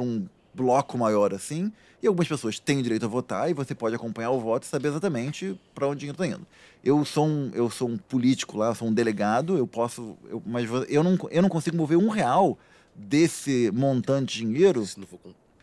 um 0.00 0.26
bloco 0.54 0.96
maior 0.96 1.34
assim, 1.34 1.72
e 2.06 2.08
algumas 2.08 2.28
pessoas 2.28 2.58
têm 2.58 2.78
o 2.78 2.82
direito 2.82 3.04
a 3.04 3.08
votar, 3.08 3.50
e 3.50 3.54
você 3.54 3.74
pode 3.74 3.94
acompanhar 3.94 4.30
o 4.30 4.40
voto 4.40 4.64
e 4.64 4.66
saber 4.66 4.88
exatamente 4.88 5.58
para 5.74 5.86
onde 5.86 5.96
o 5.96 5.98
dinheiro 5.98 6.22
está 6.22 6.36
indo. 6.36 6.46
Eu 6.82 7.04
sou, 7.04 7.26
um, 7.26 7.50
eu 7.52 7.68
sou 7.68 7.88
um 7.88 7.96
político 7.96 8.56
lá, 8.56 8.74
sou 8.74 8.88
um 8.88 8.92
delegado, 8.92 9.56
eu 9.56 9.66
posso. 9.66 10.16
Eu, 10.28 10.42
mas 10.46 10.68
eu 10.88 11.02
não, 11.02 11.18
eu 11.30 11.42
não 11.42 11.48
consigo 11.48 11.76
mover 11.76 11.98
um 11.98 12.08
real 12.08 12.58
desse 12.94 13.70
montante 13.72 14.38
de 14.38 14.46
dinheiro. 14.46 14.86
Se 14.86 14.98
não 14.98 15.06
for 15.06 15.18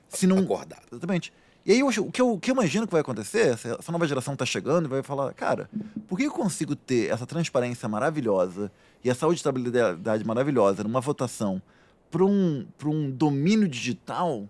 se 0.09 0.27
não, 0.27 0.37
acordado. 0.37 0.83
Exatamente. 0.91 1.33
E 1.65 1.71
aí, 1.71 1.79
eu, 1.79 1.87
o, 1.87 2.11
que 2.11 2.21
eu, 2.21 2.33
o 2.33 2.39
que 2.39 2.51
eu 2.51 2.53
imagino 2.53 2.85
que 2.85 2.91
vai 2.91 3.01
acontecer, 3.01 3.53
essa 3.53 3.91
nova 3.91 4.05
geração 4.05 4.33
está 4.33 4.45
chegando 4.45 4.85
e 4.85 4.89
vai 4.89 5.01
falar, 5.01 5.33
cara, 5.33 5.69
por 6.07 6.17
que 6.17 6.25
eu 6.25 6.31
consigo 6.31 6.75
ter 6.75 7.09
essa 7.09 7.25
transparência 7.25 7.87
maravilhosa 7.87 8.71
e 9.03 9.09
essa 9.09 9.25
auditabilidade 9.25 10.25
maravilhosa 10.25 10.83
numa 10.83 10.99
votação 10.99 11.61
para 12.11 12.23
um, 12.23 12.65
um 12.85 13.09
domínio 13.09 13.67
digital, 13.67 14.47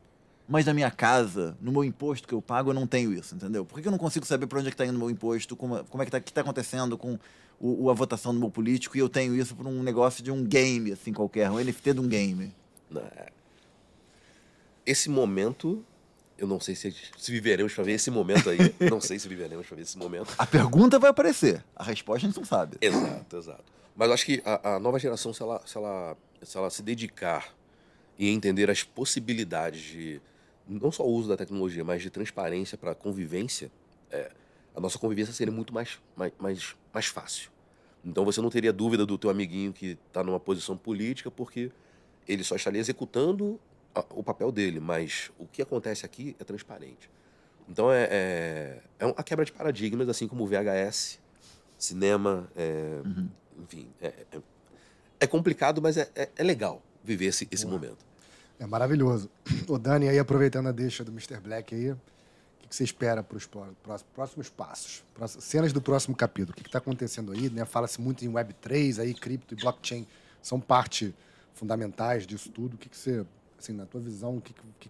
mas 0.47 0.65
na 0.65 0.73
minha 0.73 0.91
casa, 0.91 1.57
no 1.61 1.71
meu 1.71 1.83
imposto 1.83 2.27
que 2.27 2.33
eu 2.33 2.41
pago, 2.41 2.71
eu 2.71 2.73
não 2.73 2.85
tenho 2.85 3.13
isso, 3.13 3.35
entendeu? 3.35 3.65
Por 3.65 3.81
que 3.81 3.87
eu 3.87 3.91
não 3.91 3.97
consigo 3.97 4.25
saber 4.25 4.47
para 4.47 4.59
onde 4.59 4.67
é 4.67 4.71
que 4.71 4.75
está 4.75 4.85
indo 4.85 4.95
o 4.95 4.99
meu 4.99 5.09
imposto, 5.09 5.55
como, 5.55 5.77
é 5.77 5.83
que 5.83 6.15
está 6.15 6.19
tá 6.19 6.41
acontecendo 6.41 6.97
com 6.97 7.17
o, 7.59 7.89
a 7.89 7.93
votação 7.93 8.33
do 8.33 8.39
meu 8.39 8.49
político, 8.49 8.97
e 8.97 8.99
eu 8.99 9.07
tenho 9.07 9.35
isso 9.35 9.55
por 9.55 9.65
um 9.65 9.81
negócio 9.81 10.23
de 10.23 10.31
um 10.31 10.43
game, 10.43 10.91
assim, 10.91 11.13
qualquer, 11.13 11.49
um 11.49 11.63
NFT 11.63 11.93
de 11.93 11.99
um 11.99 12.07
game? 12.07 12.53
É. 12.95 13.31
Esse 14.85 15.09
momento 15.09 15.83
eu 16.37 16.47
não 16.47 16.59
sei 16.59 16.75
se, 16.75 16.93
se 17.17 17.31
viveremos 17.31 17.73
para 17.73 17.83
ver 17.83 17.93
esse 17.93 18.11
momento 18.11 18.49
aí. 18.49 18.57
não 18.89 18.99
sei 18.99 19.17
se 19.17 19.29
viveremos 19.29 19.65
para 19.65 19.75
ver 19.75 19.83
esse 19.83 19.97
momento. 19.97 20.33
A 20.37 20.45
pergunta 20.45 20.99
vai 20.99 21.09
aparecer, 21.09 21.63
a 21.75 21.83
resposta 21.83 22.25
a 22.25 22.29
gente 22.29 22.37
não 22.37 22.45
sabe. 22.45 22.77
Exato, 22.81 23.37
exato. 23.37 23.63
Mas 23.95 24.07
eu 24.07 24.13
acho 24.13 24.25
que 24.25 24.41
a, 24.43 24.75
a 24.75 24.79
nova 24.79 24.99
geração, 24.99 25.33
se 25.33 25.41
ela, 25.41 25.61
se, 25.65 25.77
ela, 25.77 26.17
se 26.41 26.57
ela 26.57 26.69
se 26.69 26.81
dedicar 26.81 27.53
e 28.17 28.29
entender 28.29 28.69
as 28.69 28.83
possibilidades 28.83 29.81
de 29.81 30.21
não 30.67 30.91
só 30.91 31.03
o 31.03 31.11
uso 31.11 31.29
da 31.29 31.37
tecnologia, 31.37 31.83
mas 31.83 32.01
de 32.01 32.09
transparência 32.09 32.77
para 32.77 32.95
convivência, 32.95 33.71
é, 34.11 34.31
a 34.75 34.79
nossa 34.79 34.97
convivência 34.97 35.33
seria 35.33 35.53
muito 35.53 35.73
mais, 35.73 35.99
mais, 36.15 36.31
mais, 36.39 36.75
mais 36.93 37.05
fácil. 37.05 37.51
Então 38.03 38.25
você 38.25 38.41
não 38.41 38.49
teria 38.49 38.73
dúvida 38.73 39.05
do 39.05 39.17
teu 39.17 39.29
amiguinho 39.29 39.71
que 39.71 39.97
está 40.07 40.23
numa 40.23 40.39
posição 40.39 40.75
política, 40.75 41.31
porque 41.31 41.71
ele 42.27 42.43
só 42.43 42.55
estaria 42.55 42.79
executando 42.79 43.59
o 44.09 44.23
papel 44.23 44.51
dele, 44.51 44.79
mas 44.79 45.31
o 45.37 45.45
que 45.45 45.61
acontece 45.61 46.05
aqui 46.05 46.35
é 46.39 46.43
transparente. 46.43 47.09
Então 47.69 47.91
é, 47.91 48.07
é, 48.11 48.81
é 48.99 49.05
uma 49.05 49.23
quebra 49.23 49.45
de 49.45 49.51
paradigmas, 49.51 50.09
assim 50.09 50.27
como 50.27 50.43
o 50.43 50.47
VHS, 50.47 51.19
cinema, 51.77 52.49
é, 52.55 53.01
uhum. 53.05 53.29
enfim. 53.61 53.89
É, 54.01 54.07
é, 54.07 54.41
é, 55.21 55.27
complicado, 55.27 55.81
mas 55.81 55.97
é, 55.97 56.09
é, 56.15 56.29
é 56.35 56.43
legal 56.43 56.81
viver 57.03 57.25
esse, 57.25 57.47
esse 57.51 57.65
momento. 57.65 58.05
É 58.59 58.65
maravilhoso. 58.65 59.29
O 59.67 59.77
Dani, 59.77 60.07
aí 60.07 60.19
aproveitando 60.19 60.67
a 60.67 60.71
deixa 60.71 61.03
do 61.03 61.11
Mr. 61.11 61.39
Black 61.39 61.73
aí, 61.73 61.91
o 61.91 61.99
que 62.69 62.75
você 62.75 62.83
espera 62.83 63.23
para 63.23 63.37
os 63.37 63.47
próximos 64.13 64.49
passos? 64.49 65.03
Cenas 65.39 65.71
do 65.73 65.81
próximo 65.81 66.15
capítulo. 66.15 66.51
O 66.51 66.55
que 66.55 66.67
está 66.67 66.79
acontecendo 66.79 67.31
aí? 67.31 67.49
Né? 67.49 67.65
Fala-se 67.65 68.01
muito 68.01 68.25
em 68.25 68.31
Web3, 68.31 68.99
aí, 68.99 69.13
cripto 69.13 69.53
e 69.53 69.57
blockchain 69.57 70.07
são 70.41 70.59
parte 70.59 71.13
fundamentais 71.53 72.25
disso 72.25 72.49
tudo. 72.49 72.75
O 72.75 72.77
que, 72.77 72.89
que 72.89 72.97
você 72.97 73.25
assim, 73.63 73.73
na 73.73 73.85
tua 73.85 74.01
visão, 74.01 74.37
o 74.37 74.41
que, 74.41 74.53
que, 74.53 74.89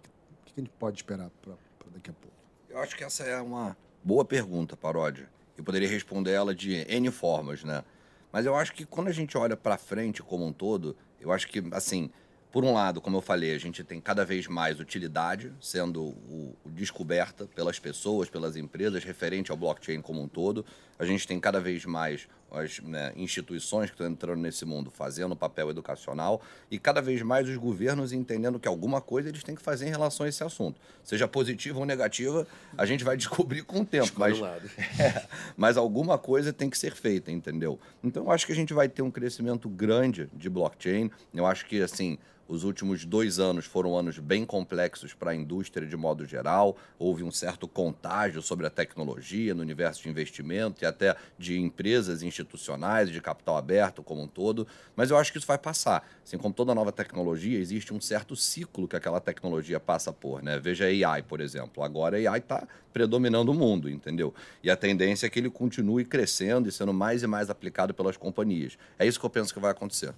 a 0.56 0.60
gente 0.60 0.70
pode 0.78 0.96
esperar 0.96 1.30
para 1.40 1.54
daqui 1.92 2.10
a 2.10 2.12
pouco? 2.12 2.36
Eu 2.68 2.78
acho 2.78 2.96
que 2.96 3.04
essa 3.04 3.22
é 3.24 3.40
uma 3.40 3.76
boa 4.02 4.24
pergunta, 4.24 4.76
Paródia. 4.76 5.28
Eu 5.56 5.62
poderia 5.62 5.88
responder 5.88 6.32
ela 6.32 6.54
de 6.54 6.84
N 6.88 7.10
formas, 7.10 7.62
né? 7.62 7.84
Mas 8.32 8.46
eu 8.46 8.56
acho 8.56 8.72
que 8.72 8.84
quando 8.84 9.08
a 9.08 9.12
gente 9.12 9.38
olha 9.38 9.56
para 9.56 9.78
frente 9.78 10.22
como 10.22 10.44
um 10.44 10.52
todo, 10.52 10.96
eu 11.20 11.30
acho 11.30 11.46
que, 11.46 11.62
assim, 11.70 12.10
por 12.54 12.64
um 12.64 12.72
lado, 12.72 13.00
como 13.00 13.16
eu 13.16 13.20
falei, 13.20 13.52
a 13.52 13.58
gente 13.58 13.82
tem 13.82 14.00
cada 14.00 14.24
vez 14.24 14.46
mais 14.46 14.78
utilidade 14.78 15.52
sendo 15.60 16.04
o, 16.04 16.56
o 16.64 16.70
descoberta 16.70 17.46
pelas 17.46 17.80
pessoas, 17.80 18.30
pelas 18.30 18.54
empresas, 18.54 19.02
referente 19.02 19.50
ao 19.50 19.56
blockchain 19.56 20.00
como 20.00 20.22
um 20.22 20.28
todo. 20.28 20.64
A 20.96 21.04
gente 21.04 21.26
tem 21.26 21.40
cada 21.40 21.58
vez 21.58 21.84
mais 21.84 22.28
as 22.56 22.80
né, 22.80 23.12
instituições 23.16 23.90
que 23.90 23.94
estão 23.94 24.06
entrando 24.06 24.40
nesse 24.40 24.64
mundo 24.64 24.90
fazendo 24.90 25.34
papel 25.34 25.70
educacional 25.70 26.40
e 26.70 26.78
cada 26.78 27.00
vez 27.00 27.22
mais 27.22 27.48
os 27.48 27.56
governos 27.56 28.12
entendendo 28.12 28.58
que 28.58 28.68
alguma 28.68 29.00
coisa 29.00 29.28
eles 29.28 29.42
têm 29.42 29.54
que 29.54 29.62
fazer 29.62 29.86
em 29.86 29.90
relação 29.90 30.26
a 30.26 30.28
esse 30.28 30.42
assunto. 30.42 30.80
Seja 31.02 31.26
positiva 31.28 31.78
ou 31.78 31.84
negativa, 31.84 32.46
a 32.76 32.86
gente 32.86 33.04
vai 33.04 33.16
descobrir 33.18 33.62
com 33.62 33.80
o 33.80 33.84
tempo. 33.84 34.12
Mas, 34.16 34.38
é, 34.98 35.26
mas 35.56 35.76
alguma 35.76 36.18
coisa 36.18 36.52
tem 36.52 36.70
que 36.70 36.78
ser 36.78 36.94
feita, 36.94 37.30
entendeu? 37.30 37.78
Então 38.02 38.24
eu 38.24 38.30
acho 38.30 38.46
que 38.46 38.52
a 38.52 38.56
gente 38.56 38.72
vai 38.72 38.88
ter 38.88 39.02
um 39.02 39.10
crescimento 39.10 39.68
grande 39.68 40.28
de 40.32 40.48
blockchain. 40.48 41.10
Eu 41.32 41.46
acho 41.46 41.66
que, 41.66 41.82
assim, 41.82 42.18
os 42.46 42.62
últimos 42.62 43.04
dois 43.04 43.38
anos 43.38 43.64
foram 43.64 43.96
anos 43.96 44.18
bem 44.18 44.44
complexos 44.44 45.14
para 45.14 45.30
a 45.30 45.34
indústria 45.34 45.86
de 45.86 45.96
modo 45.96 46.26
geral. 46.26 46.76
Houve 46.98 47.22
um 47.22 47.30
certo 47.30 47.66
contágio 47.66 48.42
sobre 48.42 48.66
a 48.66 48.70
tecnologia 48.70 49.54
no 49.54 49.62
universo 49.62 50.02
de 50.02 50.10
investimento 50.10 50.84
e 50.84 50.86
até 50.86 51.16
de 51.38 51.58
empresas 51.58 52.22
institucionais, 52.44 53.10
de 53.10 53.20
capital 53.20 53.56
aberto 53.56 54.02
como 54.02 54.22
um 54.22 54.28
todo. 54.28 54.66
Mas 54.94 55.10
eu 55.10 55.16
acho 55.16 55.32
que 55.32 55.38
isso 55.38 55.46
vai 55.46 55.58
passar. 55.58 56.06
Assim 56.24 56.38
como 56.38 56.54
toda 56.54 56.74
nova 56.74 56.92
tecnologia, 56.92 57.58
existe 57.58 57.92
um 57.92 58.00
certo 58.00 58.36
ciclo 58.36 58.86
que 58.86 58.94
aquela 58.94 59.20
tecnologia 59.20 59.80
passa 59.80 60.12
por. 60.12 60.42
Né? 60.42 60.58
Veja 60.58 60.84
a 60.84 61.12
AI, 61.12 61.22
por 61.22 61.40
exemplo. 61.40 61.82
Agora 61.82 62.16
a 62.16 62.32
AI 62.32 62.38
está 62.38 62.66
predominando 62.92 63.50
o 63.50 63.54
mundo, 63.54 63.90
entendeu? 63.90 64.32
E 64.62 64.70
a 64.70 64.76
tendência 64.76 65.26
é 65.26 65.30
que 65.30 65.38
ele 65.38 65.50
continue 65.50 66.04
crescendo 66.04 66.68
e 66.68 66.72
sendo 66.72 66.92
mais 66.92 67.22
e 67.22 67.26
mais 67.26 67.50
aplicado 67.50 67.92
pelas 67.92 68.16
companhias. 68.16 68.78
É 68.98 69.06
isso 69.06 69.18
que 69.18 69.26
eu 69.26 69.30
penso 69.30 69.52
que 69.52 69.58
vai 69.58 69.72
acontecer. 69.72 70.14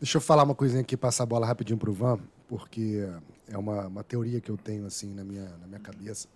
Deixa 0.00 0.16
eu 0.16 0.20
falar 0.20 0.42
uma 0.42 0.54
coisinha 0.54 0.80
aqui, 0.80 0.96
passar 0.96 1.22
a 1.22 1.26
bola 1.26 1.46
rapidinho 1.46 1.78
pro 1.78 1.92
Van, 1.92 2.18
porque 2.48 3.08
é 3.48 3.56
uma, 3.56 3.86
uma 3.86 4.02
teoria 4.02 4.40
que 4.40 4.50
eu 4.50 4.56
tenho, 4.56 4.84
assim, 4.84 5.14
na 5.14 5.22
minha, 5.22 5.44
na 5.60 5.66
minha 5.68 5.78
cabeça. 5.78 6.26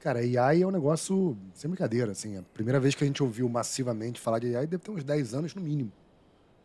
Cara, 0.00 0.20
AI 0.20 0.62
é 0.62 0.66
um 0.66 0.70
negócio 0.70 1.36
sem 1.52 1.68
brincadeira, 1.68 2.12
assim. 2.12 2.38
A 2.38 2.42
primeira 2.42 2.80
vez 2.80 2.94
que 2.94 3.04
a 3.04 3.06
gente 3.06 3.22
ouviu 3.22 3.46
massivamente 3.50 4.18
falar 4.18 4.38
de 4.38 4.56
AI 4.56 4.66
deve 4.66 4.82
ter 4.82 4.90
uns 4.90 5.04
10 5.04 5.34
anos 5.34 5.54
no 5.54 5.60
mínimo. 5.60 5.92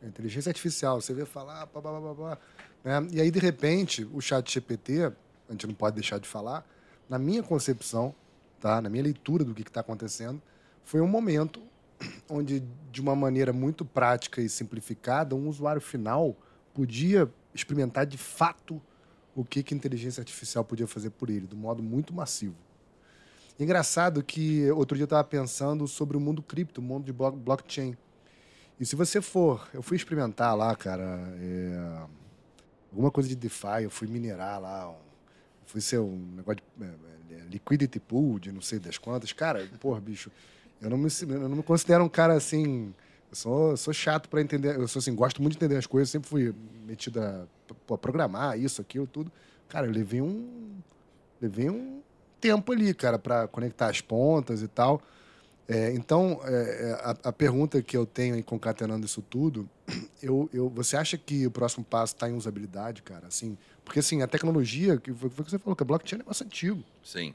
A 0.01 0.07
inteligência 0.07 0.49
artificial, 0.49 1.01
você 1.01 1.13
vê 1.13 1.25
falar, 1.25 1.67
pá, 1.67 1.81
pá, 1.81 1.91
pá, 1.91 2.15
pá, 2.15 2.37
né? 2.81 3.07
E 3.11 3.19
aí, 3.19 3.29
de 3.29 3.39
repente, 3.39 4.07
o 4.13 4.21
chat 4.21 4.49
GPT, 4.49 5.11
a 5.49 5.51
gente 5.51 5.67
não 5.67 5.73
pode 5.73 5.95
deixar 5.95 6.17
de 6.17 6.29
falar, 6.29 6.65
na 7.09 7.19
minha 7.19 7.43
concepção, 7.43 8.15
tá? 8.61 8.81
na 8.81 8.87
minha 8.89 9.03
leitura 9.03 9.43
do 9.43 9.53
que 9.53 9.63
está 9.63 9.81
acontecendo, 9.81 10.41
foi 10.85 11.01
um 11.01 11.07
momento 11.07 11.61
onde, 12.29 12.63
de 12.89 13.01
uma 13.01 13.17
maneira 13.17 13.51
muito 13.51 13.83
prática 13.83 14.41
e 14.41 14.47
simplificada, 14.47 15.35
um 15.35 15.49
usuário 15.49 15.81
final 15.81 16.37
podia 16.73 17.29
experimentar 17.53 18.05
de 18.05 18.17
fato 18.17 18.81
o 19.35 19.43
que, 19.43 19.61
que 19.61 19.73
a 19.73 19.77
inteligência 19.77 20.21
artificial 20.21 20.63
podia 20.63 20.87
fazer 20.87 21.09
por 21.09 21.29
ele, 21.29 21.47
de 21.47 21.55
modo 21.55 21.83
muito 21.83 22.13
massivo. 22.13 22.64
Engraçado 23.59 24.21
que 24.21 24.69
outro 24.71 24.97
dia 24.97 25.03
eu 25.03 25.05
estava 25.05 25.23
pensando 25.23 25.87
sobre 25.87 26.17
o 26.17 26.19
mundo 26.19 26.41
cripto, 26.41 26.81
o 26.81 26.83
mundo 26.83 27.05
de 27.05 27.13
blockchain. 27.13 27.95
E 28.77 28.85
se 28.85 28.95
você 28.95 29.21
for, 29.21 29.69
eu 29.73 29.81
fui 29.81 29.95
experimentar 29.95 30.55
lá, 30.57 30.75
cara, 30.75 31.19
é, 31.39 32.01
alguma 32.91 33.09
coisa 33.09 33.29
de 33.29 33.35
DeFi, 33.35 33.83
eu 33.83 33.89
fui 33.89 34.07
minerar 34.07 34.59
lá, 34.59 34.93
fui 35.65 35.79
ser 35.79 35.99
um 35.99 36.33
negócio 36.35 36.61
de 36.77 36.83
é, 36.83 36.87
é, 37.31 37.39
liquidity 37.49 37.97
pool, 37.97 38.39
de 38.39 38.51
não 38.51 38.61
sei 38.61 38.77
das 38.77 38.97
quantas. 38.97 39.31
Cara, 39.31 39.65
porra, 39.79 40.01
bicho, 40.01 40.29
eu 40.81 40.89
não 40.89 40.97
me, 40.97 41.07
eu 41.21 41.49
não 41.49 41.57
me 41.57 41.63
considero 41.63 42.03
um 42.03 42.09
cara 42.09 42.33
assim. 42.33 42.93
Eu 43.29 43.35
sou, 43.35 43.77
sou 43.77 43.93
chato 43.93 44.27
para 44.27 44.41
entender. 44.41 44.75
Eu 44.75 44.87
sou 44.89 44.99
assim, 44.99 45.15
gosto 45.15 45.41
muito 45.41 45.53
de 45.53 45.63
entender 45.63 45.77
as 45.77 45.87
coisas. 45.87 46.09
Sempre 46.09 46.27
fui 46.27 46.53
metido 46.85 47.21
a, 47.21 47.45
a 47.89 47.97
programar 47.97 48.59
isso, 48.59 48.81
aquilo, 48.81 49.07
tudo. 49.07 49.31
Cara, 49.69 49.87
eu 49.87 49.91
levei 49.91 50.21
um. 50.21 50.77
Levei 51.41 51.69
um 51.69 52.01
tempo 52.45 52.71
ali, 52.71 52.93
cara, 52.93 53.17
para 53.17 53.47
conectar 53.47 53.89
as 53.89 54.01
pontas 54.01 54.61
e 54.61 54.67
tal. 54.67 55.01
É, 55.67 55.91
então, 55.93 56.39
é, 56.43 56.51
é, 56.51 56.91
a, 57.01 57.29
a, 57.29 57.33
pergunta 57.33 57.81
que 57.81 57.97
eu 57.97 58.05
tenho 58.05 58.41
concatenando 58.43 59.03
isso 59.03 59.19
tudo, 59.19 59.67
eu, 60.21 60.47
eu, 60.53 60.69
você 60.69 60.95
acha 60.95 61.17
que 61.17 61.47
o 61.47 61.49
próximo 61.49 61.83
passo 61.83 62.13
está 62.13 62.29
em 62.29 62.33
usabilidade, 62.33 63.01
cara? 63.01 63.25
Assim, 63.25 63.57
porque 63.83 63.97
assim, 63.97 64.21
a 64.21 64.27
tecnologia, 64.27 64.97
que 64.97 65.11
foi 65.11 65.27
o 65.27 65.31
que 65.31 65.49
você 65.49 65.57
falou, 65.57 65.75
que 65.75 65.81
a 65.81 65.85
blockchain 65.85 66.17
é 66.17 66.21
um 66.21 66.23
negócio 66.23 66.45
antigo. 66.45 66.83
Sim. 67.03 67.33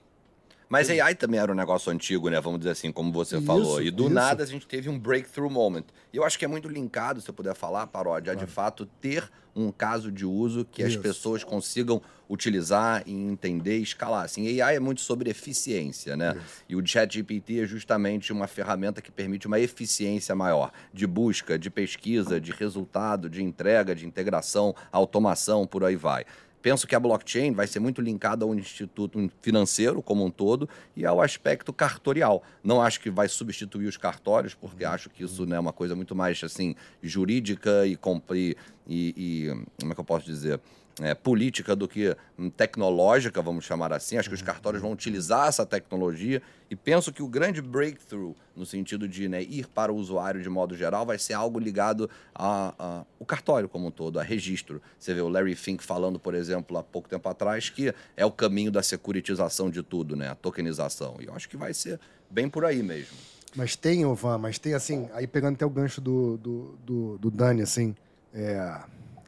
Mas 0.70 0.88
AI 0.88 1.16
também 1.16 1.40
era 1.40 1.50
um 1.50 1.54
negócio 1.54 1.90
antigo, 1.90 2.28
né? 2.30 2.40
Vamos 2.40 2.60
dizer 2.60 2.70
assim, 2.70 2.92
como 2.92 3.10
você 3.10 3.38
isso, 3.38 3.44
falou. 3.44 3.82
E 3.82 3.90
do 3.90 4.04
isso. 4.04 4.14
nada 4.14 4.44
a 4.44 4.46
gente 4.46 4.68
teve 4.68 4.88
um 4.88 4.96
breakthrough 4.96 5.50
moment. 5.50 5.82
E 6.12 6.16
eu 6.16 6.22
acho 6.22 6.38
que 6.38 6.44
é 6.44 6.48
muito 6.48 6.68
linkado, 6.68 7.20
se 7.20 7.28
eu 7.28 7.34
puder 7.34 7.56
falar, 7.56 7.88
paródia, 7.88 8.32
claro. 8.32 8.46
de 8.46 8.52
fato 8.52 8.86
ter 9.00 9.28
um 9.54 9.72
caso 9.72 10.12
de 10.12 10.24
uso 10.24 10.64
que 10.64 10.80
isso. 10.82 10.96
as 10.96 11.02
pessoas 11.02 11.42
consigam 11.42 12.00
utilizar 12.28 13.02
e 13.04 13.12
entender 13.12 13.78
e 13.78 13.82
escalar. 13.82 14.24
Assim, 14.24 14.60
AI 14.62 14.76
é 14.76 14.80
muito 14.80 15.00
sobre 15.00 15.28
eficiência, 15.28 16.16
né? 16.16 16.40
E 16.68 16.76
o 16.76 16.86
ChatGPT 16.86 17.62
é 17.62 17.66
justamente 17.66 18.32
uma 18.32 18.46
ferramenta 18.46 19.02
que 19.02 19.10
permite 19.10 19.48
uma 19.48 19.58
eficiência 19.58 20.36
maior 20.36 20.70
de 20.94 21.04
busca, 21.04 21.58
de 21.58 21.68
pesquisa, 21.68 22.40
de 22.40 22.52
resultado, 22.52 23.28
de 23.28 23.42
entrega, 23.42 23.92
de 23.92 24.06
integração, 24.06 24.72
automação, 24.92 25.66
por 25.66 25.82
aí 25.82 25.96
vai. 25.96 26.24
Penso 26.62 26.86
que 26.86 26.94
a 26.94 27.00
blockchain 27.00 27.52
vai 27.52 27.66
ser 27.66 27.80
muito 27.80 28.00
linkada 28.00 28.44
ao 28.44 28.54
instituto 28.54 29.30
financeiro 29.40 30.02
como 30.02 30.24
um 30.24 30.30
todo 30.30 30.68
e 30.94 31.06
ao 31.06 31.20
aspecto 31.20 31.72
cartorial. 31.72 32.42
Não 32.62 32.82
acho 32.82 33.00
que 33.00 33.10
vai 33.10 33.28
substituir 33.28 33.86
os 33.86 33.96
cartórios, 33.96 34.54
porque 34.54 34.84
acho 34.84 35.08
que 35.08 35.24
isso 35.24 35.46
né, 35.46 35.56
é 35.56 35.60
uma 35.60 35.72
coisa 35.72 35.96
muito 35.96 36.14
mais 36.14 36.42
assim 36.44 36.74
jurídica 37.02 37.86
e, 37.86 37.98
e, 38.34 38.56
e 38.88 39.48
como 39.80 39.92
é 39.92 39.94
que 39.94 40.00
eu 40.00 40.04
posso 40.04 40.26
dizer? 40.26 40.60
É, 41.00 41.14
política 41.14 41.74
do 41.74 41.88
que 41.88 42.16
tecnológica, 42.56 43.40
vamos 43.40 43.64
chamar 43.64 43.92
assim. 43.92 44.16
Acho 44.16 44.28
que 44.28 44.34
os 44.34 44.42
cartórios 44.42 44.82
vão 44.82 44.92
utilizar 44.92 45.48
essa 45.48 45.64
tecnologia 45.64 46.42
e 46.70 46.76
penso 46.76 47.12
que 47.12 47.22
o 47.22 47.28
grande 47.28 47.60
breakthrough, 47.60 48.34
no 48.54 48.64
sentido 48.64 49.08
de 49.08 49.28
né, 49.28 49.42
ir 49.42 49.66
para 49.66 49.92
o 49.92 49.96
usuário 49.96 50.42
de 50.42 50.48
modo 50.48 50.76
geral, 50.76 51.04
vai 51.04 51.18
ser 51.18 51.34
algo 51.34 51.58
ligado 51.58 52.08
ao 52.34 53.06
cartório 53.26 53.68
como 53.68 53.88
um 53.88 53.90
todo, 53.90 54.20
a 54.20 54.22
registro. 54.22 54.80
Você 54.98 55.12
vê 55.14 55.20
o 55.20 55.28
Larry 55.28 55.54
Fink 55.54 55.82
falando, 55.82 56.18
por 56.18 56.34
exemplo, 56.34 56.76
há 56.78 56.82
pouco 56.82 57.08
tempo 57.08 57.28
atrás, 57.28 57.70
que 57.70 57.94
é 58.16 58.24
o 58.24 58.30
caminho 58.30 58.70
da 58.70 58.82
securitização 58.82 59.70
de 59.70 59.82
tudo, 59.82 60.14
né, 60.14 60.28
a 60.28 60.34
tokenização. 60.34 61.16
E 61.20 61.26
eu 61.26 61.34
acho 61.34 61.48
que 61.48 61.56
vai 61.56 61.74
ser 61.74 61.98
bem 62.30 62.48
por 62.48 62.64
aí 62.64 62.82
mesmo. 62.82 63.16
Mas 63.56 63.74
tem, 63.74 64.06
Ovan, 64.06 64.38
mas 64.38 64.58
tem 64.58 64.74
assim, 64.74 65.08
aí 65.12 65.26
pegando 65.26 65.56
até 65.56 65.66
o 65.66 65.70
gancho 65.70 66.00
do, 66.00 66.36
do, 66.36 66.78
do, 66.84 67.18
do 67.18 67.30
Dani, 67.32 67.62
assim, 67.62 67.96
é 68.32 68.80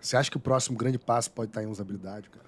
você 0.03 0.17
acha 0.17 0.31
que 0.31 0.37
o 0.37 0.41
próximo 0.41 0.77
grande 0.77 0.99
passo 0.99 1.31
pode 1.31 1.51
estar 1.51 1.63
em 1.63 1.67
usabilidade, 1.67 2.29
cara? 2.29 2.45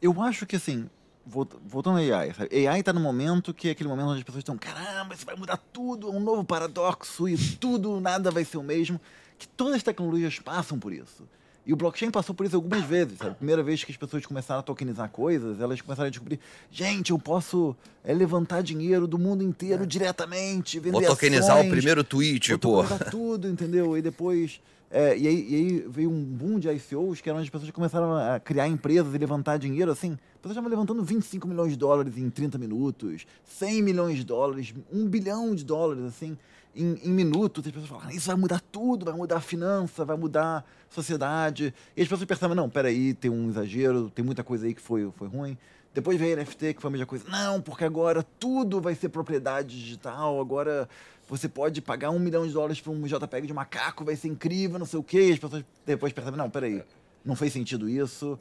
Eu 0.00 0.22
acho 0.22 0.46
que, 0.46 0.56
assim, 0.56 0.88
voltando 1.26 1.98
ao 1.98 2.04
AI, 2.18 2.34
sabe? 2.34 2.66
AI 2.66 2.80
está 2.80 2.92
no 2.92 3.00
momento 3.00 3.52
que 3.52 3.68
é 3.68 3.70
aquele 3.72 3.88
momento 3.88 4.08
onde 4.08 4.18
as 4.18 4.24
pessoas 4.24 4.42
estão, 4.42 4.56
caramba, 4.56 5.14
isso 5.14 5.26
vai 5.26 5.34
mudar 5.34 5.56
tudo, 5.72 6.08
é 6.08 6.10
um 6.10 6.20
novo 6.20 6.44
paradoxo 6.44 7.28
e 7.28 7.36
tudo, 7.56 8.00
nada 8.00 8.30
vai 8.30 8.44
ser 8.44 8.58
o 8.58 8.62
mesmo. 8.62 9.00
Que 9.38 9.48
todas 9.48 9.76
as 9.76 9.82
tecnologias 9.82 10.38
passam 10.38 10.78
por 10.78 10.92
isso. 10.92 11.28
E 11.68 11.72
o 11.72 11.76
blockchain 11.76 12.10
passou 12.10 12.34
por 12.34 12.46
isso 12.46 12.56
algumas 12.56 12.82
vezes. 12.82 13.18
Sabe? 13.18 13.32
A 13.32 13.34
primeira 13.34 13.62
vez 13.62 13.84
que 13.84 13.92
as 13.92 13.96
pessoas 13.98 14.24
começaram 14.24 14.60
a 14.60 14.62
tokenizar 14.62 15.10
coisas, 15.10 15.60
elas 15.60 15.80
começaram 15.82 16.06
a 16.06 16.10
descobrir: 16.10 16.40
gente, 16.70 17.10
eu 17.10 17.18
posso 17.18 17.76
é, 18.02 18.14
levantar 18.14 18.62
dinheiro 18.62 19.06
do 19.06 19.18
mundo 19.18 19.44
inteiro 19.44 19.82
é. 19.82 19.86
diretamente, 19.86 20.80
vender 20.80 20.98
Vou 20.98 21.06
tokenizar 21.06 21.58
ações, 21.58 21.66
o 21.66 21.70
primeiro 21.70 22.02
tweet, 22.02 22.48
vou 22.52 22.58
pô. 22.58 22.82
Tokenizar 22.82 23.10
tudo, 23.10 23.48
entendeu? 23.48 23.98
E 23.98 24.02
depois 24.02 24.62
é, 24.90 25.16
e, 25.18 25.28
aí, 25.28 25.46
e, 25.48 25.54
aí, 25.54 25.84
veio 25.88 26.10
um 26.10 26.24
boom 26.24 26.58
de 26.58 26.68
ICOs, 26.70 27.20
que 27.20 27.28
eram 27.28 27.40
as 27.40 27.50
pessoas 27.50 27.70
começaram 27.70 28.14
a 28.14 28.40
criar 28.40 28.66
empresas 28.68 29.14
e 29.14 29.18
levantar 29.18 29.58
dinheiro, 29.58 29.90
assim. 29.90 30.12
As 30.12 30.40
pessoas 30.40 30.52
estavam 30.52 30.70
levantando 30.70 31.02
25 31.02 31.46
milhões 31.46 31.72
de 31.72 31.76
dólares 31.76 32.16
em 32.16 32.30
30 32.30 32.56
minutos, 32.56 33.26
100 33.44 33.82
milhões 33.82 34.16
de 34.16 34.24
dólares, 34.24 34.72
1 34.90 35.06
bilhão 35.06 35.54
de 35.54 35.62
dólares, 35.62 36.04
assim, 36.04 36.38
em, 36.74 36.94
em 37.04 37.10
minutos. 37.10 37.66
E 37.66 37.68
as 37.68 37.74
pessoas 37.74 37.90
falaram, 37.90 38.16
isso 38.16 38.28
vai 38.28 38.36
mudar 38.36 38.62
tudo, 38.72 39.04
vai 39.04 39.14
mudar 39.14 39.36
a 39.36 39.40
finança, 39.40 40.06
vai 40.06 40.16
mudar 40.16 40.64
a 40.90 40.94
sociedade. 40.94 41.74
E 41.94 42.00
as 42.00 42.08
pessoas 42.08 42.24
percebem, 42.24 42.56
não, 42.56 42.70
peraí, 42.70 43.12
tem 43.12 43.30
um 43.30 43.50
exagero, 43.50 44.08
tem 44.08 44.24
muita 44.24 44.42
coisa 44.42 44.64
aí 44.64 44.72
que 44.72 44.80
foi, 44.80 45.10
foi 45.16 45.28
ruim. 45.28 45.58
Depois 45.92 46.18
veio 46.18 46.38
a 46.38 46.42
NFT, 46.42 46.74
que 46.74 46.80
foi 46.80 46.88
a 46.88 46.92
mesma 46.92 47.06
coisa. 47.06 47.24
Não, 47.28 47.60
porque 47.60 47.84
agora 47.84 48.22
tudo 48.38 48.80
vai 48.80 48.94
ser 48.94 49.08
propriedade 49.08 49.78
digital, 49.78 50.40
agora 50.40 50.88
você 51.28 51.48
pode 51.48 51.80
pagar 51.80 52.10
um 52.10 52.18
milhão 52.18 52.46
de 52.46 52.52
dólares 52.52 52.80
para 52.80 52.90
um 52.90 53.02
JPEG 53.02 53.46
de 53.46 53.52
macaco, 53.52 54.04
vai 54.04 54.16
ser 54.16 54.28
incrível, 54.28 54.78
não 54.78 54.86
sei 54.86 54.98
o 54.98 55.02
quê. 55.02 55.28
E 55.28 55.32
as 55.32 55.38
pessoas 55.38 55.64
depois 55.84 56.12
percebem, 56.12 56.38
não, 56.38 56.48
peraí, 56.48 56.82
não 57.24 57.36
fez 57.36 57.52
sentido 57.52 57.88
isso, 57.88 58.38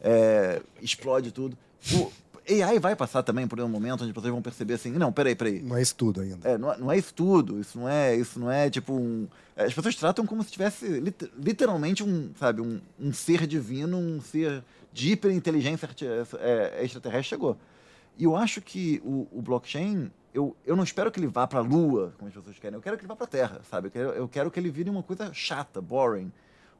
é, 0.00 0.62
explode 0.80 1.32
tudo. 1.32 1.58
O 1.92 2.12
AI 2.50 2.78
vai 2.78 2.96
passar 2.96 3.22
também 3.22 3.46
por 3.46 3.60
um 3.60 3.68
momento 3.68 4.02
onde 4.02 4.10
as 4.10 4.14
pessoas 4.14 4.32
vão 4.32 4.40
perceber 4.40 4.74
assim, 4.74 4.90
não, 4.92 5.12
peraí, 5.12 5.34
peraí. 5.34 5.60
Não 5.60 5.76
é 5.76 5.82
isso 5.82 5.94
tudo 5.94 6.20
ainda. 6.20 6.48
É, 6.48 6.56
não, 6.56 6.72
é, 6.72 6.78
não 6.78 6.92
é 6.92 6.96
isso 6.96 7.12
tudo, 7.12 7.60
isso 7.60 7.78
não 7.78 7.88
é, 7.88 8.16
isso 8.16 8.38
não 8.38 8.50
é 8.50 8.70
tipo 8.70 8.94
um... 8.94 9.26
É, 9.56 9.64
as 9.64 9.74
pessoas 9.74 9.96
tratam 9.96 10.24
como 10.24 10.42
se 10.42 10.50
tivesse 10.50 10.86
literalmente 11.36 12.02
um, 12.02 12.30
sabe, 12.38 12.60
um, 12.62 12.80
um 12.98 13.12
ser 13.12 13.46
divino, 13.46 13.98
um 13.98 14.20
ser 14.20 14.62
de 14.92 15.12
hiperinteligência 15.12 15.88
é, 16.38 16.84
extraterrestre 16.84 17.30
chegou. 17.30 17.56
E 18.18 18.24
eu 18.24 18.36
acho 18.36 18.60
que 18.60 19.00
o, 19.04 19.28
o 19.30 19.40
blockchain 19.40 20.10
eu, 20.34 20.56
eu 20.66 20.76
não 20.76 20.84
espero 20.84 21.10
que 21.10 21.18
ele 21.18 21.26
vá 21.26 21.46
para 21.46 21.60
a 21.60 21.62
Lua, 21.62 22.12
como 22.18 22.28
as 22.28 22.34
pessoas 22.34 22.58
querem. 22.58 22.76
Eu 22.76 22.82
quero 22.82 22.96
que 22.96 23.02
ele 23.02 23.08
vá 23.08 23.16
para 23.16 23.24
a 23.24 23.28
Terra, 23.28 23.60
sabe? 23.68 23.88
Eu 23.88 23.90
quero, 23.90 24.08
eu 24.10 24.28
quero 24.28 24.50
que 24.50 24.60
ele 24.60 24.70
vire 24.70 24.90
uma 24.90 25.02
coisa 25.02 25.32
chata, 25.32 25.80
boring, 25.80 26.30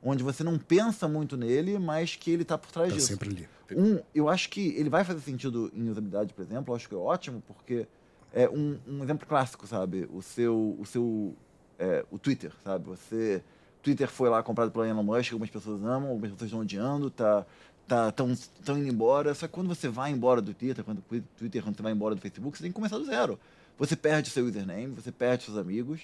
onde 0.03 0.22
você 0.22 0.45
não 0.45 0.59
pensa 0.59 1.09
muito 1.09 1.36
nele, 1.36 1.78
mas 1.78 2.14
que 2.14 2.30
ele 2.30 2.43
está 2.43 2.59
por 2.59 2.70
trás 2.70 2.91
tá 2.91 2.95
disso. 2.95 3.09
sempre 3.09 3.30
ali. 3.30 3.49
Um, 3.72 4.01
eu 4.14 4.28
acho 4.28 4.49
que 4.49 4.74
ele 4.76 4.89
vai 4.89 5.05
fazer 5.05 5.20
sentido 5.20 5.70
em 5.74 5.89
usabilidade, 5.89 6.32
por 6.32 6.43
exemplo. 6.43 6.72
Eu 6.72 6.76
acho 6.76 6.89
que 6.89 6.95
é 6.95 6.99
ótimo, 6.99 7.43
porque 7.47 7.86
é 8.32 8.49
um, 8.49 8.78
um 8.86 9.03
exemplo 9.03 9.26
clássico, 9.26 9.66
sabe? 9.66 10.09
O 10.12 10.22
seu, 10.22 10.76
o 10.78 10.86
seu, 10.86 11.34
é, 11.78 12.05
o 12.11 12.18
Twitter, 12.18 12.53
sabe? 12.62 12.86
Você, 12.86 13.43
Twitter 13.82 14.09
foi 14.09 14.28
lá 14.28 14.43
comprado 14.43 14.70
pelo 14.70 14.84
Elon 14.84 15.03
Musk, 15.03 15.32
algumas 15.32 15.51
pessoas 15.51 15.82
amam, 15.82 16.11
algumas 16.11 16.30
pessoas 16.30 16.49
estão 16.49 16.61
odiando, 16.61 17.11
tá 17.11 17.45
tá 17.89 18.12
tão, 18.12 18.36
tão 18.64 18.78
indo 18.78 18.89
embora. 18.89 19.34
Só 19.34 19.47
que 19.47 19.55
quando 19.55 19.68
você 19.68 19.89
vai 19.89 20.11
embora 20.12 20.41
do 20.41 20.55
Twitter, 20.55 20.84
quando 20.84 21.03
Twitter, 21.36 21.62
quando 21.62 21.76
você 21.76 21.82
vai 21.82 21.93
embora 21.93 22.14
do 22.14 22.20
Facebook, 22.20 22.57
você 22.57 22.62
tem 22.62 22.70
que 22.70 22.76
começar 22.76 22.99
do 22.99 23.05
zero. 23.05 23.39
Você 23.78 23.97
perde 23.97 24.30
seu 24.30 24.45
username, 24.45 24.89
você 24.89 25.11
perde 25.11 25.45
seus 25.45 25.57
amigos, 25.57 26.03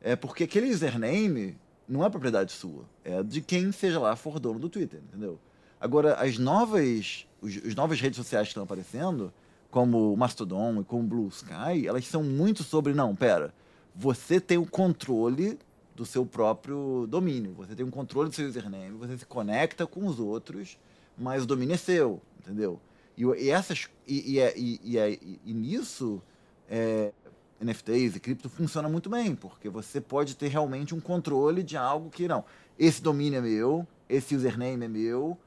é 0.00 0.14
porque 0.14 0.44
aquele 0.44 0.70
username 0.70 1.56
não 1.88 2.04
é 2.04 2.10
propriedade 2.10 2.52
sua, 2.52 2.84
é 3.04 3.22
de 3.22 3.40
quem 3.40 3.72
seja 3.72 3.98
lá 3.98 4.16
for 4.16 4.38
dono 4.38 4.58
do 4.58 4.68
Twitter, 4.68 5.00
entendeu? 5.00 5.38
Agora, 5.80 6.14
as 6.14 6.36
novas, 6.36 7.26
os, 7.40 7.56
as 7.64 7.74
novas 7.74 8.00
redes 8.00 8.16
sociais 8.16 8.48
que 8.48 8.50
estão 8.50 8.64
aparecendo, 8.64 9.32
como 9.70 10.12
o 10.12 10.16
Mastodon 10.16 10.80
e 10.80 10.84
como 10.84 11.04
o 11.04 11.06
Blue 11.06 11.28
Sky, 11.28 11.86
elas 11.86 12.06
são 12.06 12.22
muito 12.22 12.62
sobre, 12.62 12.92
não, 12.92 13.14
pera, 13.14 13.54
você 13.94 14.40
tem 14.40 14.58
o 14.58 14.66
controle 14.66 15.58
do 15.94 16.04
seu 16.04 16.26
próprio 16.26 17.06
domínio, 17.08 17.54
você 17.54 17.74
tem 17.74 17.86
o 17.86 17.90
controle 17.90 18.28
do 18.28 18.34
seu 18.34 18.46
username, 18.46 18.98
você 18.98 19.16
se 19.16 19.24
conecta 19.24 19.86
com 19.86 20.06
os 20.06 20.18
outros 20.18 20.76
mas 21.16 21.44
o 21.44 21.46
domínio 21.46 21.74
é 21.74 21.78
seu, 21.78 22.20
entendeu? 22.38 22.80
E, 23.16 23.24
e 23.24 23.50
essas 23.50 23.88
e, 24.06 24.34
e, 24.34 24.40
é, 24.40 24.54
e, 24.56 24.98
é, 24.98 25.18
e 25.44 25.54
nisso 25.54 26.22
é, 26.68 27.12
NFTs 27.60 28.16
e 28.16 28.20
cripto 28.20 28.48
funciona 28.48 28.88
muito 28.88 29.08
bem, 29.08 29.34
porque 29.34 29.68
você 29.68 30.00
pode 30.00 30.36
ter 30.36 30.48
realmente 30.48 30.94
um 30.94 31.00
controle 31.00 31.62
de 31.62 31.76
algo 31.76 32.10
que 32.10 32.28
não, 32.28 32.44
esse 32.78 33.02
domínio 33.02 33.38
é 33.38 33.42
meu, 33.42 33.86
esse 34.08 34.36
username 34.36 34.84
é 34.84 34.88
meu, 34.88 35.38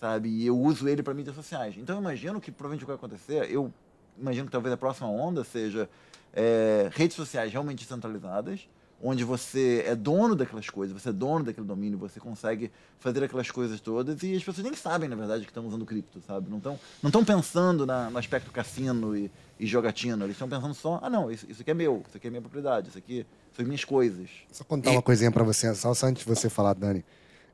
sabe? 0.00 0.28
E 0.28 0.46
eu 0.46 0.58
uso 0.58 0.88
ele 0.88 1.02
para 1.02 1.12
mídias 1.12 1.36
sociais. 1.36 1.76
Então 1.76 1.96
eu 1.96 2.00
imagino 2.00 2.40
que 2.40 2.50
provavelmente 2.50 2.84
o 2.84 2.86
que 2.86 2.92
vai 2.92 2.96
acontecer, 2.96 3.50
eu 3.50 3.72
imagino 4.18 4.46
que 4.46 4.52
talvez 4.52 4.72
a 4.72 4.76
próxima 4.76 5.08
onda 5.08 5.44
seja 5.44 5.88
é, 6.32 6.88
redes 6.92 7.16
sociais 7.16 7.52
realmente 7.52 7.84
centralizadas 7.84 8.68
onde 9.02 9.22
você 9.22 9.84
é 9.86 9.94
dono 9.94 10.34
daquelas 10.34 10.68
coisas, 10.68 11.00
você 11.00 11.10
é 11.10 11.12
dono 11.12 11.44
daquele 11.44 11.66
domínio, 11.66 11.98
você 11.98 12.18
consegue 12.18 12.70
fazer 12.98 13.22
aquelas 13.22 13.50
coisas 13.50 13.80
todas 13.80 14.22
e 14.22 14.34
as 14.34 14.42
pessoas 14.42 14.64
nem 14.64 14.74
sabem, 14.74 15.08
na 15.08 15.14
verdade, 15.14 15.44
que 15.44 15.50
estão 15.50 15.66
usando 15.66 15.86
cripto, 15.86 16.20
sabe? 16.26 16.50
Não 16.50 16.58
estão 16.58 16.78
não 17.02 17.10
tão 17.10 17.24
pensando 17.24 17.86
na, 17.86 18.10
no 18.10 18.18
aspecto 18.18 18.50
cassino 18.50 19.16
e, 19.16 19.30
e 19.58 19.66
jogatina, 19.66 20.24
eles 20.24 20.34
estão 20.34 20.48
pensando 20.48 20.74
só, 20.74 20.98
ah, 21.02 21.08
não, 21.08 21.30
isso, 21.30 21.46
isso 21.48 21.62
aqui 21.62 21.70
é 21.70 21.74
meu, 21.74 22.02
isso 22.08 22.16
aqui 22.16 22.26
é 22.26 22.30
minha 22.30 22.42
propriedade, 22.42 22.88
isso 22.88 22.98
aqui 22.98 23.24
são 23.54 23.64
minhas 23.64 23.84
coisas. 23.84 24.28
Só 24.50 24.64
contar 24.64 24.90
e... 24.90 24.96
uma 24.96 25.02
coisinha 25.02 25.30
para 25.30 25.44
você, 25.44 25.72
só 25.74 25.90
antes 26.04 26.24
de 26.24 26.28
você 26.28 26.50
falar, 26.50 26.74
Dani. 26.74 27.04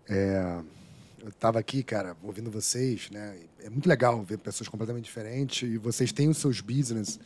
É, 0.08 0.60
eu 1.22 1.28
estava 1.28 1.58
aqui, 1.58 1.82
cara, 1.82 2.16
ouvindo 2.22 2.50
vocês, 2.50 3.10
né? 3.10 3.38
É 3.60 3.70
muito 3.70 3.88
legal 3.88 4.22
ver 4.22 4.38
pessoas 4.38 4.68
completamente 4.68 5.06
diferentes 5.06 5.62
e 5.62 5.78
vocês 5.78 6.12
têm 6.12 6.28
os 6.28 6.36
seus 6.36 6.60
business 6.60 7.18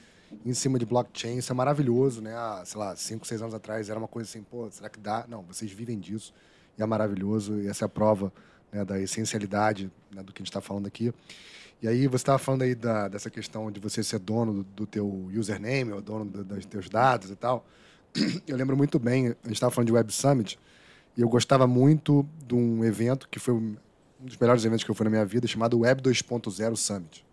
em 0.45 0.55
cima 0.55 0.79
de 0.79 0.87
blockchain. 0.87 1.39
Isso 1.39 1.53
é 1.53 1.55
maravilhoso, 1.55 2.21
né? 2.21 2.35
Há, 2.35 2.63
sei 2.65 2.79
lá, 2.79 2.97
cinco, 2.97 3.27
seis 3.27 3.41
anos 3.41 3.55
atrás 3.55 3.89
era 3.89 3.99
uma 3.99 4.09
coisa 4.09 4.29
assim, 4.29 4.43
pô, 4.43 4.71
será 4.71 4.89
que 4.89 4.99
dá? 4.99 5.25
Não, 5.29 5.43
vocês 5.43 5.71
vivem 5.71 5.99
disso 5.99 6.33
e 6.79 6.83
é 6.83 6.87
maravilhoso. 6.87 7.61
E 7.61 7.69
essa 7.69 7.85
é 7.85 7.87
a 7.87 7.89
prova 7.89 8.33
né, 8.73 8.85
da 8.85 9.01
essencialidade 9.01 9.91
né, 10.15 10.23
do 10.23 10.33
que 10.33 10.41
a 10.41 10.43
gente 10.43 10.51
está 10.51 10.61
falando 10.61 10.87
aqui. 10.87 11.13
E 11.81 11.87
aí 11.87 12.07
você 12.07 12.17
estava 12.17 12.39
falando 12.39 12.63
aí 12.63 12.75
da, 12.75 13.09
dessa 13.09 13.31
questão 13.31 13.71
de 13.71 13.79
você 13.79 14.03
ser 14.03 14.19
dono 14.19 14.53
do, 14.53 14.65
do 14.65 14.87
teu 14.87 15.09
username, 15.35 15.93
ou 15.93 16.01
dono 16.01 16.25
do, 16.25 16.45
dos 16.45 16.67
teus 16.67 16.89
dados 16.89 17.31
e 17.31 17.37
tal. 17.37 17.65
Eu 18.47 18.57
lembro 18.57 18.77
muito 18.77 18.99
bem, 18.99 19.29
a 19.29 19.47
gente 19.47 19.53
estava 19.53 19.71
falando 19.71 19.87
de 19.87 19.93
Web 19.93 20.13
Summit, 20.13 20.59
e 21.17 21.21
eu 21.21 21.29
gostava 21.29 21.67
muito 21.67 22.27
de 22.47 22.55
um 22.55 22.85
evento 22.85 23.29
que 23.29 23.39
foi 23.39 23.55
um 23.55 23.77
dos 24.19 24.37
melhores 24.37 24.65
eventos 24.65 24.83
que 24.83 24.91
eu 24.91 24.95
fui 24.95 25.05
na 25.05 25.11
minha 25.11 25.25
vida, 25.25 25.47
chamado 25.47 25.79
Web 25.79 26.03
2.0 26.03 26.75
Summit 26.75 27.28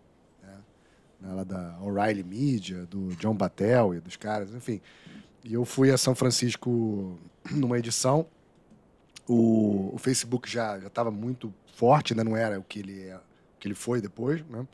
né, 1.19 1.33
lá 1.33 1.43
da 1.43 1.77
O'Reilly 1.81 2.23
Media, 2.23 2.85
do 2.85 3.15
John 3.15 3.35
Battelle 3.35 3.97
e 3.97 3.99
dos 3.99 4.15
caras, 4.15 4.53
enfim. 4.53 4.81
E 5.43 5.53
eu 5.53 5.65
fui 5.65 5.91
a 5.91 5.97
São 5.97 6.15
Francisco 6.15 7.17
numa 7.51 7.77
edição. 7.77 8.25
O, 9.27 9.91
o 9.93 9.97
Facebook 9.97 10.49
já 10.49 10.77
estava 10.77 11.11
muito 11.11 11.53
forte, 11.75 12.13
ainda 12.13 12.23
não 12.23 12.37
era 12.37 12.59
o 12.59 12.63
que 12.63 12.79
ele, 12.79 13.03
é, 13.03 13.15
o 13.15 13.21
que 13.59 13.67
ele 13.67 13.75
foi 13.75 14.01
depois, 14.01 14.43
né? 14.47 14.67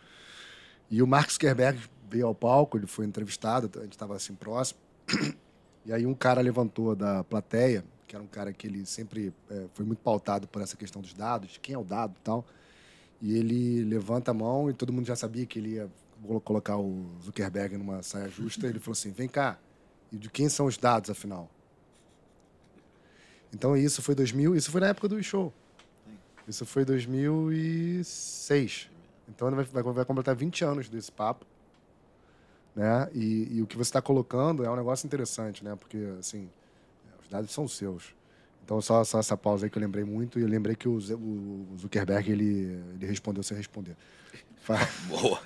E 0.90 1.02
o 1.02 1.08
Mark 1.08 1.32
Zuckerberg 1.32 1.80
veio 2.10 2.28
ao 2.28 2.36
palco, 2.36 2.78
ele 2.78 2.86
foi 2.86 3.06
entrevistado, 3.06 3.72
a 3.80 3.84
gente 3.84 3.94
estava 3.94 4.16
assim 4.16 4.36
próximo. 4.36 4.80
E 5.84 5.92
aí 5.92 6.06
um 6.06 6.14
cara 6.14 6.42
levantou 6.42 6.96
da 6.96 7.24
plateia, 7.24 7.84
que 8.08 8.16
era 8.16 8.24
um 8.24 8.28
cara 8.28 8.54
que 8.54 8.68
ele 8.68 8.86
sempre 8.86 9.34
é, 9.50 9.66
foi 9.74 9.84
muito 9.84 9.98
pautado 9.98 10.48
por 10.48 10.62
essa 10.62 10.78
questão 10.78 11.02
dos 11.02 11.12
dados, 11.12 11.58
quem 11.60 11.74
é 11.74 11.78
o 11.78 11.84
dado 11.84 12.14
e 12.20 12.22
tal. 12.24 12.46
E 13.20 13.36
ele 13.36 13.84
levanta 13.86 14.30
a 14.30 14.34
mão 14.34 14.70
e 14.70 14.74
todo 14.74 14.94
mundo 14.94 15.08
já 15.08 15.16
sabia 15.16 15.44
que 15.44 15.58
ele 15.58 15.70
ia 15.76 15.90
colocar 16.44 16.78
o 16.78 17.06
Zuckerberg 17.24 17.78
numa 17.78 18.04
saia 18.04 18.30
justa, 18.30 18.68
ele 18.68 18.80
falou 18.80 18.94
assim: 18.94 19.12
vem 19.12 19.28
cá, 19.28 19.58
e 20.12 20.18
de 20.18 20.30
quem 20.30 20.50
são 20.50 20.66
os 20.66 20.78
dados, 20.78 21.10
afinal? 21.10 21.50
Então 23.54 23.76
isso 23.76 24.02
foi 24.02 24.16
2000, 24.16 24.56
isso 24.56 24.72
foi 24.72 24.82
na 24.82 24.88
época 24.88 25.08
do 25.08 25.22
show. 25.24 25.54
Isso 26.48 26.66
foi 26.66 26.84
2006. 26.86 28.90
Então 29.28 29.52
vai, 29.52 29.66
vai, 29.66 29.84
vai 29.84 30.06
completar 30.06 30.36
20 30.36 30.66
anos 30.66 30.90
desse 30.90 31.12
papo. 31.12 31.46
Né? 32.76 33.10
E, 33.14 33.58
e 33.58 33.62
o 33.62 33.68
que 33.68 33.76
você 33.76 33.90
está 33.90 34.02
colocando 34.02 34.64
é 34.64 34.70
um 34.70 34.76
negócio 34.76 35.06
interessante, 35.06 35.64
né? 35.64 35.76
Porque, 35.76 35.98
assim, 36.20 36.50
os 37.22 37.28
dados 37.28 37.52
são 37.52 37.68
seus. 37.68 38.16
Então, 38.64 38.82
só, 38.82 39.04
só 39.04 39.20
essa 39.20 39.36
pausa 39.36 39.66
aí 39.66 39.70
que 39.70 39.78
eu 39.78 39.82
lembrei 39.82 40.04
muito. 40.04 40.40
E 40.40 40.42
eu 40.42 40.48
lembrei 40.48 40.76
que 40.76 40.88
o, 40.88 40.96
o 40.96 41.78
Zuckerberg, 41.78 42.32
ele, 42.32 42.82
ele 42.96 43.06
respondeu 43.06 43.44
sem 43.44 43.58
responder. 43.58 43.96
Boa. 45.10 45.42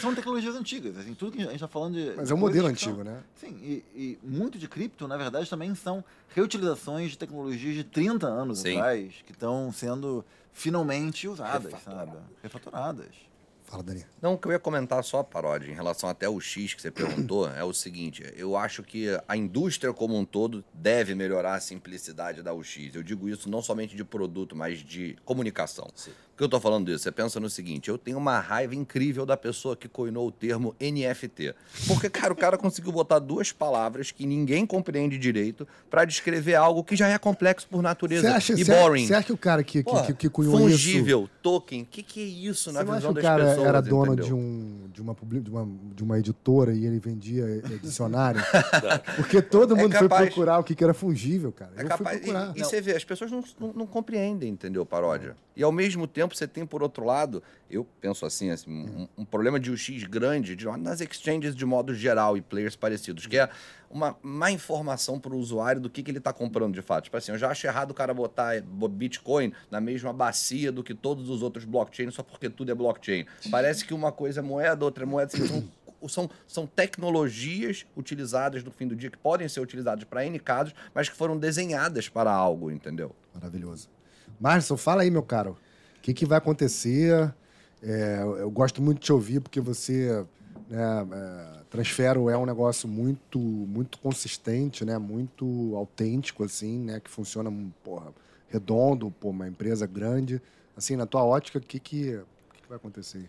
São 0.00 0.14
tecnologias 0.14 0.54
antigas, 0.54 0.96
assim, 0.96 1.14
tudo 1.14 1.32
que 1.32 1.42
a 1.42 1.46
gente 1.46 1.54
está 1.54 1.68
falando 1.68 1.94
de. 1.94 2.14
Mas 2.16 2.30
é 2.30 2.34
um 2.34 2.38
modelo 2.38 2.68
antigo, 2.68 2.96
são, 2.96 3.04
né? 3.04 3.22
Sim, 3.34 3.56
e, 3.60 3.84
e, 3.94 4.18
muito 4.22 4.56
de 4.58 4.68
cripto, 4.68 5.08
na 5.08 5.16
verdade, 5.16 5.50
também 5.50 5.74
são 5.74 6.04
reutilizações 6.28 7.10
de 7.10 7.18
tecnologias 7.18 7.74
de 7.74 7.84
30 7.84 8.26
anos 8.26 8.60
Sim. 8.60 8.76
atrás 8.76 9.14
que 9.26 9.32
estão 9.32 9.72
sendo 9.72 10.24
finalmente 10.52 11.26
usadas, 11.26 11.72
Refatorada. 11.72 12.12
sabe? 12.12 12.24
Refatoradas. 12.42 13.34
Fala, 13.64 13.82
Dani. 13.82 14.04
Não, 14.20 14.34
o 14.34 14.38
que 14.38 14.46
eu 14.46 14.52
ia 14.52 14.58
comentar 14.58 15.02
só, 15.02 15.22
Paródia, 15.22 15.70
em 15.70 15.74
relação 15.74 16.08
até 16.08 16.28
o 16.28 16.38
X 16.38 16.74
que 16.74 16.82
você 16.82 16.90
perguntou, 16.90 17.48
é 17.50 17.64
o 17.64 17.72
seguinte: 17.72 18.22
eu 18.36 18.56
acho 18.56 18.82
que 18.82 19.08
a 19.26 19.36
indústria 19.36 19.92
como 19.92 20.16
um 20.16 20.24
todo 20.24 20.64
deve 20.72 21.14
melhorar 21.14 21.54
a 21.54 21.60
simplicidade 21.60 22.42
da 22.42 22.52
UX. 22.52 22.94
Eu 22.94 23.02
digo 23.02 23.28
isso 23.28 23.48
não 23.48 23.62
somente 23.62 23.96
de 23.96 24.04
produto, 24.04 24.54
mas 24.54 24.78
de 24.78 25.16
comunicação. 25.24 25.90
Sim. 25.94 26.12
Que 26.36 26.42
eu 26.42 26.48
tô 26.48 26.58
falando 26.58 26.90
isso? 26.90 27.04
Você 27.04 27.12
pensa 27.12 27.38
no 27.38 27.48
seguinte: 27.48 27.88
eu 27.88 27.96
tenho 27.96 28.18
uma 28.18 28.40
raiva 28.40 28.74
incrível 28.74 29.24
da 29.24 29.36
pessoa 29.36 29.76
que 29.76 29.88
coinou 29.88 30.26
o 30.26 30.32
termo 30.32 30.74
NFT. 30.80 31.54
Porque, 31.86 32.10
cara, 32.10 32.32
o 32.32 32.36
cara 32.36 32.58
conseguiu 32.58 32.90
botar 32.90 33.20
duas 33.20 33.52
palavras 33.52 34.10
que 34.10 34.26
ninguém 34.26 34.66
compreende 34.66 35.16
direito 35.16 35.66
para 35.88 36.04
descrever 36.04 36.56
algo 36.56 36.82
que 36.82 36.96
já 36.96 37.08
é 37.08 37.18
complexo 37.18 37.68
por 37.68 37.82
natureza 37.82 38.34
acha, 38.34 38.52
e 38.52 38.64
boring. 38.64 39.06
Você 39.06 39.14
acha 39.14 39.26
que 39.26 39.32
o 39.32 39.38
cara 39.38 39.62
que, 39.62 39.84
que, 39.84 40.02
que, 40.06 40.14
que 40.14 40.28
cunhou 40.28 40.58
fungível, 40.58 40.74
isso... 40.74 40.88
Fungível, 40.88 41.30
token, 41.40 41.82
o 41.82 41.86
que, 41.86 42.02
que 42.02 42.20
é 42.20 42.24
isso 42.24 42.72
na 42.72 42.82
visão 42.82 43.12
das 43.12 43.24
pessoas? 43.24 43.52
o 43.52 43.56
cara 43.56 43.68
era 43.68 43.80
dono 43.80 44.16
de, 44.16 44.34
um, 44.34 44.88
de, 44.92 45.00
uma, 45.00 45.16
de, 45.22 45.50
uma, 45.50 45.68
de 45.94 46.02
uma 46.02 46.18
editora 46.18 46.74
e 46.74 46.84
ele 46.84 46.98
vendia 46.98 47.62
dicionário? 47.80 48.40
Porque 49.16 49.40
todo 49.40 49.76
é 49.76 49.82
mundo 49.82 49.94
é 49.94 50.00
capaz... 50.00 50.20
foi 50.20 50.26
procurar 50.26 50.58
o 50.58 50.64
que, 50.64 50.74
que 50.74 50.82
era 50.82 50.94
fungível, 50.94 51.52
cara. 51.52 51.70
É 51.76 51.84
capaz... 51.84 52.20
E, 52.26 52.60
e 52.60 52.64
você 52.64 52.80
vê, 52.80 52.96
as 52.96 53.04
pessoas 53.04 53.30
não, 53.30 53.44
não, 53.60 53.72
não 53.72 53.86
compreendem, 53.86 54.50
entendeu, 54.50 54.84
paródia? 54.84 55.36
E 55.56 55.62
ao 55.62 55.70
mesmo 55.70 56.06
tempo 56.06 56.34
você 56.34 56.48
tem, 56.48 56.66
por 56.66 56.82
outro 56.82 57.04
lado, 57.04 57.42
eu 57.70 57.86
penso 58.00 58.26
assim, 58.26 58.50
assim 58.50 58.70
um, 58.70 59.08
um, 59.18 59.24
problema 59.24 59.58
de 59.60 59.70
UX 59.70 60.04
grande 60.04 60.56
de, 60.56 60.66
nas 60.78 61.00
exchanges 61.00 61.54
de 61.54 61.64
modo 61.64 61.94
geral 61.94 62.36
e 62.36 62.42
players 62.42 62.74
parecidos, 62.74 63.26
que 63.26 63.38
é 63.38 63.48
uma 63.90 64.16
má 64.22 64.50
informação 64.50 65.20
para 65.20 65.32
o 65.32 65.38
usuário 65.38 65.80
do 65.80 65.88
que, 65.88 66.02
que 66.02 66.10
ele 66.10 66.18
está 66.18 66.32
comprando 66.32 66.74
de 66.74 66.82
fato. 66.82 67.04
Tipo 67.04 67.16
assim, 67.16 67.30
eu 67.30 67.38
já 67.38 67.50
acho 67.50 67.66
errado 67.66 67.92
o 67.92 67.94
cara 67.94 68.12
botar 68.12 68.60
Bitcoin 68.62 69.52
na 69.70 69.80
mesma 69.80 70.12
bacia 70.12 70.72
do 70.72 70.82
que 70.82 70.94
todos 70.94 71.28
os 71.30 71.42
outros 71.42 71.64
blockchains 71.64 72.14
só 72.14 72.22
porque 72.22 72.50
tudo 72.50 72.72
é 72.72 72.74
blockchain. 72.74 73.24
Parece 73.50 73.84
que 73.84 73.94
uma 73.94 74.10
coisa 74.10 74.40
é 74.40 74.42
moeda, 74.42 74.84
outra 74.84 75.04
é 75.04 75.06
moeda. 75.06 75.30
Assim, 75.32 75.46
são, 75.46 76.08
são, 76.08 76.30
são 76.46 76.66
tecnologias 76.66 77.86
utilizadas 77.96 78.64
no 78.64 78.72
fim 78.72 78.88
do 78.88 78.96
dia 78.96 79.10
que 79.10 79.18
podem 79.18 79.48
ser 79.48 79.60
utilizadas 79.60 80.02
para 80.02 80.26
N 80.26 80.38
casos, 80.40 80.74
mas 80.92 81.08
que 81.08 81.16
foram 81.16 81.38
desenhadas 81.38 82.08
para 82.08 82.32
algo, 82.32 82.72
entendeu? 82.72 83.14
Maravilhoso. 83.32 83.93
Marson, 84.40 84.76
fala 84.76 85.02
aí, 85.02 85.10
meu 85.10 85.22
caro 85.22 85.56
que, 86.04 86.12
que 86.12 86.26
vai 86.26 86.36
acontecer. 86.36 87.34
É, 87.82 88.20
eu 88.22 88.50
gosto 88.50 88.82
muito 88.82 88.98
de 88.98 89.06
te 89.06 89.12
ouvir 89.12 89.40
porque 89.40 89.58
você 89.60 90.24
né, 90.68 91.06
é, 91.12 91.64
Transfero 91.70 92.28
é 92.28 92.36
um 92.36 92.44
negócio 92.44 92.86
muito 92.86 93.38
muito 93.38 93.98
consistente, 93.98 94.84
né, 94.84 94.98
muito 94.98 95.74
autêntico 95.74 96.44
assim, 96.44 96.78
né, 96.78 97.00
que 97.00 97.10
funciona 97.10 97.52
porra, 97.82 98.12
redondo, 98.48 99.12
uma 99.22 99.48
empresa 99.48 99.86
grande. 99.86 100.42
Assim, 100.76 100.94
na 100.94 101.06
tua 101.06 101.24
ótica, 101.24 101.58
o 101.58 101.62
que, 101.62 101.80
que, 101.80 102.20
que, 102.52 102.60
que 102.62 102.68
vai 102.68 102.76
acontecer? 102.76 103.26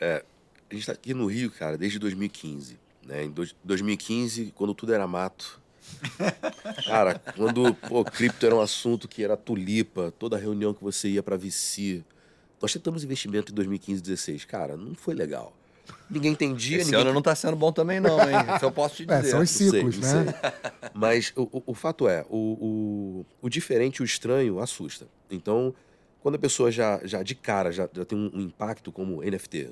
É, 0.00 0.24
a 0.68 0.74
gente 0.74 0.80
está 0.80 0.92
aqui 0.92 1.14
no 1.14 1.26
Rio, 1.26 1.50
cara, 1.50 1.78
desde 1.78 1.98
2015. 1.98 2.76
Né? 3.06 3.24
Em 3.24 3.30
dois, 3.30 3.54
2015, 3.62 4.52
quando 4.56 4.74
tudo 4.74 4.94
era 4.94 5.06
mato, 5.06 5.60
Cara, 6.86 7.20
quando 7.36 7.76
o 7.90 8.04
cripto 8.04 8.46
era 8.46 8.54
um 8.54 8.60
assunto 8.60 9.08
que 9.08 9.22
era 9.22 9.36
tulipa, 9.36 10.12
toda 10.18 10.36
reunião 10.36 10.72
que 10.74 10.82
você 10.82 11.08
ia 11.08 11.22
para 11.22 11.36
VC. 11.36 12.04
Nós 12.60 12.72
tentamos 12.72 13.02
investimento 13.02 13.52
em 13.52 13.54
2015 13.54 14.00
e 14.00 14.04
2016. 14.04 14.44
Cara, 14.44 14.76
não 14.76 14.94
foi 14.94 15.14
legal. 15.14 15.52
Ninguém 16.08 16.32
entendia. 16.32 16.78
Esse 16.78 16.90
ninguém... 16.90 17.00
ano 17.00 17.12
não 17.12 17.18
está 17.18 17.34
sendo 17.34 17.56
bom 17.56 17.72
também, 17.72 17.98
não, 17.98 18.20
hein? 18.20 18.36
Isso 18.54 18.64
eu 18.64 18.72
posso 18.72 18.96
te 18.96 19.02
é, 19.02 19.16
dizer. 19.16 19.28
É, 19.28 19.30
são 19.30 19.40
os 19.40 19.50
ciclos, 19.50 19.96
sei, 19.96 20.20
né? 20.20 20.34
Mas 20.94 21.32
o, 21.34 21.42
o, 21.42 21.62
o, 21.66 21.74
fato 21.74 22.08
é, 22.08 22.24
o, 22.28 22.36
o, 22.36 23.26
o 23.40 23.48
diferente, 23.48 24.02
o 24.02 24.04
estranho, 24.04 24.60
assusta. 24.60 25.06
Então, 25.30 25.74
quando 26.20 26.36
a 26.36 26.38
pessoa 26.38 26.70
já, 26.70 27.00
já 27.04 27.22
de 27.22 27.34
cara 27.34 27.72
já, 27.72 27.88
já 27.92 28.04
tem 28.04 28.16
um, 28.16 28.30
um 28.34 28.40
impacto 28.42 28.92
como 28.92 29.22
NFT, 29.22 29.70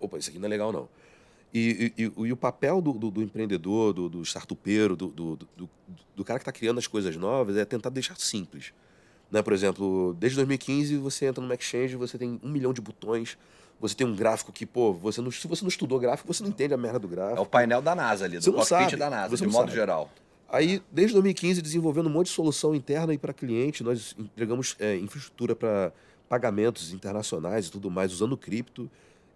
opa, 0.00 0.18
isso 0.18 0.30
aqui 0.30 0.38
não 0.38 0.46
é 0.46 0.50
legal, 0.50 0.72
não. 0.72 0.88
E, 1.54 1.92
e, 1.96 2.02
e, 2.02 2.32
o 2.32 2.36
papel 2.36 2.82
do, 2.82 2.92
do, 2.94 3.10
do 3.12 3.22
empreendedor, 3.22 3.92
do, 3.92 4.08
do 4.08 4.22
startupeiro, 4.22 4.96
do, 4.96 5.06
do, 5.06 6.24
cara 6.24 6.40
que 6.40 6.42
está 6.42 6.50
criando 6.50 6.78
as 6.78 6.88
coisas 6.88 7.14
novas 7.14 7.56
é 7.56 7.64
tentar 7.64 7.90
deixar 7.90 8.16
simples. 8.18 8.72
Né? 9.30 9.40
Por 9.40 9.52
exemplo, 9.52 10.16
desde 10.18 10.34
2015 10.36 10.96
você 10.96 11.26
entra 11.26 11.44
no 11.44 11.54
Exchange, 11.54 11.94
você 11.94 12.18
tem 12.18 12.40
um 12.42 12.48
milhão 12.48 12.72
de 12.72 12.80
botões, 12.80 13.38
você 13.78 13.94
tem 13.94 14.04
um 14.04 14.16
gráfico 14.16 14.50
que, 14.50 14.66
pô, 14.66 14.92
você 14.92 15.20
não, 15.20 15.30
se 15.30 15.46
você 15.46 15.62
não 15.62 15.68
estudou 15.68 16.00
gráfico, 16.00 16.26
você 16.26 16.42
não 16.42 16.50
entende 16.50 16.74
a 16.74 16.76
merda 16.76 16.98
do 16.98 17.06
gráfico. 17.06 17.38
É 17.38 17.42
o 17.42 17.46
painel 17.46 17.80
da 17.80 17.94
NASA 17.94 18.24
ali, 18.24 18.40
do 18.40 18.52
cockpit 18.52 18.68
sabe, 18.68 18.96
da 18.96 19.08
NASA, 19.08 19.36
de 19.36 19.46
modo 19.46 19.66
sabe. 19.66 19.74
geral. 19.74 20.10
Aí, 20.48 20.82
desde 20.90 21.12
2015, 21.14 21.62
desenvolvendo 21.62 22.06
um 22.06 22.12
monte 22.12 22.26
de 22.26 22.32
solução 22.32 22.74
interna 22.74 23.14
e 23.14 23.18
para 23.18 23.32
cliente, 23.32 23.84
nós 23.84 24.16
entregamos 24.18 24.74
é, 24.80 24.96
infraestrutura 24.96 25.54
para 25.54 25.92
pagamentos 26.28 26.92
internacionais 26.92 27.68
e 27.68 27.70
tudo 27.70 27.88
mais, 27.90 28.12
usando 28.12 28.36
cripto. 28.36 28.90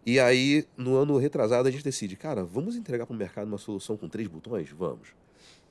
E 0.09 0.19
aí, 0.19 0.67
no 0.75 0.97
ano 0.97 1.19
retrasado, 1.19 1.69
a 1.69 1.71
gente 1.71 1.85
decide, 1.85 2.17
cara, 2.17 2.43
vamos 2.43 2.77
entregar 2.77 3.05
para 3.05 3.13
o 3.13 3.17
mercado 3.17 3.47
uma 3.47 3.59
solução 3.59 3.95
com 3.95 4.09
três 4.09 4.27
botões? 4.27 4.71
Vamos. 4.71 5.09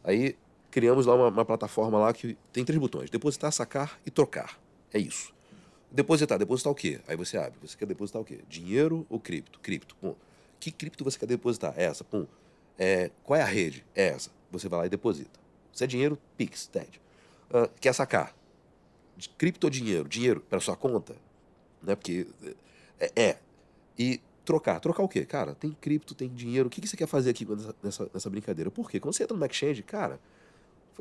Aí 0.03 0.35
criamos 0.69 1.07
lá 1.07 1.15
uma, 1.15 1.29
uma, 1.29 1.43
plataforma 1.43 1.97
lá 1.97 2.13
que 2.13 2.37
tem 2.53 2.63
três 2.63 2.79
botões: 2.79 3.09
depositar, 3.09 3.51
sacar 3.51 3.99
e 4.05 4.11
trocar. 4.11 4.59
É 4.93 4.99
isso. 4.99 5.33
Depositar, 5.91 6.37
depositar 6.37 6.71
o 6.71 6.75
quê? 6.75 7.01
Aí 7.07 7.17
você 7.17 7.35
abre. 7.35 7.57
Você 7.63 7.75
quer 7.75 7.87
depositar 7.87 8.21
o 8.21 8.25
quê? 8.25 8.41
Dinheiro 8.47 9.07
ou 9.09 9.19
cripto? 9.19 9.59
Cripto. 9.59 9.95
Pum. 9.95 10.13
Que 10.59 10.69
cripto 10.69 11.03
você 11.03 11.17
quer 11.17 11.25
depositar? 11.25 11.73
Essa. 11.75 12.03
Pum. 12.03 12.27
É, 12.77 13.09
qual 13.23 13.39
é 13.39 13.41
a 13.41 13.45
rede? 13.47 13.83
É 13.95 14.09
essa. 14.09 14.29
Você 14.51 14.69
vai 14.69 14.81
lá 14.81 14.85
e 14.85 14.89
deposita. 14.89 15.39
Se 15.73 15.83
é 15.83 15.87
dinheiro, 15.87 16.15
Pix, 16.37 16.67
TED. 16.67 17.01
Uh, 17.49 17.67
quer 17.81 17.91
sacar? 17.91 18.35
Cripto 19.35 19.65
ou 19.65 19.71
dinheiro? 19.71 20.07
Dinheiro 20.07 20.41
para 20.41 20.59
sua 20.59 20.75
conta? 20.75 21.15
Né? 21.81 21.95
Porque 21.95 22.27
é, 22.99 23.11
é. 23.15 23.37
E 23.97 24.21
trocar. 24.47 24.79
Trocar 24.79 25.03
o 25.03 25.09
quê? 25.09 25.25
Cara, 25.25 25.53
tem 25.53 25.75
cripto, 25.79 26.15
tem 26.15 26.29
dinheiro. 26.29 26.67
O 26.67 26.69
que, 26.69 26.79
que 26.79 26.87
você 26.87 26.95
quer 26.95 27.05
fazer 27.05 27.31
aqui 27.31 27.45
nessa, 27.83 28.09
nessa 28.13 28.29
brincadeira? 28.29 28.71
Por 28.71 28.89
quê? 28.89 28.97
Quando 28.97 29.13
você 29.13 29.23
entra 29.23 29.35
no 29.35 29.45
exchange, 29.45 29.83
cara, 29.83 30.19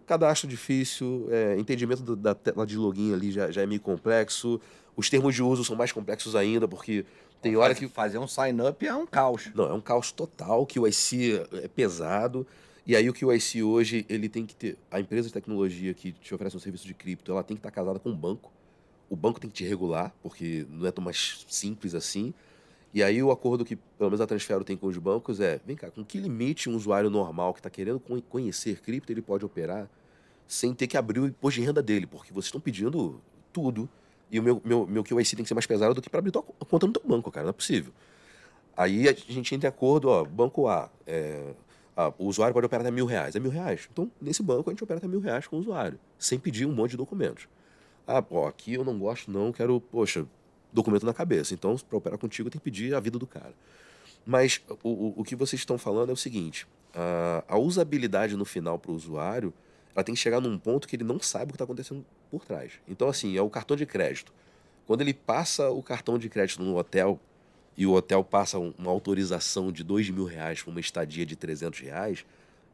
cadastro 0.05 0.49
difícil, 0.49 1.29
é, 1.31 1.57
entendimento 1.57 2.03
do, 2.03 2.17
da 2.17 2.35
tela 2.35 2.67
de 2.67 2.77
login 2.77 3.15
ali 3.15 3.31
já, 3.31 3.49
já 3.53 3.63
é 3.63 3.67
meio 3.67 3.81
complexo. 3.81 4.61
Os 4.97 5.09
termos 5.09 5.33
de 5.33 5.45
uso 5.45 5.65
são 5.65 5.77
mais 5.77 5.93
complexos 5.93 6.35
ainda, 6.35 6.67
porque 6.67 7.07
tem 7.41 7.57
hora 7.57 7.73
que. 7.73 7.87
Fazer 7.87 8.19
um 8.19 8.27
sign-up 8.27 8.85
é 8.85 8.95
um 8.95 9.07
caos. 9.07 9.49
Não, 9.55 9.67
é 9.67 9.73
um 9.73 9.81
caos 9.81 10.11
total, 10.11 10.67
que 10.67 10.81
o 10.81 10.87
IC 10.87 11.41
é 11.63 11.69
pesado. 11.69 12.45
E 12.85 12.97
aí 12.97 13.09
o 13.09 13.13
que 13.13 13.25
o 13.25 13.33
IC 13.33 13.63
hoje, 13.63 14.05
ele 14.09 14.29
tem 14.29 14.45
que 14.45 14.57
ter. 14.57 14.77
A 14.91 14.99
empresa 14.99 15.29
de 15.29 15.35
tecnologia 15.35 15.95
que 15.95 16.11
te 16.11 16.35
oferece 16.35 16.57
um 16.57 16.61
serviço 16.61 16.85
de 16.85 16.95
cripto, 16.95 17.31
ela 17.31 17.45
tem 17.45 17.57
que 17.57 17.61
estar 17.61 17.71
casada 17.71 18.01
com 18.01 18.11
o 18.11 18.15
banco. 18.15 18.51
O 19.09 19.15
banco 19.15 19.39
tem 19.39 19.49
que 19.49 19.55
te 19.55 19.65
regular, 19.65 20.13
porque 20.21 20.67
não 20.69 20.85
é 20.85 20.91
tão 20.91 21.05
mais 21.05 21.47
simples 21.49 21.95
assim. 21.95 22.35
E 22.95 23.03
aí 23.03 23.23
o 23.23 23.31
acordo 23.31 23.65
que 23.65 23.77
pelo 23.77 24.11
menos 24.11 24.21
a 24.21 24.27
Transfero 24.27 24.65
tem 24.65 24.77
com 24.77 24.87
os 24.87 24.97
bancos 24.97 25.41
é, 25.41 25.61
vem 25.67 25.77
cá, 25.77 25.91
com 25.91 26.05
que 26.05 26.19
limite 26.19 26.69
um 26.69 26.77
usuário 26.77 27.11
normal 27.11 27.53
que 27.53 27.61
está 27.61 27.69
querendo 27.69 28.01
conhecer 28.29 28.81
cripto 28.81 29.13
ele 29.13 29.21
pode 29.21 29.45
operar 29.45 29.89
sem 30.47 30.73
ter 30.73 30.87
que 30.87 30.97
abrir 30.97 31.21
o 31.21 31.27
imposto 31.27 31.61
de 31.61 31.67
renda 31.67 31.83
dele, 31.83 32.07
porque 32.07 32.33
vocês 32.33 32.47
estão 32.47 32.61
pedindo 32.61 33.21
tudo 33.53 33.89
e 34.31 34.41
o 34.41 34.43
meu, 34.43 34.63
meu, 34.65 34.87
meu 34.87 35.05
KYC 35.05 35.37
tem 35.37 35.45
que 35.45 35.49
ser 35.49 35.55
mais 35.55 35.67
pesado 35.67 35.95
do 35.95 36.03
que 36.03 36.09
para 36.09 36.21
abrir 36.21 36.33
a 36.37 36.65
conta 36.65 36.87
no 36.87 36.93
teu 36.93 37.03
banco, 37.05 37.31
cara, 37.31 37.45
não 37.45 37.51
é 37.51 37.53
possível. 37.53 37.93
Aí 38.77 39.09
a 39.09 39.13
gente 39.13 39.55
entra 39.55 39.69
em 39.69 39.71
acordo, 39.71 40.09
ó, 40.09 40.25
banco 40.25 40.69
A, 40.69 40.91
é, 41.07 41.55
o 42.19 42.27
usuário 42.27 42.53
pode 42.53 42.67
operar 42.67 42.83
até 42.83 42.91
mil 42.91 43.07
reais, 43.07 43.35
é 43.35 43.41
mil 43.41 43.51
reais. 43.51 43.89
Então, 43.91 44.11
nesse 44.21 44.43
banco 44.43 44.69
a 44.69 44.73
gente 44.73 44.85
opera 44.85 44.99
até 44.99 45.09
mil 45.09 45.21
reais 45.21 45.47
com 45.47 45.57
o 45.57 45.59
usuário, 45.59 45.99
sem 46.19 46.39
pedir 46.39 46.67
um 46.67 46.73
monte 46.73 46.91
de 46.91 46.97
documentos. 46.97 47.49
Ah, 48.07 48.21
pô, 48.21 48.47
aqui 48.47 48.75
eu 48.75 48.85
não 48.85 48.99
gosto 48.99 49.31
não, 49.31 49.51
quero, 49.51 49.81
poxa, 49.81 50.27
documento 50.77 51.05
na 51.05 51.13
cabeça. 51.13 51.55
Então, 51.55 51.77
para 51.77 51.99
operar 51.99 52.19
contigo, 52.19 52.49
tem 52.49 52.61
que 52.61 52.65
pedir 52.65 52.95
a 52.95 53.01
vida 53.01 53.19
do 53.19 53.27
cara. 53.27 53.55
Mas 54.25 54.61
o, 54.83 54.91
o, 54.91 55.15
o 55.19 55.25
que 55.25 55.35
vocês 55.35 55.61
estão 55.61 55.77
falando 55.79 56.11
é 56.11 56.13
o 56.13 56.17
seguinte: 56.17 56.67
a, 56.95 57.43
a 57.49 57.59
usabilidade 57.59 58.37
no 58.37 58.45
final 58.45 58.79
para 58.79 58.93
o 58.93 58.95
usuário 58.95 59.53
ela 59.95 60.05
tem 60.05 60.15
que 60.15 60.21
chegar 60.21 60.43
num 60.43 60.59
ponto 60.59 60.87
que 60.87 60.95
ele 60.95 61.05
não 61.05 61.19
sabe 61.19 61.45
o 61.45 61.49
que 61.49 61.55
está 61.55 61.65
acontecendo 61.65 62.05
por 62.31 62.45
trás. 62.45 62.73
Então, 62.87 63.09
assim, 63.09 63.35
é 63.35 63.41
o 63.41 63.49
cartão 63.49 63.75
de 63.75 63.87
crédito. 63.87 64.31
Quando 64.87 65.01
ele 65.01 65.15
passa 65.15 65.71
o 65.71 65.83
cartão 65.83 66.19
de 66.19 66.29
crédito 66.29 66.63
no 66.63 66.77
hotel 66.77 67.19
e 67.77 67.87
o 67.87 67.93
hotel 67.93 68.23
passa 68.23 68.59
uma 68.59 68.91
autorização 68.91 69.73
de 69.73 69.83
dois 69.83 70.11
mil 70.11 70.25
reais 70.25 70.63
para 70.63 70.71
uma 70.71 70.81
estadia 70.81 71.25
de 71.25 71.35
300 71.35 71.81
reais, 71.81 72.27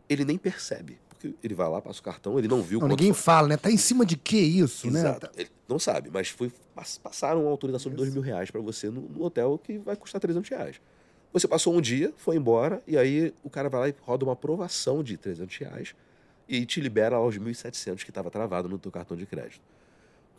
ele 0.09 0.24
nem 0.24 0.36
percebe 0.36 0.98
porque 1.23 1.35
ele 1.43 1.55
vai 1.55 1.68
lá, 1.68 1.81
passa 1.81 2.01
o 2.01 2.03
cartão, 2.03 2.39
ele 2.39 2.49
não 2.49 2.62
viu 2.62 2.81
não, 2.81 2.89
Ninguém 2.89 3.12
foi... 3.12 3.23
fala, 3.23 3.49
né? 3.49 3.57
Tá 3.57 3.70
em 3.70 3.77
cima 3.77 4.05
de 4.05 4.16
que 4.16 4.37
isso, 4.37 4.89
Exato. 4.89 4.93
né? 4.93 5.11
Exato. 5.11 5.31
Ele 5.37 5.51
não 5.68 5.79
sabe, 5.79 6.11
mas 6.12 6.29
foi, 6.29 6.53
passaram 7.03 7.43
uma 7.43 7.51
autorização 7.51 7.91
de 7.91 7.97
dois 7.97 8.12
mil 8.12 8.23
reais 8.23 8.51
para 8.51 8.61
você 8.61 8.91
no, 8.91 9.03
no, 9.03 9.23
hotel 9.23 9.59
que 9.62 9.79
vai 9.79 9.95
custar 9.95 10.20
300 10.20 10.49
reais. 10.51 10.81
Você 11.33 11.49
passou 11.49 11.75
um 11.75 11.81
dia, 11.81 12.12
foi 12.16 12.37
embora, 12.37 12.83
e 12.87 12.99
aí 12.99 13.33
o 13.43 13.49
cara 13.49 13.68
vai 13.68 13.81
lá 13.81 13.89
e 13.89 13.95
roda 14.03 14.25
uma 14.25 14.35
aprovação 14.35 15.03
de 15.03 15.16
300 15.16 15.57
reais 15.57 15.95
e 16.49 16.66
te 16.66 16.81
libera 16.81 17.18
lá 17.18 17.25
os 17.25 17.39
1.700 17.39 18.03
que 18.05 18.11
estava 18.11 18.31
travado 18.31 18.68
no 18.68 18.79
teu 18.79 18.91
cartão 18.91 19.16
de 19.16 19.25
crédito. 19.25 19.62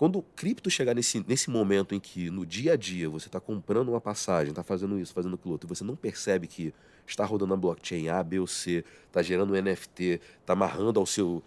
Quando 0.04 0.20
o 0.20 0.22
cripto 0.22 0.70
chegar 0.70 0.94
nesse, 0.94 1.24
nesse 1.26 1.50
momento 1.50 1.96
em 1.96 2.00
que 2.02 2.30
no 2.30 2.46
dia 2.46 2.74
a 2.74 2.76
dia 2.76 3.10
você 3.10 3.30
está 3.30 3.40
comprando 3.40 3.88
uma 3.88 4.02
passagem, 4.02 4.50
está 4.50 4.62
fazendo 4.62 5.00
isso, 5.00 5.14
fazendo 5.14 5.36
aquilo 5.36 5.54
outro, 5.54 5.66
e 5.66 5.70
você 5.70 5.82
não 5.82 5.96
percebe 5.96 6.46
que 6.46 6.74
está 7.08 7.24
rodando 7.24 7.52
na 7.52 7.56
blockchain 7.56 8.10
A, 8.10 8.22
B 8.22 8.38
ou 8.38 8.46
C, 8.46 8.84
está 9.08 9.22
gerando 9.22 9.54
um 9.54 9.62
NFT, 9.62 10.20
está 10.42 10.52
amarrando 10.52 11.00
ao 11.00 11.06
seu 11.06 11.42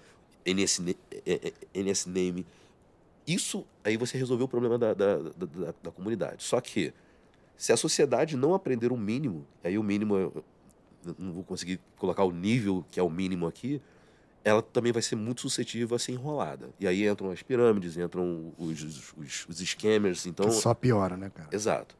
NS, 0.46 0.80
NS 1.74 2.07
Name, 2.07 2.46
isso 3.26 3.62
aí 3.84 3.98
você 3.98 4.16
resolveu 4.16 4.46
o 4.46 4.48
problema 4.48 4.78
da, 4.78 4.94
da, 4.94 5.18
da, 5.18 5.74
da, 5.82 5.90
comunidade. 5.90 6.42
Só 6.42 6.59
que 6.59 6.94
se 7.59 7.74
a 7.74 7.76
sociedade 7.76 8.38
não 8.38 8.54
aprender 8.54 8.90
o 8.90 8.96
mínimo, 8.96 9.46
aí 9.62 9.76
o 9.76 9.82
mínimo, 9.82 10.16
eu 10.16 10.44
não 11.18 11.34
vou 11.34 11.44
conseguir 11.44 11.78
colocar 11.98 12.24
o 12.24 12.32
nível 12.32 12.82
que 12.90 12.98
é 12.98 13.02
o 13.02 13.11
mínimo 13.11 13.46
aqui, 13.46 13.82
ela 14.47 14.62
também 14.62 14.92
vai 14.92 15.03
ser 15.03 15.16
muito 15.16 15.40
suscetível 15.40 15.97
a 15.97 15.99
ser 15.99 16.12
enrolada. 16.12 16.70
E 16.78 16.86
aí 16.86 17.05
entram 17.05 17.32
as 17.32 17.42
pirâmides, 17.42 17.97
entram 17.97 18.55
os, 18.57 19.12
os, 19.16 19.47
os 19.49 19.59
scammers. 19.59 20.24
Então... 20.24 20.47
Que 20.47 20.53
só 20.53 20.72
piora, 20.72 21.16
né, 21.16 21.32
cara? 21.34 21.49
Exato. 21.51 21.97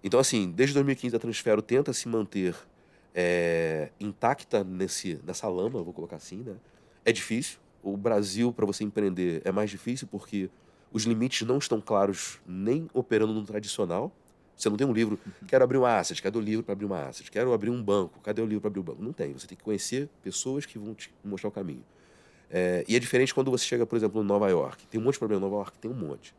Então, 0.00 0.20
assim, 0.20 0.48
desde 0.48 0.74
2015 0.74 1.16
a 1.16 1.18
Transfero 1.18 1.60
tenta 1.60 1.92
se 1.92 2.06
manter 2.06 2.54
é, 3.12 3.90
intacta 3.98 4.62
nesse, 4.62 5.20
nessa 5.26 5.48
lama, 5.48 5.82
vou 5.82 5.92
colocar 5.92 6.14
assim, 6.14 6.36
né? 6.36 6.54
É 7.04 7.10
difícil. 7.10 7.58
O 7.82 7.96
Brasil, 7.96 8.52
para 8.52 8.64
você 8.64 8.84
empreender, 8.84 9.42
é 9.44 9.50
mais 9.50 9.68
difícil 9.68 10.06
porque 10.06 10.48
os 10.92 11.02
limites 11.02 11.44
não 11.44 11.58
estão 11.58 11.80
claros 11.80 12.38
nem 12.46 12.88
operando 12.94 13.34
no 13.34 13.42
tradicional. 13.42 14.12
Você 14.58 14.68
não 14.68 14.76
tem 14.76 14.84
um 14.84 14.92
livro, 14.92 15.16
quero 15.46 15.62
abrir 15.62 15.78
uma 15.78 15.98
asset, 15.98 16.20
cadê 16.20 16.36
o 16.36 16.40
livro 16.40 16.64
para 16.64 16.72
abrir 16.72 16.84
uma 16.84 17.06
asset? 17.06 17.30
Quero 17.30 17.52
abrir 17.52 17.70
um 17.70 17.80
banco, 17.80 18.18
cadê 18.20 18.42
o 18.42 18.44
livro 18.44 18.60
para 18.60 18.68
abrir 18.68 18.80
o 18.80 18.82
um 18.82 18.86
banco? 18.86 19.00
Não 19.00 19.12
tem. 19.12 19.32
Você 19.32 19.46
tem 19.46 19.56
que 19.56 19.62
conhecer 19.62 20.08
pessoas 20.20 20.66
que 20.66 20.76
vão 20.76 20.94
te 20.94 21.14
mostrar 21.24 21.48
o 21.48 21.52
caminho. 21.52 21.84
É, 22.50 22.84
e 22.88 22.96
é 22.96 22.98
diferente 22.98 23.32
quando 23.32 23.52
você 23.52 23.64
chega, 23.64 23.86
por 23.86 23.94
exemplo, 23.94 24.20
em 24.20 24.26
Nova 24.26 24.48
York. 24.48 24.84
Tem 24.88 25.00
um 25.00 25.04
monte 25.04 25.14
de 25.14 25.20
problema 25.20 25.40
em 25.40 25.48
Nova 25.48 25.60
York, 25.60 25.78
tem 25.78 25.88
um 25.88 25.94
monte. 25.94 26.34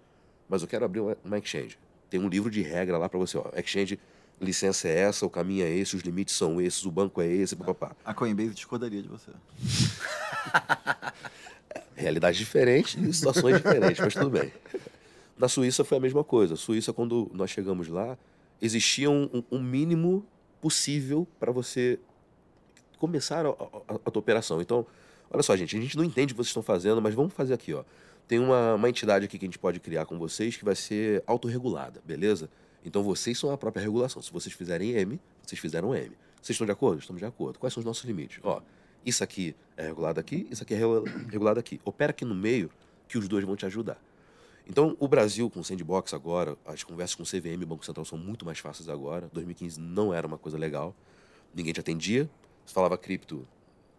Mas 0.49 0.61
eu 0.61 0.67
quero 0.67 0.83
abrir 0.83 0.99
uma 1.23 1.37
exchange. 1.37 1.79
Tem 2.09 2.19
um 2.19 2.27
livro 2.27 2.51
de 2.51 2.61
regra 2.61 2.97
lá 2.97 3.07
para 3.07 3.19
você, 3.19 3.37
ó. 3.37 3.45
Exchange, 3.55 3.97
licença 4.41 4.89
é 4.89 4.99
essa, 4.99 5.25
o 5.25 5.29
caminho 5.29 5.63
é 5.63 5.69
esse, 5.69 5.95
os 5.95 6.01
limites 6.01 6.35
são 6.35 6.59
esses, 6.59 6.85
o 6.85 6.91
banco 6.91 7.21
é 7.21 7.27
esse, 7.27 7.55
papapá. 7.55 7.95
A 8.03 8.13
Coinbase 8.13 8.49
discordaria 8.49 9.01
de 9.01 9.07
você. 9.07 9.31
Realidade 11.95 12.37
diferente 12.37 12.99
e 12.99 13.13
situações 13.13 13.57
diferentes, 13.57 13.99
mas 13.99 14.13
tudo 14.13 14.29
bem. 14.29 14.51
Na 15.39 15.47
Suíça 15.47 15.85
foi 15.85 15.97
a 15.97 16.01
mesma 16.01 16.21
coisa. 16.21 16.57
Suíça, 16.57 16.91
quando 16.91 17.31
nós 17.33 17.49
chegamos 17.49 17.87
lá, 17.87 18.17
existia 18.61 19.09
um, 19.09 19.41
um 19.49 19.57
mínimo 19.57 20.25
possível 20.59 21.25
para 21.39 21.49
você 21.49 21.97
começar 22.97 23.45
a, 23.45 23.49
a, 23.49 23.95
a, 24.05 24.11
tua 24.11 24.19
operação. 24.19 24.61
Então, 24.61 24.85
olha 25.31 25.41
só, 25.41 25.55
gente, 25.55 25.77
a 25.77 25.79
gente 25.79 25.95
não 25.95 26.03
entende 26.03 26.33
o 26.33 26.35
que 26.35 26.37
vocês 26.43 26.49
estão 26.49 26.61
fazendo, 26.61 27.01
mas 27.01 27.15
vamos 27.15 27.33
fazer 27.33 27.53
aqui, 27.53 27.73
ó. 27.73 27.85
Tem 28.27 28.37
uma, 28.37 28.75
uma 28.75 28.89
entidade 28.89 29.23
aqui 29.23 29.39
que 29.39 29.45
a 29.45 29.47
gente 29.47 29.57
pode 29.57 29.79
criar 29.79 30.05
com 30.05 30.19
vocês 30.19 30.57
que 30.57 30.65
vai 30.65 30.75
ser 30.75 31.23
autorregulada, 31.25 32.01
beleza? 32.05 32.49
Então 32.83 33.01
vocês 33.01 33.39
são 33.39 33.49
a 33.49 33.57
própria 33.57 33.81
regulação. 33.81 34.21
Se 34.21 34.33
vocês 34.33 34.53
fizerem 34.53 34.91
M, 34.91 35.21
vocês 35.41 35.59
fizeram 35.59 35.95
M. 35.95 36.11
Vocês 36.41 36.49
estão 36.49 36.65
de 36.65 36.73
acordo? 36.73 36.99
Estamos 36.99 37.21
de 37.21 37.25
acordo. 37.25 37.57
Quais 37.57 37.73
são 37.73 37.79
os 37.79 37.85
nossos 37.85 38.03
limites? 38.03 38.39
Ó, 38.43 38.61
isso 39.05 39.23
aqui 39.23 39.55
é 39.77 39.87
regulado 39.87 40.19
aqui, 40.19 40.45
isso 40.51 40.63
aqui 40.63 40.73
é 40.73 40.77
regulado 40.77 41.61
aqui. 41.61 41.79
Opera 41.85 42.11
aqui 42.11 42.25
no 42.25 42.35
meio 42.35 42.69
que 43.07 43.17
os 43.17 43.27
dois 43.29 43.45
vão 43.45 43.55
te 43.55 43.65
ajudar. 43.65 43.99
Então, 44.69 44.95
o 44.99 45.07
Brasil 45.07 45.49
com 45.49 45.63
Sandbox 45.63 46.13
agora, 46.13 46.55
as 46.63 46.83
conversas 46.83 47.15
com 47.15 47.23
o 47.23 47.25
CVM 47.25 47.65
Banco 47.65 47.83
Central 47.83 48.05
são 48.05 48.19
muito 48.19 48.45
mais 48.45 48.59
fáceis 48.59 48.87
agora. 48.87 49.27
2015 49.33 49.81
não 49.81 50.13
era 50.13 50.27
uma 50.27 50.37
coisa 50.37 50.59
legal. 50.59 50.95
Ninguém 51.55 51.73
te 51.73 51.79
atendia. 51.79 52.29
Você 52.63 52.73
falava 52.75 52.95
cripto, 52.95 53.47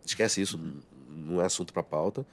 esquece 0.07 0.41
isso, 0.41 0.61
não 1.09 1.43
é 1.43 1.45
assunto 1.45 1.73
para 1.73 1.83
pauta. 1.83 2.25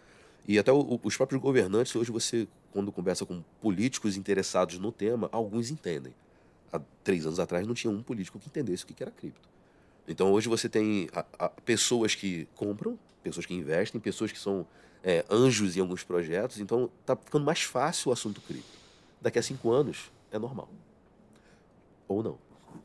E 0.47 0.59
até 0.59 0.71
o, 0.71 0.99
os 1.01 1.17
próprios 1.17 1.41
governantes, 1.41 1.95
hoje 1.95 2.11
você, 2.11 2.47
quando 2.71 2.91
conversa 2.91 3.25
com 3.25 3.43
políticos 3.59 4.15
interessados 4.15 4.77
no 4.77 4.91
tema, 4.91 5.27
alguns 5.31 5.71
entendem. 5.71 6.13
Há 6.71 6.79
três 7.03 7.25
anos 7.25 7.39
atrás 7.39 7.65
não 7.65 7.73
tinha 7.73 7.89
um 7.89 8.03
político 8.03 8.38
que 8.38 8.49
entendesse 8.49 8.83
o 8.83 8.88
que 8.88 9.01
era 9.01 9.11
cripto. 9.11 9.49
Então 10.07 10.31
hoje 10.31 10.47
você 10.47 10.69
tem 10.69 11.09
a, 11.13 11.25
a, 11.37 11.49
pessoas 11.49 12.15
que 12.15 12.47
compram, 12.55 12.97
pessoas 13.21 13.45
que 13.45 13.53
investem, 13.53 13.99
pessoas 13.99 14.31
que 14.31 14.39
são 14.39 14.65
é, 15.03 15.25
anjos 15.29 15.75
em 15.75 15.81
alguns 15.81 16.03
projetos, 16.03 16.59
então 16.59 16.89
está 17.01 17.15
ficando 17.15 17.45
mais 17.45 17.61
fácil 17.61 18.09
o 18.09 18.13
assunto 18.13 18.39
cripto. 18.41 18.77
Daqui 19.21 19.37
a 19.37 19.43
cinco 19.43 19.71
anos 19.71 20.11
é 20.31 20.39
normal. 20.39 20.69
Ou 22.07 22.23
não. 22.23 22.37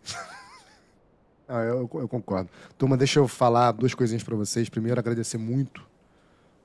ah, 1.46 1.62
eu, 1.62 1.88
eu, 1.94 2.08
concordo. 2.08 2.50
Turma, 2.76 2.96
deixa 2.96 3.20
eu 3.20 3.28
falar 3.28 3.72
duas 3.72 3.94
coisinhas 3.94 4.24
para 4.24 4.34
vocês. 4.34 4.68
Primeiro, 4.68 4.98
agradecer 4.98 5.38
muito 5.38 5.86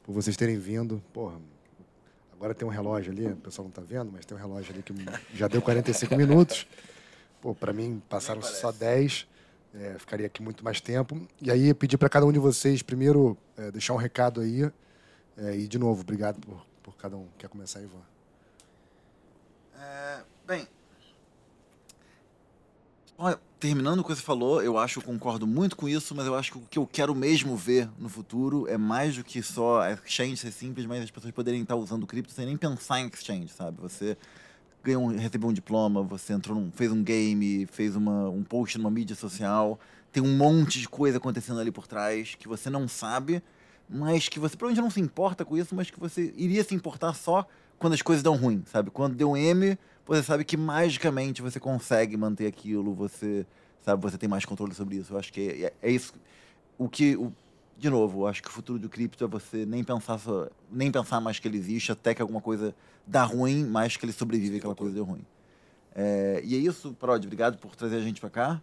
por 0.03 0.13
vocês 0.13 0.35
terem 0.35 0.57
vindo. 0.57 1.03
Porra, 1.13 1.39
agora 2.33 2.55
tem 2.55 2.67
um 2.67 2.71
relógio 2.71 3.11
ali, 3.11 3.27
o 3.27 3.35
pessoal 3.35 3.65
não 3.65 3.69
está 3.69 3.81
vendo, 3.81 4.11
mas 4.11 4.25
tem 4.25 4.35
um 4.35 4.39
relógio 4.39 4.73
ali 4.73 4.81
que 4.81 4.93
já 5.35 5.47
deu 5.47 5.61
45 5.61 6.15
minutos. 6.15 6.65
Pô, 7.41 7.53
para 7.53 7.71
mim 7.71 8.01
passaram 8.09 8.41
só 8.41 8.71
10. 8.71 9.27
É, 9.79 9.95
ficaria 9.99 10.25
aqui 10.25 10.41
muito 10.41 10.63
mais 10.63 10.81
tempo. 10.81 11.21
E 11.39 11.51
aí, 11.51 11.73
pedir 11.73 11.97
para 11.97 12.09
cada 12.09 12.25
um 12.25 12.31
de 12.31 12.39
vocês, 12.39 12.81
primeiro, 12.81 13.37
é, 13.55 13.69
deixar 13.69 13.93
um 13.93 13.97
recado 13.97 14.41
aí 14.41 14.63
é, 15.37 15.55
e, 15.55 15.67
de 15.67 15.77
novo, 15.77 16.01
obrigado 16.01 16.39
por, 16.39 16.65
por 16.81 16.97
cada 16.97 17.15
um. 17.15 17.27
Quer 17.37 17.47
começar, 17.47 17.79
Ivan? 17.81 18.01
É, 19.79 20.23
bem, 20.47 20.67
olha, 23.15 23.39
terminando 23.59 23.99
o 23.99 24.03
que 24.03 24.15
você 24.15 24.21
falou, 24.21 24.63
eu 24.63 24.77
acho 24.77 24.97
eu 24.99 25.03
concordo 25.03 25.45
muito 25.45 25.75
com 25.75 25.87
isso, 25.87 26.15
mas 26.15 26.25
eu 26.25 26.35
acho 26.35 26.51
que 26.51 26.57
o 26.57 26.61
que 26.61 26.79
eu 26.79 26.87
quero 26.87 27.13
mesmo 27.13 27.55
ver 27.55 27.87
no 27.99 28.09
futuro 28.09 28.67
é 28.67 28.77
mais 28.77 29.15
do 29.15 29.23
que 29.23 29.43
só 29.43 29.87
exchange 29.89 30.37
ser 30.37 30.51
simples, 30.51 30.87
mas 30.87 31.03
as 31.03 31.11
pessoas 31.11 31.31
poderem 31.33 31.61
estar 31.61 31.75
usando 31.75 32.07
cripto 32.07 32.33
sem 32.33 32.47
nem 32.47 32.57
pensar 32.57 32.99
em 32.99 33.07
exchange, 33.07 33.49
sabe? 33.49 33.79
Você 33.81 34.17
ganhou 34.83 35.03
um, 35.03 35.17
recebeu 35.17 35.49
um 35.49 35.53
diploma, 35.53 36.01
você 36.03 36.33
entrou 36.33 36.59
num, 36.59 36.71
fez 36.71 36.91
um 36.91 37.03
game, 37.03 37.65
fez 37.67 37.95
uma, 37.95 38.29
um 38.29 38.43
post 38.43 38.77
numa 38.77 38.89
mídia 38.89 39.15
social, 39.15 39.79
tem 40.11 40.23
um 40.23 40.37
monte 40.37 40.79
de 40.79 40.87
coisa 40.87 41.17
acontecendo 41.17 41.59
ali 41.59 41.71
por 41.71 41.87
trás 41.87 42.35
que 42.35 42.47
você 42.47 42.69
não 42.69 42.87
sabe 42.87 43.41
mas 43.89 44.27
que 44.27 44.39
você 44.39 44.57
provavelmente 44.57 44.83
não 44.83 44.89
se 44.89 44.99
importa 44.99 45.45
com 45.45 45.57
isso, 45.57 45.73
mas 45.73 45.89
que 45.89 45.99
você 45.99 46.33
iria 46.35 46.63
se 46.63 46.75
importar 46.75 47.13
só 47.13 47.47
quando 47.79 47.93
as 47.93 48.01
coisas 48.01 48.23
dão 48.23 48.35
ruim, 48.35 48.63
sabe? 48.65 48.89
Quando 48.89 49.15
deu 49.15 49.31
um 49.31 49.37
M, 49.37 49.77
você 50.05 50.23
sabe 50.23 50.43
que 50.43 50.57
magicamente 50.57 51.41
você 51.41 51.59
consegue 51.59 52.17
manter 52.17 52.47
aquilo, 52.47 52.93
você 52.93 53.45
sabe, 53.81 54.01
você 54.01 54.17
tem 54.17 54.27
mais 54.27 54.45
controle 54.45 54.73
sobre 54.73 54.97
isso. 54.97 55.13
Eu 55.13 55.19
acho 55.19 55.31
que 55.31 55.41
é, 55.41 55.61
é, 55.65 55.73
é 55.83 55.91
isso 55.91 56.13
o 56.77 56.87
que 56.87 57.15
o, 57.15 57.33
de 57.77 57.89
novo, 57.89 58.21
eu 58.21 58.27
acho 58.27 58.41
que 58.41 58.49
o 58.49 58.51
futuro 58.51 58.79
do 58.79 58.89
cripto 58.89 59.23
é 59.23 59.27
você 59.27 59.65
nem 59.65 59.83
pensar 59.83 60.17
só, 60.17 60.49
nem 60.71 60.91
pensar 60.91 61.21
mais 61.21 61.39
que 61.39 61.47
ele 61.47 61.57
existe 61.57 61.91
até 61.91 62.13
que 62.13 62.21
alguma 62.21 62.41
coisa 62.41 62.73
dá 63.05 63.23
ruim, 63.23 63.63
mais 63.63 63.95
que 63.95 64.05
ele 64.05 64.11
sobrevive 64.11 64.57
aquela 64.57 64.75
coisa 64.75 64.95
deu 64.95 65.03
ruim. 65.03 65.23
É, 65.95 66.41
e 66.43 66.55
é 66.55 66.57
isso, 66.57 66.93
Prod, 66.93 67.23
obrigado 67.23 67.57
por 67.57 67.75
trazer 67.75 67.97
a 67.97 68.01
gente 68.01 68.19
para 68.19 68.29
cá. 68.29 68.61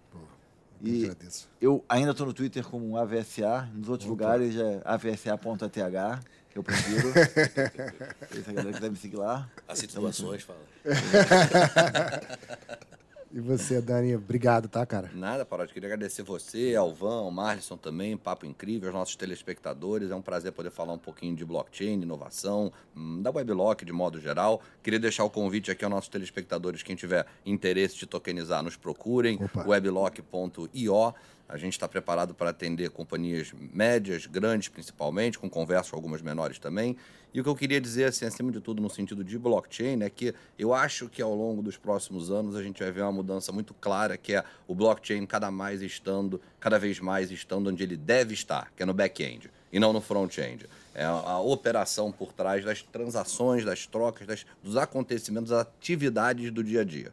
E 0.81 1.05
agradeço. 1.05 1.49
eu 1.61 1.85
ainda 1.89 2.11
estou 2.11 2.27
no 2.27 2.33
Twitter 2.33 2.65
como 2.65 2.97
AVSA, 2.99 3.69
nos 3.75 3.89
outros 3.89 4.11
Opa. 4.11 4.25
lugares 4.25 4.57
é 4.57 4.83
avsa.ath, 4.85 6.25
que 6.51 6.59
eu 6.59 6.62
prefiro. 6.62 7.09
Se 8.45 8.51
a 8.51 8.53
galera 8.53 8.73
quiser 8.73 8.91
me 8.91 8.97
seguir 8.97 9.17
lá. 9.17 9.49
As 9.67 9.79
situações, 9.79 10.43
fala. 10.43 10.59
E 13.35 13.41
você, 13.41 13.80
Dani, 13.80 14.14
obrigado, 14.14 14.68
tá, 14.68 14.87
cara? 14.87 15.11
Nada, 15.12 15.45
Parodi. 15.45 15.72
Queria 15.72 15.89
agradecer 15.89 16.22
você, 16.22 16.76
Alvan, 16.76 17.22
o 17.22 17.32
Marlison 17.32 17.76
também, 17.76 18.16
papo 18.16 18.47
incrível, 18.47 18.91
aos 18.91 18.95
nossos 18.95 19.16
telespectadores. 19.16 20.12
É 20.12 20.14
um 20.14 20.22
prazer 20.22 20.53
poder 20.53 20.70
falar 20.70 20.93
um 20.93 20.99
pouquinho 20.99 21.35
de 21.35 21.45
blockchain, 21.45 22.01
inovação, 22.01 22.72
hum, 22.97 23.20
da 23.20 23.32
Weblock 23.32 23.85
de 23.85 23.93
modo 23.93 24.20
geral. 24.20 24.62
Queria 24.85 25.01
deixar 25.01 25.24
o 25.24 25.30
convite 25.30 25.68
aqui 25.68 25.85
aos 25.85 25.93
nossos 25.93 26.09
telespectadores, 26.09 26.85
quem 26.85 26.95
tiver 26.95 27.26
interesse 27.45 27.97
de 27.97 28.07
tokenizar, 28.07 28.62
nos 28.62 28.76
procurem, 28.76 29.37
weblock.io. 29.66 31.14
A 31.49 31.59
gente 31.59 31.72
está 31.72 31.89
preparado 31.89 32.35
para 32.35 32.51
atender 32.51 32.91
companhias 32.91 33.53
médias, 33.53 34.26
grandes 34.26 34.68
principalmente, 34.68 35.41
com 35.41 35.51
conversas 35.51 35.91
com 35.91 35.97
algumas 35.97 36.22
menores 36.22 36.61
também. 36.61 36.97
E 37.35 37.41
o 37.41 37.43
que 37.43 37.49
eu 37.49 37.57
queria 37.57 37.80
dizer, 37.80 38.05
assim, 38.05 38.24
acima 38.24 38.53
de 38.53 38.61
tudo, 38.61 38.80
no 38.80 38.89
sentido 38.89 39.24
de 39.24 39.37
blockchain, 39.37 40.03
é 40.05 40.09
que 40.09 40.32
eu 40.57 40.72
acho 40.72 41.09
que 41.09 41.20
ao 41.20 41.35
longo 41.35 41.61
dos 41.62 41.76
próximos 41.76 42.30
anos 42.30 42.55
a 42.55 42.62
gente 42.62 42.80
vai 42.80 42.93
ver 42.93 43.03
uma 43.03 43.11
mudança 43.11 43.51
muito 43.51 43.74
clara, 43.74 44.16
que 44.16 44.35
é 44.35 44.45
o 44.68 44.74
blockchain 44.74 45.26
cada 45.26 45.51
mais 45.51 45.82
estando, 45.82 46.41
cada 46.61 46.78
vez 46.78 47.01
mais 47.01 47.32
estando 47.32 47.70
onde 47.70 47.82
ele 47.82 47.97
deve 47.97 48.35
estar, 48.35 48.72
que 48.76 48.85
é 48.85 48.87
no 48.87 48.95
back-end 48.95 49.51
e 49.72 49.80
não 49.80 49.93
no 49.93 50.01
front-end. 50.01 50.68
É 50.95 51.05
a, 51.05 51.41
operação 51.41 52.12
por 52.12 52.32
trás 52.32 52.64
das 52.64 52.82
transações, 52.82 53.64
das 53.64 53.85
trocas, 53.85 54.24
das, 54.24 54.47
dos 54.62 54.76
acontecimentos, 54.76 55.51
das 55.51 55.62
atividades 55.62 56.53
do 56.53 56.62
dia 56.62 56.82
a 56.82 56.85
dia. 56.85 57.12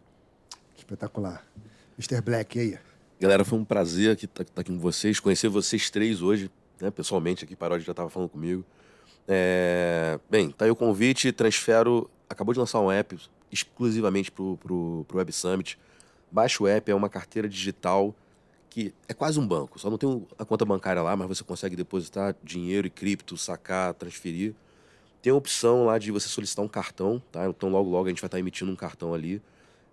Espetacular. 0.77 1.43
Mr. 1.97 2.21
Black, 2.21 2.59
e 2.59 2.61
aí? 2.61 2.79
Galera, 3.19 3.43
foi 3.43 3.57
um 3.57 3.65
prazer 3.65 4.13
estar 4.13 4.43
tá, 4.43 4.51
tá 4.53 4.61
aqui 4.61 4.71
com 4.71 4.79
vocês, 4.79 5.19
conhecer 5.19 5.49
vocês 5.49 5.89
três 5.89 6.21
hoje 6.21 6.51
né, 6.81 6.91
pessoalmente 6.91 7.45
aqui, 7.45 7.55
Paródia 7.55 7.85
já 7.85 7.91
estava 7.91 8.09
falando 8.09 8.29
comigo. 8.29 8.65
É, 9.27 10.19
bem, 10.29 10.51
tá 10.51 10.65
aí 10.65 10.71
o 10.71 10.75
convite, 10.75 11.31
transfero, 11.31 12.09
acabou 12.29 12.53
de 12.53 12.59
lançar 12.59 12.79
um 12.79 12.91
app 12.91 13.17
exclusivamente 13.51 14.31
para 14.31 14.43
o 14.43 15.05
Web 15.13 15.31
Summit. 15.31 15.77
Baixa 16.31 16.63
o 16.63 16.67
app, 16.67 16.89
é 16.89 16.95
uma 16.95 17.09
carteira 17.09 17.47
digital 17.47 18.15
que 18.69 18.93
é 19.05 19.13
quase 19.13 19.37
um 19.37 19.45
banco, 19.45 19.77
só 19.77 19.89
não 19.89 19.97
tem 19.97 20.25
a 20.39 20.45
conta 20.45 20.63
bancária 20.63 21.01
lá, 21.01 21.13
mas 21.13 21.27
você 21.27 21.43
consegue 21.43 21.75
depositar 21.75 22.33
dinheiro 22.41 22.87
e 22.87 22.89
cripto, 22.89 23.35
sacar, 23.35 23.93
transferir. 23.93 24.55
Tem 25.21 25.31
a 25.31 25.35
opção 25.35 25.85
lá 25.85 25.99
de 25.99 26.09
você 26.09 26.29
solicitar 26.29 26.63
um 26.63 26.69
cartão, 26.69 27.21
tá? 27.33 27.45
Então 27.47 27.69
logo 27.69 27.89
logo 27.89 28.05
a 28.05 28.09
gente 28.09 28.21
vai 28.21 28.29
estar 28.29 28.39
emitindo 28.39 28.71
um 28.71 28.75
cartão 28.75 29.13
ali. 29.13 29.41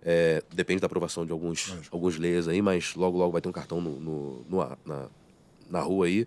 É, 0.01 0.41
depende 0.53 0.79
da 0.79 0.85
aprovação 0.85 1.25
de 1.25 1.31
alguns, 1.33 1.73
alguns 1.91 2.17
leis 2.17 2.47
aí, 2.47 2.61
mas 2.61 2.95
logo 2.95 3.17
logo 3.17 3.33
vai 3.33 3.41
ter 3.41 3.49
um 3.49 3.51
cartão 3.51 3.81
no, 3.81 3.99
no, 3.99 4.45
no 4.47 4.77
na, 4.85 5.07
na 5.69 5.81
rua 5.81 6.05
aí. 6.05 6.25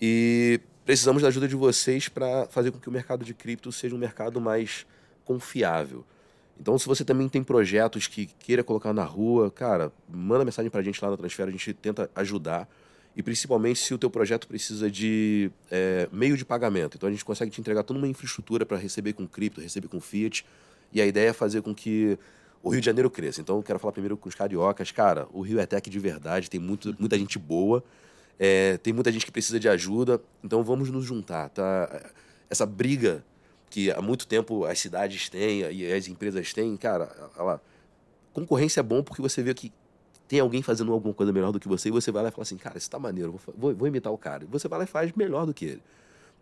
E 0.00 0.60
precisamos 0.84 1.22
da 1.22 1.28
ajuda 1.28 1.46
de 1.46 1.56
vocês 1.56 2.08
para 2.08 2.46
fazer 2.48 2.70
com 2.70 2.78
que 2.78 2.88
o 2.88 2.92
mercado 2.92 3.24
de 3.24 3.34
cripto 3.34 3.70
seja 3.70 3.94
um 3.94 3.98
mercado 3.98 4.40
mais 4.40 4.86
confiável. 5.24 6.04
Então, 6.60 6.78
se 6.78 6.86
você 6.86 7.04
também 7.04 7.28
tem 7.28 7.42
projetos 7.42 8.06
que 8.06 8.26
queira 8.26 8.62
colocar 8.62 8.92
na 8.92 9.04
rua, 9.04 9.50
cara, 9.50 9.92
manda 10.08 10.44
mensagem 10.44 10.70
para 10.70 10.80
a 10.80 10.82
gente 10.82 11.02
lá 11.02 11.10
na 11.10 11.16
Transfera, 11.16 11.48
a 11.48 11.52
gente 11.52 11.72
tenta 11.72 12.10
ajudar. 12.14 12.68
E 13.16 13.22
principalmente 13.22 13.80
se 13.80 13.92
o 13.92 13.98
teu 13.98 14.08
projeto 14.08 14.48
precisa 14.48 14.90
de 14.90 15.50
é, 15.70 16.08
meio 16.12 16.36
de 16.36 16.44
pagamento. 16.44 16.96
Então, 16.96 17.08
a 17.08 17.12
gente 17.12 17.24
consegue 17.24 17.50
te 17.50 17.60
entregar 17.60 17.82
toda 17.82 17.98
uma 17.98 18.08
infraestrutura 18.08 18.64
para 18.64 18.76
receber 18.78 19.12
com 19.12 19.26
cripto, 19.26 19.60
receber 19.60 19.88
com 19.88 20.00
fiat. 20.00 20.46
E 20.92 21.00
a 21.00 21.06
ideia 21.06 21.30
é 21.30 21.32
fazer 21.32 21.62
com 21.62 21.74
que 21.74 22.18
o 22.62 22.70
Rio 22.70 22.80
de 22.80 22.86
Janeiro 22.86 23.10
cresça. 23.10 23.40
Então, 23.40 23.56
eu 23.56 23.62
quero 23.62 23.78
falar 23.78 23.92
primeiro 23.92 24.16
com 24.16 24.28
os 24.28 24.34
cariocas. 24.34 24.90
Cara, 24.92 25.26
o 25.32 25.42
Rio 25.42 25.58
é 25.58 25.66
tech 25.66 25.90
de 25.90 25.98
verdade, 25.98 26.48
tem 26.48 26.60
muito, 26.60 26.94
muita 26.98 27.18
gente 27.18 27.38
boa, 27.38 27.82
é, 28.38 28.76
tem 28.78 28.92
muita 28.92 29.10
gente 29.12 29.24
que 29.24 29.32
precisa 29.32 29.58
de 29.58 29.68
ajuda. 29.68 30.20
Então, 30.42 30.62
vamos 30.62 30.90
nos 30.90 31.04
juntar, 31.04 31.48
tá? 31.50 32.12
Essa 32.48 32.66
briga 32.66 33.24
que 33.70 33.90
há 33.90 34.02
muito 34.02 34.26
tempo 34.26 34.64
as 34.66 34.78
cidades 34.78 35.30
têm 35.30 35.60
e 35.72 35.90
as 35.90 36.06
empresas 36.06 36.52
têm, 36.52 36.76
cara, 36.76 37.10
ela, 37.38 37.62
concorrência 38.32 38.80
é 38.80 38.82
bom 38.82 39.02
porque 39.02 39.22
você 39.22 39.42
vê 39.42 39.54
que 39.54 39.72
tem 40.28 40.40
alguém 40.40 40.62
fazendo 40.62 40.92
alguma 40.92 41.14
coisa 41.14 41.32
melhor 41.32 41.52
do 41.52 41.60
que 41.60 41.68
você 41.68 41.88
e 41.88 41.92
você 41.92 42.10
vai 42.10 42.22
lá 42.22 42.28
e 42.28 42.32
fala 42.32 42.42
assim, 42.42 42.56
cara, 42.56 42.76
isso 42.76 42.90
tá 42.90 42.98
maneiro, 42.98 43.38
vou, 43.56 43.74
vou 43.74 43.88
imitar 43.88 44.12
o 44.12 44.18
cara. 44.18 44.44
E 44.44 44.46
você 44.46 44.68
vai 44.68 44.80
lá 44.80 44.84
e 44.84 44.88
faz 44.88 45.12
melhor 45.12 45.46
do 45.46 45.54
que 45.54 45.64
ele. 45.64 45.82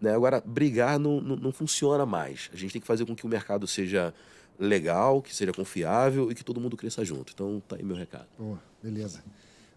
Né? 0.01 0.15
Agora, 0.15 0.43
brigar 0.45 0.99
não, 0.99 1.21
não, 1.21 1.37
não 1.37 1.53
funciona 1.53 2.07
mais. 2.07 2.51
A 2.53 2.57
gente 2.57 2.73
tem 2.73 2.81
que 2.81 2.87
fazer 2.87 3.05
com 3.05 3.15
que 3.15 3.27
o 3.27 3.29
mercado 3.29 3.67
seja 3.67 4.15
legal, 4.59 5.23
que 5.23 5.35
seja 5.35 5.53
confiável 5.53 6.31
e 6.31 6.35
que 6.35 6.45
todo 6.45 6.61
mundo 6.61 6.77
cresça 6.77 7.05
junto. 7.05 7.33
Então, 7.33 7.63
tá 7.67 7.77
aí 7.77 7.83
meu 7.83 7.97
recado. 7.97 8.27
Boa, 8.39 8.61
beleza. 8.83 9.23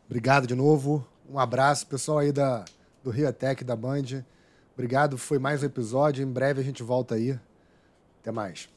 Obrigado 0.07 0.47
de 0.47 0.55
novo. 0.55 1.05
Um 1.30 1.39
abraço, 1.39 1.88
pessoal 1.88 2.19
aí 2.19 2.32
da, 2.32 2.65
do 3.03 3.09
Rio 3.09 3.32
Tech, 3.32 3.63
da 3.63 3.76
Band. 3.76 4.24
Obrigado, 4.74 5.17
foi 5.17 5.39
mais 5.39 5.63
um 5.63 5.65
episódio. 5.65 6.24
Em 6.24 6.32
breve 6.32 6.61
a 6.61 6.63
gente 6.63 6.84
volta 6.84 7.15
aí. 7.15 7.39
Até 8.21 8.32
mais. 8.32 8.69